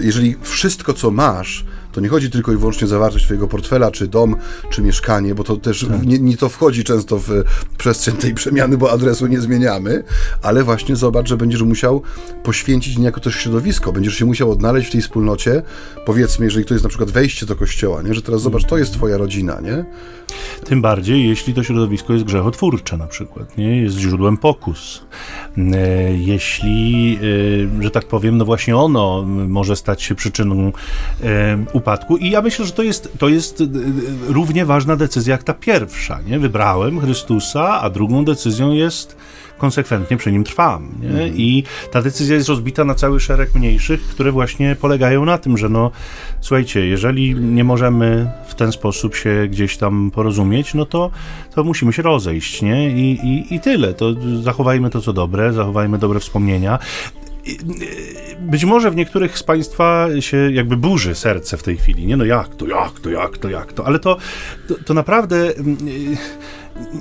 jeżeli 0.00 0.36
wszystko, 0.42 0.94
co 0.94 1.10
masz, 1.10 1.64
to 1.98 2.02
nie 2.02 2.08
chodzi 2.08 2.30
tylko 2.30 2.52
i 2.52 2.56
wyłącznie 2.56 2.84
o 2.84 2.88
zawartość 2.88 3.24
twojego 3.24 3.48
portfela, 3.48 3.90
czy 3.90 4.08
dom, 4.08 4.36
czy 4.70 4.82
mieszkanie, 4.82 5.34
bo 5.34 5.44
to 5.44 5.56
też 5.56 5.86
tak. 5.90 6.06
nie, 6.06 6.18
nie, 6.18 6.36
to 6.36 6.48
wchodzi 6.48 6.84
często 6.84 7.18
w 7.18 7.30
przestrzeń 7.78 8.16
tej 8.16 8.34
przemiany, 8.34 8.78
bo 8.78 8.90
adresu 8.90 9.26
nie 9.26 9.40
zmieniamy, 9.40 10.04
ale 10.42 10.64
właśnie 10.64 10.96
zobacz, 10.96 11.28
że 11.28 11.36
będziesz 11.36 11.62
musiał 11.62 12.02
poświęcić 12.42 12.98
niejako 12.98 13.20
też 13.20 13.34
środowisko, 13.34 13.92
będziesz 13.92 14.14
się 14.14 14.24
musiał 14.24 14.50
odnaleźć 14.50 14.88
w 14.88 14.92
tej 14.92 15.00
wspólnocie, 15.00 15.62
powiedzmy, 16.06 16.44
jeżeli 16.44 16.64
to 16.64 16.74
jest 16.74 16.84
na 16.84 16.88
przykład 16.88 17.10
wejście 17.10 17.46
do 17.46 17.56
kościoła, 17.56 18.02
nie? 18.02 18.14
że 18.14 18.22
teraz 18.22 18.42
zobacz, 18.42 18.64
to 18.64 18.78
jest 18.78 18.92
twoja 18.92 19.16
rodzina, 19.16 19.60
nie? 19.60 19.84
Tym 20.64 20.82
bardziej, 20.82 21.28
jeśli 21.28 21.54
to 21.54 21.62
środowisko 21.62 22.12
jest 22.12 22.24
grzechotwórcze 22.24 22.96
na 22.96 23.06
przykład, 23.06 23.58
nie? 23.58 23.82
Jest 23.82 23.96
źródłem 23.96 24.36
pokus. 24.36 25.02
E, 25.58 26.12
jeśli, 26.16 27.18
e, 27.78 27.82
że 27.82 27.90
tak 27.90 28.04
powiem, 28.04 28.38
no 28.38 28.44
właśnie 28.44 28.76
ono 28.76 29.22
może 29.26 29.76
stać 29.76 30.02
się 30.02 30.14
przyczyną 30.14 30.72
e, 31.22 31.64
i 32.20 32.30
ja 32.30 32.42
myślę, 32.42 32.64
że 32.64 32.72
to 32.72 32.82
jest, 32.82 33.12
to 33.18 33.28
jest 33.28 33.62
równie 34.28 34.66
ważna 34.66 34.96
decyzja 34.96 35.32
jak 35.32 35.42
ta 35.42 35.54
pierwsza, 35.54 36.20
nie? 36.26 36.38
Wybrałem 36.38 37.00
Chrystusa, 37.00 37.80
a 37.80 37.90
drugą 37.90 38.24
decyzją 38.24 38.72
jest 38.72 39.16
konsekwentnie 39.58 40.16
przy 40.16 40.32
nim 40.32 40.44
trwam. 40.44 40.90
Mhm. 41.02 41.36
I 41.36 41.64
ta 41.90 42.02
decyzja 42.02 42.36
jest 42.36 42.48
rozbita 42.48 42.84
na 42.84 42.94
cały 42.94 43.20
szereg 43.20 43.54
mniejszych, 43.54 44.02
które 44.02 44.32
właśnie 44.32 44.76
polegają 44.80 45.24
na 45.24 45.38
tym, 45.38 45.58
że 45.58 45.68
no 45.68 45.90
słuchajcie, 46.40 46.86
jeżeli 46.86 47.34
nie 47.34 47.64
możemy 47.64 48.30
w 48.46 48.54
ten 48.54 48.72
sposób 48.72 49.16
się 49.16 49.46
gdzieś 49.50 49.76
tam 49.76 50.10
porozumieć, 50.10 50.74
no 50.74 50.86
to, 50.86 51.10
to 51.54 51.64
musimy 51.64 51.92
się 51.92 52.02
rozejść, 52.02 52.62
nie? 52.62 52.90
I, 52.90 53.26
i, 53.26 53.54
I 53.54 53.60
tyle. 53.60 53.94
To 53.94 54.14
zachowajmy 54.42 54.90
to, 54.90 55.00
co 55.00 55.12
dobre, 55.12 55.52
zachowajmy 55.52 55.98
dobre 55.98 56.20
wspomnienia 56.20 56.78
być 58.40 58.64
może 58.64 58.90
w 58.90 58.96
niektórych 58.96 59.38
z 59.38 59.42
Państwa 59.42 60.08
się 60.20 60.52
jakby 60.52 60.76
burzy 60.76 61.14
serce 61.14 61.56
w 61.56 61.62
tej 61.62 61.76
chwili, 61.76 62.06
nie? 62.06 62.16
No 62.16 62.24
jak 62.24 62.54
to, 62.54 62.66
jak 62.66 63.00
to, 63.00 63.10
jak 63.10 63.38
to, 63.38 63.50
jak 63.50 63.72
to, 63.72 63.86
ale 63.86 63.98
to, 63.98 64.16
to, 64.68 64.74
to 64.84 64.94
naprawdę 64.94 65.52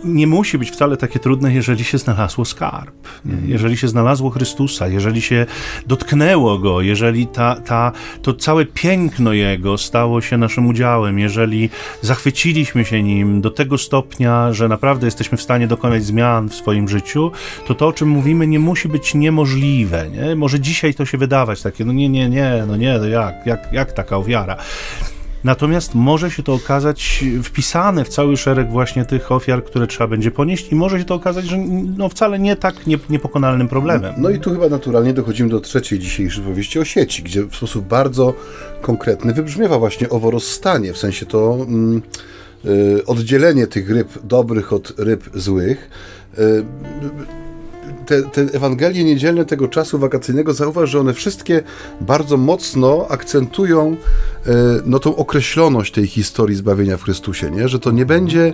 nie 0.03 0.27
musi 0.27 0.57
być 0.57 0.71
wcale 0.71 0.97
takie 0.97 1.19
trudne, 1.19 1.53
jeżeli 1.53 1.83
się 1.83 1.97
znalazło 1.97 2.45
skarb, 2.45 2.95
mhm. 3.25 3.49
jeżeli 3.49 3.77
się 3.77 3.87
znalazło 3.87 4.29
Chrystusa, 4.29 4.87
jeżeli 4.87 5.21
się 5.21 5.45
dotknęło 5.87 6.59
Go, 6.59 6.81
jeżeli 6.81 7.27
ta, 7.27 7.55
ta, 7.55 7.91
to 8.21 8.33
całe 8.33 8.65
piękno 8.65 9.33
Jego 9.33 9.77
stało 9.77 10.21
się 10.21 10.37
naszym 10.37 10.67
udziałem, 10.67 11.19
jeżeli 11.19 11.69
zachwyciliśmy 12.01 12.85
się 12.85 13.03
Nim 13.03 13.41
do 13.41 13.51
tego 13.51 13.77
stopnia, 13.77 14.53
że 14.53 14.67
naprawdę 14.67 15.07
jesteśmy 15.07 15.37
w 15.37 15.41
stanie 15.41 15.67
dokonać 15.67 16.03
zmian 16.03 16.49
w 16.49 16.55
swoim 16.55 16.89
życiu, 16.89 17.31
to 17.67 17.75
to, 17.75 17.87
o 17.87 17.93
czym 17.93 18.09
mówimy, 18.09 18.47
nie 18.47 18.59
musi 18.59 18.87
być 18.87 19.13
niemożliwe. 19.13 20.09
Nie? 20.09 20.35
Może 20.35 20.59
dzisiaj 20.59 20.93
to 20.93 21.05
się 21.05 21.17
wydawać 21.17 21.61
takie, 21.61 21.85
no 21.85 21.93
nie, 21.93 22.09
nie, 22.09 22.29
nie, 22.29 22.63
no 22.67 22.75
nie, 22.75 22.97
no 22.99 23.05
jak, 23.05 23.45
jak, 23.45 23.73
jak 23.73 23.91
taka 23.91 24.17
ofiara. 24.17 24.57
Natomiast 25.47 25.95
może 25.95 26.31
się 26.31 26.43
to 26.43 26.53
okazać 26.53 27.23
wpisane 27.43 28.05
w 28.05 28.09
cały 28.09 28.37
szereg 28.37 28.71
właśnie 28.71 29.05
tych 29.05 29.31
ofiar, 29.31 29.63
które 29.63 29.87
trzeba 29.87 30.07
będzie 30.07 30.31
ponieść 30.31 30.71
i 30.71 30.75
może 30.75 30.99
się 30.99 31.05
to 31.05 31.15
okazać, 31.15 31.45
że 31.45 31.57
no 31.97 32.09
wcale 32.09 32.39
nie 32.39 32.55
tak 32.55 32.87
nie, 32.87 32.97
niepokonalnym 33.09 33.67
problemem. 33.67 34.13
No, 34.17 34.23
no, 34.23 34.29
i 34.29 34.39
tu 34.39 34.51
chyba 34.51 34.69
naturalnie 34.69 35.13
dochodzimy 35.13 35.49
do 35.49 35.59
trzeciej 35.59 35.99
dzisiejszej 35.99 36.43
powieści 36.43 36.79
o 36.79 36.85
sieci, 36.85 37.23
gdzie 37.23 37.43
w 37.43 37.55
sposób 37.55 37.85
bardzo 37.85 38.33
konkretny 38.81 39.33
wybrzmiewa 39.33 39.79
właśnie 39.79 40.09
owo 40.09 40.31
rozstanie, 40.31 40.93
w 40.93 40.97
sensie 40.97 41.25
to 41.25 41.57
mm, 41.67 42.01
y, 42.65 43.05
oddzielenie 43.05 43.67
tych 43.67 43.89
ryb 43.89 44.09
dobrych 44.23 44.73
od 44.73 44.93
ryb 44.97 45.29
złych. 45.33 45.89
Y, 46.39 46.65
te, 48.07 48.23
te 48.23 48.41
Ewangelie 48.41 49.03
niedzielne 49.03 49.45
tego 49.45 49.67
czasu 49.67 49.99
wakacyjnego, 49.99 50.53
zauważ, 50.53 50.89
że 50.89 50.99
one 50.99 51.13
wszystkie 51.13 51.63
bardzo 52.01 52.37
mocno 52.37 53.07
akcentują 53.09 53.97
e, 54.45 54.53
no, 54.85 54.99
tą 54.99 55.15
określoność 55.15 55.93
tej 55.93 56.07
historii 56.07 56.55
zbawienia 56.55 56.97
w 56.97 57.03
Chrystusie, 57.03 57.51
nie? 57.51 57.67
że 57.67 57.79
to 57.79 57.91
nie 57.91 58.05
będzie, 58.05 58.53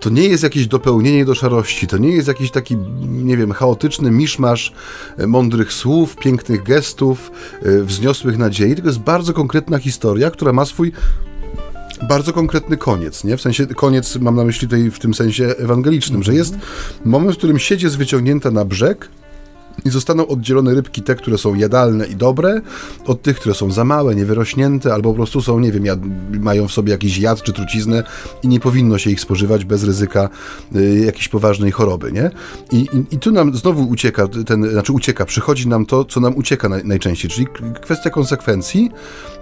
to 0.00 0.10
nie 0.10 0.28
jest 0.28 0.42
jakieś 0.42 0.66
dopełnienie 0.66 1.24
do 1.24 1.34
szarości, 1.34 1.86
to 1.86 1.98
nie 1.98 2.12
jest 2.12 2.28
jakiś 2.28 2.50
taki, 2.50 2.76
nie 3.00 3.36
wiem, 3.36 3.52
chaotyczny 3.52 4.10
miszmasz 4.10 4.72
e, 5.18 5.26
mądrych 5.26 5.72
słów, 5.72 6.16
pięknych 6.16 6.62
gestów, 6.62 7.30
e, 7.62 7.82
wzniosłych 7.82 8.38
nadziei, 8.38 8.74
tylko 8.74 8.88
jest 8.88 9.00
bardzo 9.00 9.32
konkretna 9.32 9.78
historia, 9.78 10.30
która 10.30 10.52
ma 10.52 10.64
swój 10.64 10.92
bardzo 12.08 12.32
konkretny 12.32 12.76
koniec, 12.76 13.24
nie? 13.24 13.36
W 13.36 13.40
sensie, 13.40 13.66
koniec 13.66 14.16
mam 14.16 14.36
na 14.36 14.44
myśli 14.44 14.68
tutaj 14.68 14.90
w 14.90 14.98
tym 14.98 15.14
sensie 15.14 15.44
ewangelicznym, 15.44 16.22
że 16.22 16.34
jest 16.34 16.54
moment, 17.04 17.34
w 17.34 17.38
którym 17.38 17.58
sieć 17.58 17.82
jest 17.82 17.98
wyciągnięta 17.98 18.50
na 18.50 18.64
brzeg, 18.64 19.08
i 19.84 19.90
zostaną 19.90 20.26
oddzielone 20.26 20.74
rybki 20.74 21.02
te, 21.02 21.14
które 21.14 21.38
są 21.38 21.54
jadalne 21.54 22.06
i 22.06 22.16
dobre, 22.16 22.60
od 23.06 23.22
tych, 23.22 23.36
które 23.36 23.54
są 23.54 23.70
za 23.70 23.84
małe, 23.84 24.14
niewyrośnięte, 24.14 24.94
albo 24.94 25.10
po 25.10 25.16
prostu 25.16 25.42
są, 25.42 25.60
nie 25.60 25.72
wiem, 25.72 25.84
jad, 25.84 25.98
mają 26.40 26.68
w 26.68 26.72
sobie 26.72 26.92
jakiś 26.92 27.18
jad 27.18 27.42
czy 27.42 27.52
truciznę 27.52 28.02
i 28.42 28.48
nie 28.48 28.60
powinno 28.60 28.98
się 28.98 29.10
ich 29.10 29.20
spożywać 29.20 29.64
bez 29.64 29.84
ryzyka 29.84 30.28
y, 30.76 31.02
jakiejś 31.06 31.28
poważnej 31.28 31.70
choroby, 31.70 32.12
nie? 32.12 32.30
I, 32.72 32.76
i, 32.76 33.14
I, 33.14 33.18
tu 33.18 33.32
nam 33.32 33.56
znowu 33.56 33.88
ucieka, 33.88 34.28
ten, 34.46 34.70
znaczy 34.70 34.92
ucieka, 34.92 35.24
przychodzi 35.24 35.68
nam 35.68 35.86
to, 35.86 36.04
co 36.04 36.20
nam 36.20 36.36
ucieka 36.36 36.68
naj, 36.68 36.84
najczęściej, 36.84 37.30
czyli 37.30 37.46
kwestia 37.82 38.10
konsekwencji, 38.10 38.90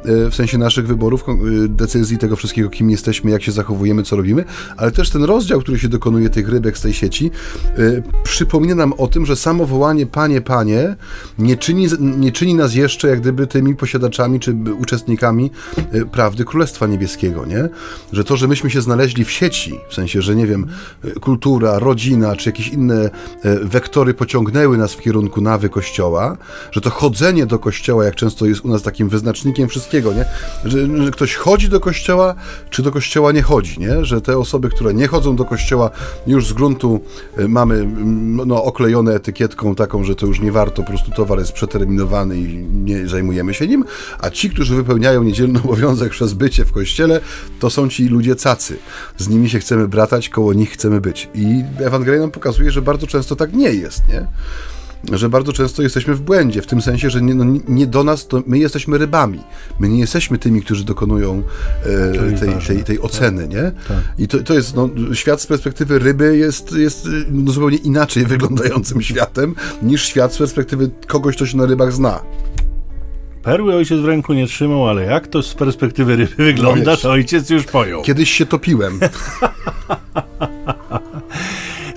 w 0.04 0.34
sensie 0.34 0.58
naszych 0.58 0.86
wyborów, 0.86 1.24
y, 1.64 1.68
decyzji 1.68 2.18
tego 2.18 2.36
wszystkiego, 2.36 2.68
kim 2.68 2.90
jesteśmy, 2.90 3.30
jak 3.30 3.42
się 3.42 3.52
zachowujemy, 3.52 4.02
co 4.02 4.16
robimy, 4.16 4.44
ale 4.76 4.90
też 4.90 5.10
ten 5.10 5.24
rozdział, 5.24 5.60
który 5.60 5.78
się 5.78 5.88
dokonuje 5.88 6.30
tych 6.30 6.48
rybek 6.48 6.78
z 6.78 6.80
tej 6.80 6.92
sieci, 6.92 7.30
y, 7.78 8.02
przypomina 8.22 8.74
nam 8.74 8.92
o 8.92 9.06
tym, 9.06 9.26
że 9.26 9.36
samo 9.36 9.66
wołanie 9.66 10.06
Panie 10.06 10.40
Panie, 10.40 10.96
nie 11.38 11.56
czyni, 11.56 11.86
nie 12.00 12.32
czyni 12.32 12.54
nas 12.54 12.74
jeszcze 12.74 13.08
jak 13.08 13.20
gdyby 13.20 13.46
tymi 13.46 13.74
posiadaczami 13.74 14.40
czy 14.40 14.56
uczestnikami 14.80 15.50
prawdy 16.12 16.44
Królestwa 16.44 16.86
Niebieskiego, 16.86 17.46
nie? 17.46 17.68
Że 18.12 18.24
to, 18.24 18.36
że 18.36 18.48
myśmy 18.48 18.70
się 18.70 18.80
znaleźli 18.80 19.24
w 19.24 19.30
sieci, 19.30 19.80
w 19.88 19.94
sensie, 19.94 20.22
że 20.22 20.36
nie 20.36 20.46
wiem, 20.46 20.66
kultura, 21.20 21.78
rodzina 21.78 22.36
czy 22.36 22.48
jakieś 22.48 22.68
inne 22.68 23.10
wektory 23.62 24.14
pociągnęły 24.14 24.78
nas 24.78 24.94
w 24.94 25.00
kierunku 25.00 25.40
nawy 25.40 25.68
Kościoła, 25.68 26.36
że 26.70 26.80
to 26.80 26.90
chodzenie 26.90 27.46
do 27.46 27.58
Kościoła, 27.58 28.04
jak 28.04 28.14
często 28.14 28.46
jest 28.46 28.64
u 28.64 28.68
nas 28.68 28.82
takim 28.82 29.08
wyznacznikiem 29.08 29.68
wszystkiego, 29.68 29.87
nie? 29.92 30.24
Że, 30.64 31.04
że 31.04 31.10
ktoś 31.10 31.34
chodzi 31.34 31.68
do 31.68 31.80
Kościoła, 31.80 32.34
czy 32.70 32.82
do 32.82 32.92
Kościoła 32.92 33.32
nie 33.32 33.42
chodzi, 33.42 33.80
nie? 33.80 34.04
Że 34.04 34.20
te 34.20 34.38
osoby, 34.38 34.68
które 34.68 34.94
nie 34.94 35.06
chodzą 35.06 35.36
do 35.36 35.44
Kościoła, 35.44 35.90
już 36.26 36.46
z 36.46 36.52
gruntu 36.52 37.00
mamy 37.48 37.74
mm, 37.74 38.48
no, 38.48 38.64
oklejone 38.64 39.14
etykietką 39.14 39.74
taką, 39.74 40.04
że 40.04 40.14
to 40.14 40.26
już 40.26 40.40
nie 40.40 40.52
warto, 40.52 40.82
po 40.82 40.88
prostu 40.88 41.10
towar 41.10 41.38
jest 41.38 41.52
przeterminowany 41.52 42.38
i 42.38 42.56
nie 42.64 43.08
zajmujemy 43.08 43.54
się 43.54 43.66
nim, 43.66 43.84
a 44.18 44.30
ci, 44.30 44.50
którzy 44.50 44.76
wypełniają 44.76 45.22
niedzielny 45.22 45.58
obowiązek 45.64 46.10
przez 46.10 46.32
bycie 46.32 46.64
w 46.64 46.72
kościele, 46.72 47.20
to 47.58 47.70
są 47.70 47.88
ci 47.88 48.08
ludzie 48.08 48.36
cacy. 48.36 48.78
Z 49.18 49.28
nimi 49.28 49.50
się 49.50 49.58
chcemy 49.58 49.88
bratać, 49.88 50.28
koło 50.28 50.52
nich 50.52 50.70
chcemy 50.70 51.00
być. 51.00 51.28
I 51.34 51.64
Ewangelia 51.78 52.20
nam 52.20 52.30
pokazuje, 52.30 52.70
że 52.70 52.82
bardzo 52.82 53.06
często 53.06 53.36
tak 53.36 53.52
nie 53.52 53.70
jest, 53.70 54.08
nie? 54.08 54.26
Że 55.12 55.28
bardzo 55.28 55.52
często 55.52 55.82
jesteśmy 55.82 56.14
w 56.14 56.20
błędzie, 56.20 56.62
w 56.62 56.66
tym 56.66 56.82
sensie, 56.82 57.10
że 57.10 57.22
nie, 57.22 57.34
no, 57.34 57.44
nie 57.68 57.86
do 57.86 58.04
nas, 58.04 58.26
to 58.26 58.42
my 58.46 58.58
jesteśmy 58.58 58.98
rybami. 58.98 59.40
My 59.78 59.88
nie 59.88 59.98
jesteśmy 59.98 60.38
tymi, 60.38 60.62
którzy 60.62 60.84
dokonują 60.84 61.42
e, 61.82 62.38
tej, 62.38 62.60
tej, 62.66 62.84
tej, 62.84 63.00
oceny, 63.00 63.42
tak. 63.42 63.50
nie? 63.50 63.72
Tak. 63.88 63.98
I 64.18 64.28
to, 64.28 64.38
to 64.38 64.54
jest, 64.54 64.76
no, 64.76 64.88
świat 65.14 65.40
z 65.40 65.46
perspektywy 65.46 65.98
ryby 65.98 66.36
jest, 66.36 66.72
jest 66.72 67.08
no, 67.30 67.52
zupełnie 67.52 67.76
inaczej 67.76 68.26
wyglądającym 68.34 69.02
światem, 69.02 69.54
niż 69.82 70.04
świat 70.04 70.34
z 70.34 70.38
perspektywy 70.38 70.90
kogoś, 71.06 71.36
kto 71.36 71.46
się 71.46 71.56
na 71.56 71.66
rybach 71.66 71.92
zna. 71.92 72.20
Perły 73.42 73.74
ojciec 73.74 74.00
w 74.00 74.04
ręku 74.04 74.34
nie 74.34 74.46
trzymał, 74.46 74.88
ale 74.88 75.04
jak 75.04 75.26
to 75.26 75.42
z 75.42 75.54
perspektywy 75.54 76.16
ryby 76.16 76.34
wygląda, 76.36 76.90
no, 76.90 76.96
to 76.96 77.10
ojciec 77.10 77.50
już 77.50 77.64
pojął. 77.64 78.02
Kiedyś 78.02 78.30
się 78.30 78.46
topiłem. 78.46 79.00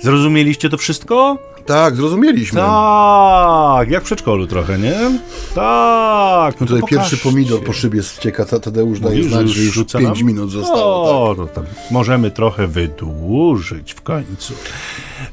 Zrozumieliście 0.02 0.68
to 0.68 0.76
wszystko? 0.76 1.38
Tak, 1.66 1.96
zrozumieliśmy. 1.96 2.60
Tak, 2.60 3.90
jak 3.90 4.02
w 4.02 4.06
przedszkolu 4.06 4.46
trochę, 4.46 4.78
nie? 4.78 5.20
Tak. 5.54 6.60
No 6.60 6.66
tutaj 6.66 6.82
pierwszy 6.88 7.16
pomidor 7.16 7.64
po 7.64 7.72
szybie 7.72 8.02
ścieka, 8.02 8.44
Tadeusz 8.44 9.00
daje 9.00 9.16
Mówisz, 9.16 9.32
znać, 9.32 9.48
że 9.48 9.62
już 9.62 9.84
5 9.98 10.22
minut 10.22 10.50
zostało. 10.50 11.30
O, 11.30 11.34
tak. 11.34 11.54
to 11.54 11.54
tam 11.54 11.64
możemy 11.90 12.30
trochę 12.30 12.66
wydłużyć 12.66 13.92
w 13.92 14.00
końcu. 14.00 14.54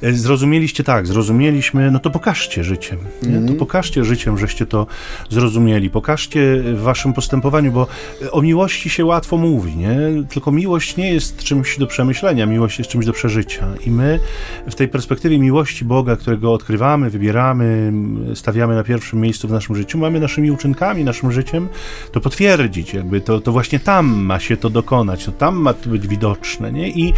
E, 0.02 0.14
zrozumieliście 0.14 0.84
tak, 0.84 1.08
zrozumieliśmy, 1.08 1.92
no 1.92 2.00
to 2.00 2.10
pokażcie 2.10 2.64
życiem. 2.64 3.00
Mm. 3.00 3.34
To 3.34 3.40
mhm. 3.40 3.60
pokażcie 3.60 4.06
życiem, 4.06 4.38
żeście 4.38 4.66
to 4.66 4.88
zrozumieli. 5.30 5.90
Pokażcie 5.90 6.62
w 6.64 6.82
waszym 6.82 7.14
postępowaniu, 7.14 7.72
bo 7.72 7.88
o 8.32 8.42
miłości 8.42 8.90
się 8.90 9.06
łatwo 9.06 9.38
mówi, 9.38 9.76
nie? 9.76 9.98
Tylko 10.30 10.52
miłość 10.52 10.98
nie 10.98 11.14
jest 11.14 11.38
czymś 11.44 11.78
do 11.78 11.88
przemyślenia, 11.88 12.46
miłość 12.46 12.80
jest 12.80 12.92
czymś 12.92 13.06
do 13.06 13.14
przeżycia. 13.14 13.68
I 13.86 13.92
my 13.92 14.20
w 14.68 14.76
tej 14.76 14.88
perspektywie 14.88 15.40
miłości 15.40 15.86
Boga, 15.86 16.16
którego 16.16 16.54
odkrywamy, 16.54 17.10
wybieramy, 17.10 17.94
stawiamy 18.36 18.76
na 18.76 18.84
pierwszym 18.84 19.22
miejscu 19.22 19.48
w 19.48 19.52
naszym 19.52 19.76
życiu, 19.76 19.98
mamy 19.98 20.20
naszymi 20.20 20.52
uczynkami, 20.52 21.04
naszym 21.04 21.32
życiem 21.32 21.70
to 22.12 22.22
potwierdzić, 22.22 22.94
jakby 22.94 23.22
to, 23.22 23.40
to 23.40 23.52
właśnie 23.52 23.80
tam 23.80 24.08
ma 24.08 24.40
się 24.40 24.58
to 24.58 24.70
dokonać, 24.70 25.26
to 25.26 25.32
tam 25.32 25.56
ma 25.56 25.74
to 25.74 25.90
być 25.90 26.08
widoczne, 26.08 26.72
nie? 26.72 26.90
I, 26.90 27.14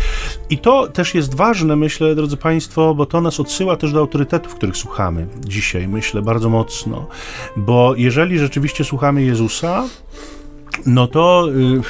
i 0.49 0.57
to 0.57 0.87
też 0.87 1.15
jest 1.15 1.35
ważne, 1.35 1.75
myślę, 1.75 2.15
drodzy 2.15 2.37
Państwo, 2.37 2.60
bo 2.95 3.05
to 3.05 3.21
nas 3.21 3.39
odsyła 3.39 3.77
też 3.77 3.93
do 3.93 3.99
autorytetów, 3.99 4.55
których 4.55 4.77
słuchamy 4.77 5.27
dzisiaj, 5.47 5.87
myślę, 5.87 6.21
bardzo 6.21 6.49
mocno, 6.49 7.07
bo 7.57 7.93
jeżeli 7.97 8.39
rzeczywiście 8.39 8.83
słuchamy 8.83 9.23
Jezusa, 9.23 9.83
no 10.85 11.07
to... 11.07 11.47
Yy, 11.55 11.81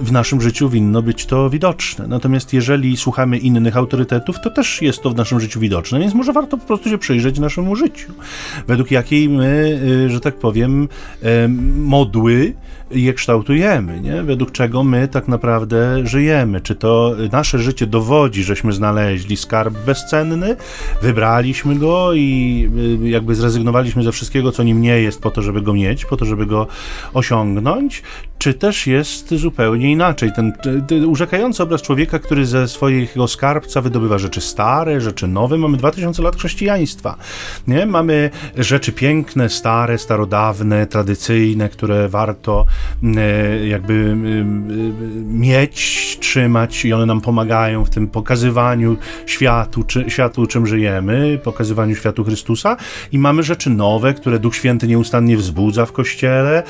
w 0.00 0.12
naszym 0.12 0.40
życiu 0.40 0.68
winno 0.68 1.02
być 1.02 1.26
to 1.26 1.50
widoczne. 1.50 2.06
Natomiast 2.06 2.52
jeżeli 2.52 2.96
słuchamy 2.96 3.38
innych 3.38 3.76
autorytetów, 3.76 4.40
to 4.40 4.50
też 4.50 4.82
jest 4.82 5.02
to 5.02 5.10
w 5.10 5.16
naszym 5.16 5.40
życiu 5.40 5.60
widoczne, 5.60 6.00
więc 6.00 6.14
może 6.14 6.32
warto 6.32 6.58
po 6.58 6.66
prostu 6.66 6.90
się 6.90 6.98
przyjrzeć 6.98 7.38
naszemu 7.38 7.76
życiu. 7.76 8.12
Według 8.66 8.90
jakiej 8.90 9.28
my, 9.28 9.80
y, 10.06 10.10
że 10.10 10.20
tak 10.20 10.34
powiem, 10.34 10.88
modły 11.76 12.54
je 12.94 13.12
kształtujemy, 13.12 14.00
nie? 14.00 14.22
według 14.22 14.52
czego 14.52 14.84
my 14.84 15.08
tak 15.08 15.28
naprawdę 15.28 16.06
żyjemy. 16.06 16.60
Czy 16.60 16.74
to 16.74 17.14
nasze 17.32 17.58
życie 17.58 17.86
dowodzi, 17.86 18.42
żeśmy 18.42 18.72
znaleźli 18.72 19.36
skarb 19.36 19.74
bezcenny, 19.86 20.56
wybraliśmy 21.02 21.76
go 21.76 22.14
i 22.14 22.70
y, 23.04 23.08
jakby 23.08 23.34
zrezygnowaliśmy 23.34 24.02
ze 24.02 24.12
wszystkiego, 24.12 24.52
co 24.52 24.62
nim 24.62 24.80
nie 24.80 25.00
jest, 25.00 25.22
po 25.22 25.30
to, 25.30 25.42
żeby 25.42 25.62
go 25.62 25.74
mieć, 25.74 26.04
po 26.04 26.16
to, 26.16 26.24
żeby 26.24 26.46
go 26.46 26.66
osiągnąć, 27.14 28.02
czy 28.38 28.54
też 28.54 28.86
jest 28.86 29.34
zupełnie 29.34 29.92
inaczej. 29.92 30.32
Ten, 30.36 30.52
ten 30.88 31.04
urzekający 31.04 31.62
obraz 31.62 31.82
człowieka, 31.82 32.18
który 32.18 32.46
ze 32.46 32.68
swojego 32.68 33.28
skarbca 33.28 33.80
wydobywa 33.80 34.18
rzeczy 34.18 34.40
stare, 34.40 35.00
rzeczy 35.00 35.28
nowe. 35.28 35.58
Mamy 35.58 35.76
2000 35.76 36.22
lat 36.22 36.36
chrześcijaństwa. 36.36 37.16
Nie? 37.66 37.86
Mamy 37.86 38.30
rzeczy 38.56 38.92
piękne, 38.92 39.48
stare, 39.48 39.98
starodawne, 39.98 40.86
tradycyjne, 40.86 41.68
które 41.68 42.08
warto 42.08 42.66
e, 43.16 43.66
jakby 43.66 44.16
mieć, 45.26 46.18
trzymać 46.20 46.84
i 46.84 46.92
one 46.92 47.06
nam 47.06 47.20
pomagają 47.20 47.84
w 47.84 47.90
tym 47.90 48.08
pokazywaniu 48.08 48.96
światu, 49.26 49.84
czy, 49.84 50.04
światu 50.08 50.46
czym 50.46 50.66
żyjemy, 50.66 51.38
pokazywaniu 51.44 51.96
światu 51.96 52.24
Chrystusa. 52.24 52.76
I 53.12 53.18
mamy 53.18 53.42
rzeczy 53.42 53.70
nowe, 53.70 54.14
które 54.14 54.38
Duch 54.38 54.56
Święty 54.56 54.86
nieustannie 54.86 55.36
wzbudza 55.36 55.86
w 55.86 55.92
Kościele, 55.92 56.62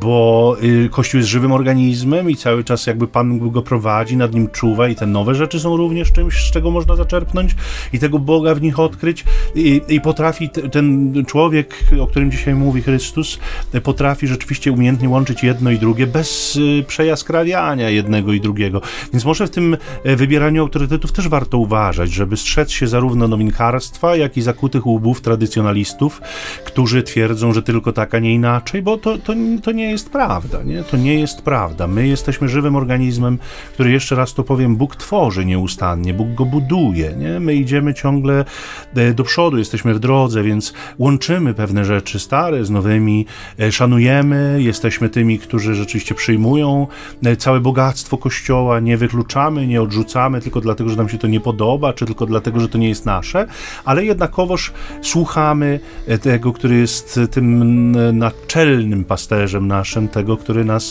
bo 0.00 0.56
y, 0.62 0.88
Kościół 1.02 1.18
jest 1.18 1.30
żywym 1.30 1.52
organizmem 1.52 2.30
i 2.30 2.36
cały 2.36 2.64
czas 2.64 2.86
jakby 2.86 3.08
Pan 3.08 3.50
go 3.50 3.62
prowadzi, 3.62 4.16
nad 4.16 4.34
nim 4.34 4.48
czuwa 4.48 4.88
i 4.88 4.94
te 4.94 5.06
nowe 5.06 5.34
rzeczy 5.34 5.60
są 5.60 5.76
również 5.76 6.12
czymś, 6.12 6.34
z 6.34 6.50
czego 6.50 6.70
można 6.70 6.96
zaczerpnąć 6.96 7.54
i 7.92 7.98
tego 7.98 8.18
Boga 8.18 8.54
w 8.54 8.62
nich 8.62 8.78
odkryć 8.78 9.24
i, 9.54 9.80
i 9.88 10.00
potrafi 10.00 10.50
t, 10.50 10.68
ten 10.68 11.14
człowiek, 11.26 11.84
o 12.00 12.06
którym 12.06 12.30
dzisiaj 12.30 12.54
mówi 12.54 12.82
Chrystus, 12.82 13.38
potrafi 13.82 14.26
rzeczywiście 14.26 14.72
umiejętnie 14.72 15.08
łączyć 15.08 15.42
jedno 15.42 15.70
i 15.70 15.78
drugie 15.78 16.06
bez 16.06 16.56
y, 16.56 16.84
przejaskrawiania 16.86 17.90
jednego 17.90 18.32
i 18.32 18.40
drugiego. 18.40 18.80
Więc 19.12 19.24
może 19.24 19.46
w 19.46 19.50
tym 19.50 19.76
e, 20.04 20.16
wybieraniu 20.16 20.62
autorytetów 20.62 21.12
też 21.12 21.28
warto 21.28 21.58
uważać, 21.58 22.12
żeby 22.12 22.36
strzec 22.36 22.70
się 22.70 22.86
zarówno 22.86 23.28
nowinkarstwa, 23.28 24.16
jak 24.16 24.36
i 24.36 24.42
zakutych 24.42 24.86
łbów 24.86 25.20
tradycjonalistów, 25.20 26.20
którzy 26.64 27.02
twierdzą, 27.02 27.52
że 27.52 27.62
tylko 27.62 27.92
tak, 27.92 28.14
a 28.14 28.18
nie 28.18 28.34
inaczej, 28.34 28.82
bo 28.82 28.98
to, 28.98 29.18
to, 29.18 29.32
to 29.62 29.72
nie 29.72 29.90
jest 29.90 30.10
prawda, 30.10 30.62
nie? 30.62 30.84
To 30.92 30.96
nie 30.96 31.20
jest 31.20 31.42
prawda. 31.42 31.86
My 31.86 32.06
jesteśmy 32.06 32.48
żywym 32.48 32.76
organizmem, 32.76 33.38
który 33.74 33.90
jeszcze 33.90 34.14
raz 34.14 34.34
to 34.34 34.44
powiem, 34.44 34.76
Bóg 34.76 34.96
tworzy 34.96 35.44
nieustannie, 35.44 36.14
Bóg 36.14 36.34
go 36.34 36.44
buduje, 36.44 37.14
nie? 37.18 37.40
My 37.40 37.54
idziemy 37.54 37.94
ciągle 37.94 38.44
e, 38.94 39.14
do 39.14 39.24
przodu, 39.24 39.58
jesteśmy 39.58 39.94
w 39.94 39.98
drodze, 39.98 40.42
więc 40.42 40.72
łączymy 40.98 41.54
pewne 41.54 41.84
rzeczy 41.84 42.18
stare 42.18 42.64
z 42.64 42.70
nowymi, 42.70 43.26
e, 43.60 43.72
szanujemy, 43.72 44.58
jesteśmy 44.62 45.08
tymi, 45.08 45.38
którzy 45.38 45.74
rzeczywiście 45.74 46.14
przyjmują 46.14 46.86
e, 47.24 47.36
całe 47.36 47.60
bogactwo 47.60 48.18
Kościoła, 48.18 48.80
nie 48.80 48.96
wykluczamy, 48.96 49.66
nie 49.66 49.82
odrzucamy 49.82 50.40
tylko 50.40 50.60
dlatego, 50.60 50.90
że 50.90 50.96
nam 50.96 51.08
się 51.08 51.18
to 51.18 51.26
nie 51.26 51.40
podoba, 51.40 51.92
czy 51.92 52.06
tylko 52.06 52.26
dlatego, 52.26 52.60
że 52.60 52.68
to 52.68 52.78
nie 52.78 52.88
jest 52.88 53.06
nasze, 53.06 53.46
ale 53.84 54.04
jednakowoż 54.04 54.72
słuchamy 55.02 55.80
tego, 56.22 56.52
który 56.52 56.76
jest 56.76 57.20
tym 57.30 57.62
naczelnym 58.18 59.04
pasterzem 59.04 59.66
naszym, 59.66 60.08
tego, 60.08 60.36
który 60.36 60.64
nas 60.64 60.81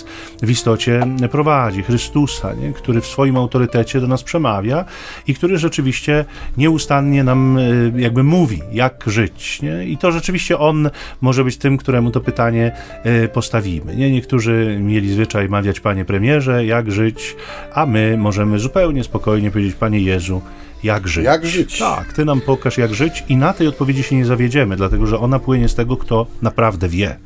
w 0.41 0.49
istocie 0.49 1.07
prowadzi, 1.31 1.83
Chrystusa, 1.83 2.53
nie? 2.53 2.73
który 2.73 3.01
w 3.01 3.07
swoim 3.07 3.37
autorytecie 3.37 4.01
do 4.01 4.07
nas 4.07 4.23
przemawia 4.23 4.85
i 5.27 5.33
który 5.33 5.57
rzeczywiście 5.57 6.25
nieustannie 6.57 7.23
nam 7.23 7.57
e, 7.57 7.61
jakby 8.01 8.23
mówi, 8.23 8.61
jak 8.71 9.03
żyć. 9.07 9.61
Nie? 9.61 9.85
I 9.85 9.97
to 9.97 10.11
rzeczywiście 10.11 10.59
on 10.59 10.89
może 11.21 11.43
być 11.43 11.57
tym, 11.57 11.77
któremu 11.77 12.11
to 12.11 12.21
pytanie 12.21 12.71
e, 13.03 13.27
postawimy. 13.27 13.95
Nie? 13.95 14.11
Niektórzy 14.11 14.77
mieli 14.81 15.13
zwyczaj 15.13 15.49
mawiać, 15.49 15.79
panie 15.79 16.05
premierze, 16.05 16.65
jak 16.65 16.91
żyć, 16.91 17.35
a 17.73 17.85
my 17.85 18.17
możemy 18.17 18.59
zupełnie 18.59 19.03
spokojnie 19.03 19.51
powiedzieć, 19.51 19.75
panie 19.75 19.99
Jezu, 19.99 20.41
jak 20.83 21.07
żyć. 21.07 21.25
Jak 21.25 21.45
żyć. 21.45 21.79
Tak, 21.79 22.13
ty 22.13 22.25
nam 22.25 22.41
pokaż, 22.41 22.77
jak 22.77 22.93
żyć, 22.93 23.23
i 23.29 23.35
na 23.37 23.53
tej 23.53 23.67
odpowiedzi 23.67 24.03
się 24.03 24.15
nie 24.15 24.25
zawiedziemy, 24.25 24.75
dlatego 24.75 25.07
że 25.07 25.19
ona 25.19 25.39
płynie 25.39 25.69
z 25.69 25.75
tego, 25.75 25.97
kto 25.97 26.27
naprawdę 26.41 26.89
wie 26.89 27.17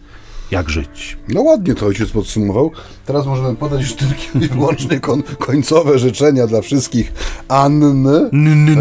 jak 0.52 0.70
żyć. 0.70 1.18
No 1.28 1.42
ładnie 1.42 1.76
to 1.76 1.86
ojciec 1.86 2.12
podsumował. 2.12 2.72
Teraz 3.06 3.26
możemy 3.26 3.56
podać 3.56 3.82
już 3.82 3.94
tylko 3.94 4.56
wyłącznie 4.56 5.00
kon 5.00 5.24
końcowe 5.24 6.00
życzenia 6.00 6.48
dla 6.48 6.62
wszystkich 6.62 7.14
Anny. 7.48 8.30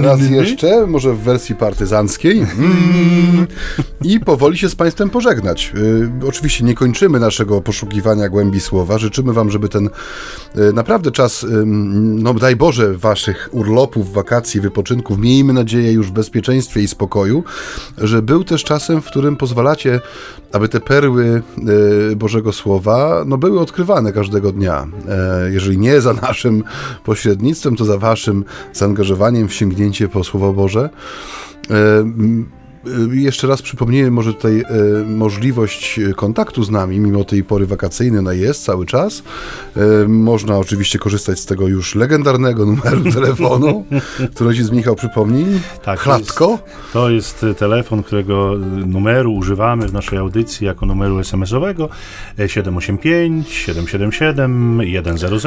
Raz 0.02 0.20
jeszcze, 0.30 0.86
może 0.86 1.14
w 1.14 1.18
wersji 1.18 1.54
partyzanckiej. 1.54 2.46
I 4.02 4.20
powoli 4.20 4.58
się 4.58 4.68
z 4.68 4.74
Państwem 4.74 5.10
pożegnać. 5.10 5.72
Y, 6.22 6.28
oczywiście 6.28 6.64
nie 6.64 6.74
kończymy 6.74 7.20
naszego 7.20 7.60
poszukiwania 7.60 8.28
głębi 8.28 8.60
słowa. 8.60 8.98
Życzymy 8.98 9.32
Wam, 9.32 9.50
żeby 9.50 9.68
ten 9.68 9.86
y, 10.56 10.72
naprawdę 10.72 11.10
czas, 11.10 11.42
y, 11.42 11.62
no 11.66 12.34
daj 12.34 12.56
Boże, 12.56 12.98
Waszych 12.98 13.48
urlopów, 13.52 14.12
wakacji, 14.12 14.60
wypoczynków, 14.60 15.18
miejmy 15.18 15.52
nadzieję 15.52 15.92
już 15.92 16.06
w 16.06 16.12
bezpieczeństwie 16.12 16.82
i 16.82 16.88
spokoju, 16.88 17.44
że 17.98 18.22
był 18.22 18.44
też 18.44 18.64
czasem, 18.64 19.02
w 19.02 19.06
którym 19.06 19.36
pozwalacie, 19.36 20.00
aby 20.52 20.68
te 20.68 20.80
perły 20.80 21.42
Bożego 22.16 22.52
Słowa 22.52 23.24
no, 23.26 23.38
były 23.38 23.60
odkrywane 23.60 24.12
każdego 24.12 24.52
dnia. 24.52 24.86
E, 25.08 25.50
jeżeli 25.50 25.78
nie 25.78 26.00
za 26.00 26.12
naszym 26.12 26.64
pośrednictwem, 27.04 27.76
to 27.76 27.84
za 27.84 27.98
waszym 27.98 28.44
zaangażowaniem 28.72 29.48
w 29.48 29.54
sięgnięcie 29.54 30.08
po 30.08 30.24
Słowo 30.24 30.52
Boże. 30.52 30.90
Y, 33.12 33.16
jeszcze 33.16 33.46
raz 33.46 33.62
przypomnijmy 33.62 34.10
może 34.10 34.34
tutaj 34.34 34.60
y, 34.60 34.64
możliwość 35.04 36.00
kontaktu 36.16 36.64
z 36.64 36.70
nami, 36.70 37.00
mimo 37.00 37.24
tej 37.24 37.44
pory 37.44 37.66
wakacyjnej, 37.66 38.18
ona 38.18 38.32
jest 38.32 38.64
cały 38.64 38.86
czas. 38.86 39.22
Y, 40.04 40.08
można 40.08 40.58
oczywiście 40.58 40.98
korzystać 40.98 41.40
z 41.40 41.46
tego 41.46 41.68
już 41.68 41.94
legendarnego 41.94 42.66
numeru 42.74 43.12
telefonu, 43.12 43.84
który 44.34 44.54
ci 44.54 44.64
Michał 44.72 44.96
przypomni. 44.96 45.44
Tak, 45.84 46.00
Chlatko. 46.00 46.58
To 46.92 47.10
jest, 47.10 47.40
to 47.40 47.46
jest 47.46 47.58
telefon, 47.58 48.02
którego 48.02 48.54
numeru 48.86 49.34
używamy 49.34 49.88
w 49.88 49.92
naszej 49.92 50.18
audycji 50.18 50.66
jako 50.66 50.86
numeru 50.86 51.18
SMS-owego 51.18 51.88
785 52.46 53.48
777 53.48 54.80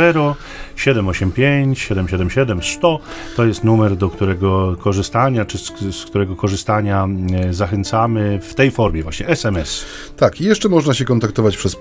100 0.02 0.36
785 0.76 1.80
777 1.80 2.64
100 2.64 3.00
to 3.36 3.46
jest 3.46 3.64
numer, 3.64 3.96
do 3.96 4.10
którego 4.10 4.76
korzystania, 4.80 5.46
czy 5.46 5.58
z, 5.58 5.72
z 5.92 6.06
którego 6.06 6.36
korzystania 6.36 7.08
zachęcamy 7.52 8.40
w 8.42 8.54
tej 8.54 8.72
formie 8.72 9.04
właśnie 9.04 9.28
SMS. 9.28 9.86
Tak, 10.18 10.42
i 10.42 10.44
jeszcze 10.44 10.70
można 10.70 10.94
się 10.94 11.06
kontaktować 11.06 11.58
przez 11.58 11.74
e, 11.74 11.78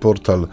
portal 0.00 0.46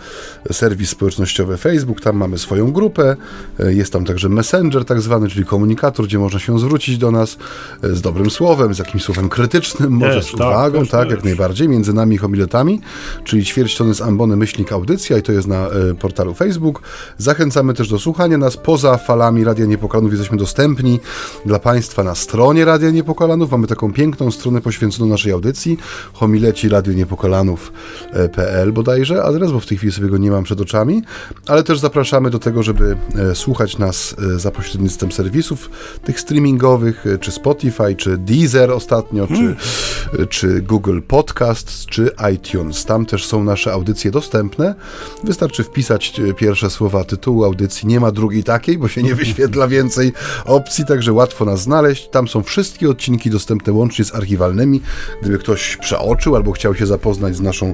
serwis 0.51 0.89
społecznościowy 0.89 1.57
Facebook, 1.57 2.01
tam 2.01 2.17
mamy 2.17 2.37
swoją 2.37 2.71
grupę, 2.71 3.15
e, 3.59 3.73
jest 3.73 3.93
tam 3.93 4.05
także 4.05 4.29
Messenger 4.29 4.85
tak 4.85 5.01
zwany, 5.01 5.29
czyli 5.29 5.45
komunikator, 5.45 6.05
gdzie 6.05 6.19
można 6.19 6.39
się 6.39 6.59
zwrócić 6.59 6.97
do 6.97 7.11
nas 7.11 7.37
z 7.83 8.01
dobrym 8.01 8.29
słowem, 8.29 8.73
z 8.73 8.77
jakimś 8.77 9.03
słowem 9.03 9.29
krytycznym, 9.29 9.91
może 9.91 10.13
też, 10.13 10.25
z 10.25 10.31
tak, 10.31 10.47
uwagą, 10.47 10.79
tak, 10.79 10.89
tak 10.89 11.09
jak 11.11 11.23
najbardziej, 11.23 11.69
między 11.69 11.93
nami 11.93 12.17
homiletami, 12.17 12.81
czyli 13.23 13.45
ćwierć 13.45 13.77
tony 13.77 13.93
z 13.93 14.01
ambony 14.01 14.35
myślnik 14.35 14.71
audycja 14.71 15.17
i 15.17 15.21
to 15.21 15.31
jest 15.31 15.47
na 15.47 15.67
portalu 15.99 16.33
Facebook. 16.33 16.81
Zachęcamy 17.17 17.73
też 17.73 17.89
do 17.89 17.99
słuchania 17.99 18.37
nas 18.37 18.57
poza 18.57 18.97
falami 18.97 19.43
Radia 19.43 19.65
Niepokalanów, 19.65 20.11
jesteśmy 20.11 20.37
dostępni 20.37 20.99
dla 21.45 21.59
Państwa 21.59 22.03
na 22.03 22.15
stronie 22.15 22.65
Radia 22.65 22.89
Niepokalanów, 22.89 23.51
mamy 23.51 23.67
taką 23.67 23.92
piękną 23.93 24.31
stronę 24.31 24.61
poświęconą 24.61 25.09
naszej 25.09 25.31
audycji, 25.31 25.77
homileci 26.13 26.69
Radio 26.69 26.93
Niepokolanów.pl 26.93 28.73
bodajże 28.73 29.23
adres, 29.23 29.51
bo 29.51 29.59
w 29.59 29.65
tej 29.65 29.77
chwili 29.77 29.93
sobie 29.93 30.09
go 30.09 30.17
nie 30.17 30.31
mam 30.31 30.43
przed 30.43 30.61
oczami, 30.61 31.01
ale 31.47 31.63
też 31.63 31.79
zapraszamy 31.79 32.29
do 32.29 32.39
tego, 32.39 32.63
żeby 32.63 32.97
e, 33.15 33.35
słuchać 33.35 33.77
nas 33.77 34.15
e, 34.35 34.39
za 34.39 34.51
pośrednictwem 34.51 35.11
serwisów 35.11 35.69
tych 36.03 36.19
streamingowych, 36.19 37.07
e, 37.07 37.17
czy 37.17 37.31
Spotify, 37.31 37.95
czy 37.97 38.17
Deezer 38.17 38.71
ostatnio, 38.71 39.27
hmm. 39.27 39.55
czy, 39.55 40.27
czy 40.27 40.61
Google 40.61 40.99
Podcast, 41.07 41.85
czy 41.85 42.09
iTunes. 42.33 42.85
Tam 42.85 43.05
też 43.05 43.25
są 43.25 43.43
nasze 43.43 43.73
audycje 43.73 44.11
dostępne. 44.11 44.75
Wystarczy 45.23 45.63
wpisać 45.63 46.21
pierwsze 46.37 46.69
słowa 46.69 47.03
tytułu 47.03 47.43
audycji. 47.43 47.87
Nie 47.87 47.99
ma 47.99 48.11
drugiej 48.11 48.43
takiej, 48.43 48.77
bo 48.77 48.87
się 48.87 49.03
nie 49.03 49.15
wyświetla 49.15 49.67
więcej 49.67 50.13
opcji, 50.45 50.85
także 50.85 51.13
łatwo 51.13 51.45
nas 51.45 51.61
znaleźć. 51.61 52.09
Tam 52.09 52.27
są 52.27 52.43
wszystkie 52.43 52.89
odcinki 52.89 53.29
dostępne 53.29 53.73
łącznie 53.83 54.05
z 54.05 54.15
archiwalnymi. 54.15 54.81
Gdyby 55.21 55.37
ktoś 55.39 55.77
przeoczył 55.77 56.35
albo 56.35 56.51
chciał 56.51 56.75
się 56.75 56.85
zapoznać 56.85 57.35
z 57.35 57.41
naszą 57.41 57.73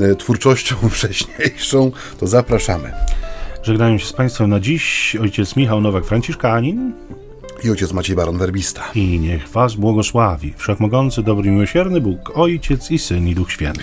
e, 0.00 0.14
twórczością 0.14 0.76
wcześniejszą, 0.90 1.92
to 2.20 2.26
zapraszamy. 2.26 2.92
Żegnają 3.62 3.98
się 3.98 4.06
z 4.06 4.12
Państwem 4.12 4.50
na 4.50 4.60
dziś 4.60 5.16
ojciec 5.20 5.56
Michał 5.56 5.80
Nowak-Franciszkanin 5.80 6.92
i 7.64 7.70
ojciec 7.70 7.92
Maciej 7.92 8.16
Baron-Werbista. 8.16 8.80
I 8.94 9.20
niech 9.20 9.48
Was 9.48 9.74
błogosławi 9.74 10.54
Wszechmogący, 10.56 11.22
dobry, 11.22 11.50
miłosierny 11.50 12.00
Bóg, 12.00 12.32
Ojciec 12.34 12.90
i 12.90 12.98
Syn 12.98 13.28
i 13.28 13.34
Duch 13.34 13.52
Święty. 13.52 13.82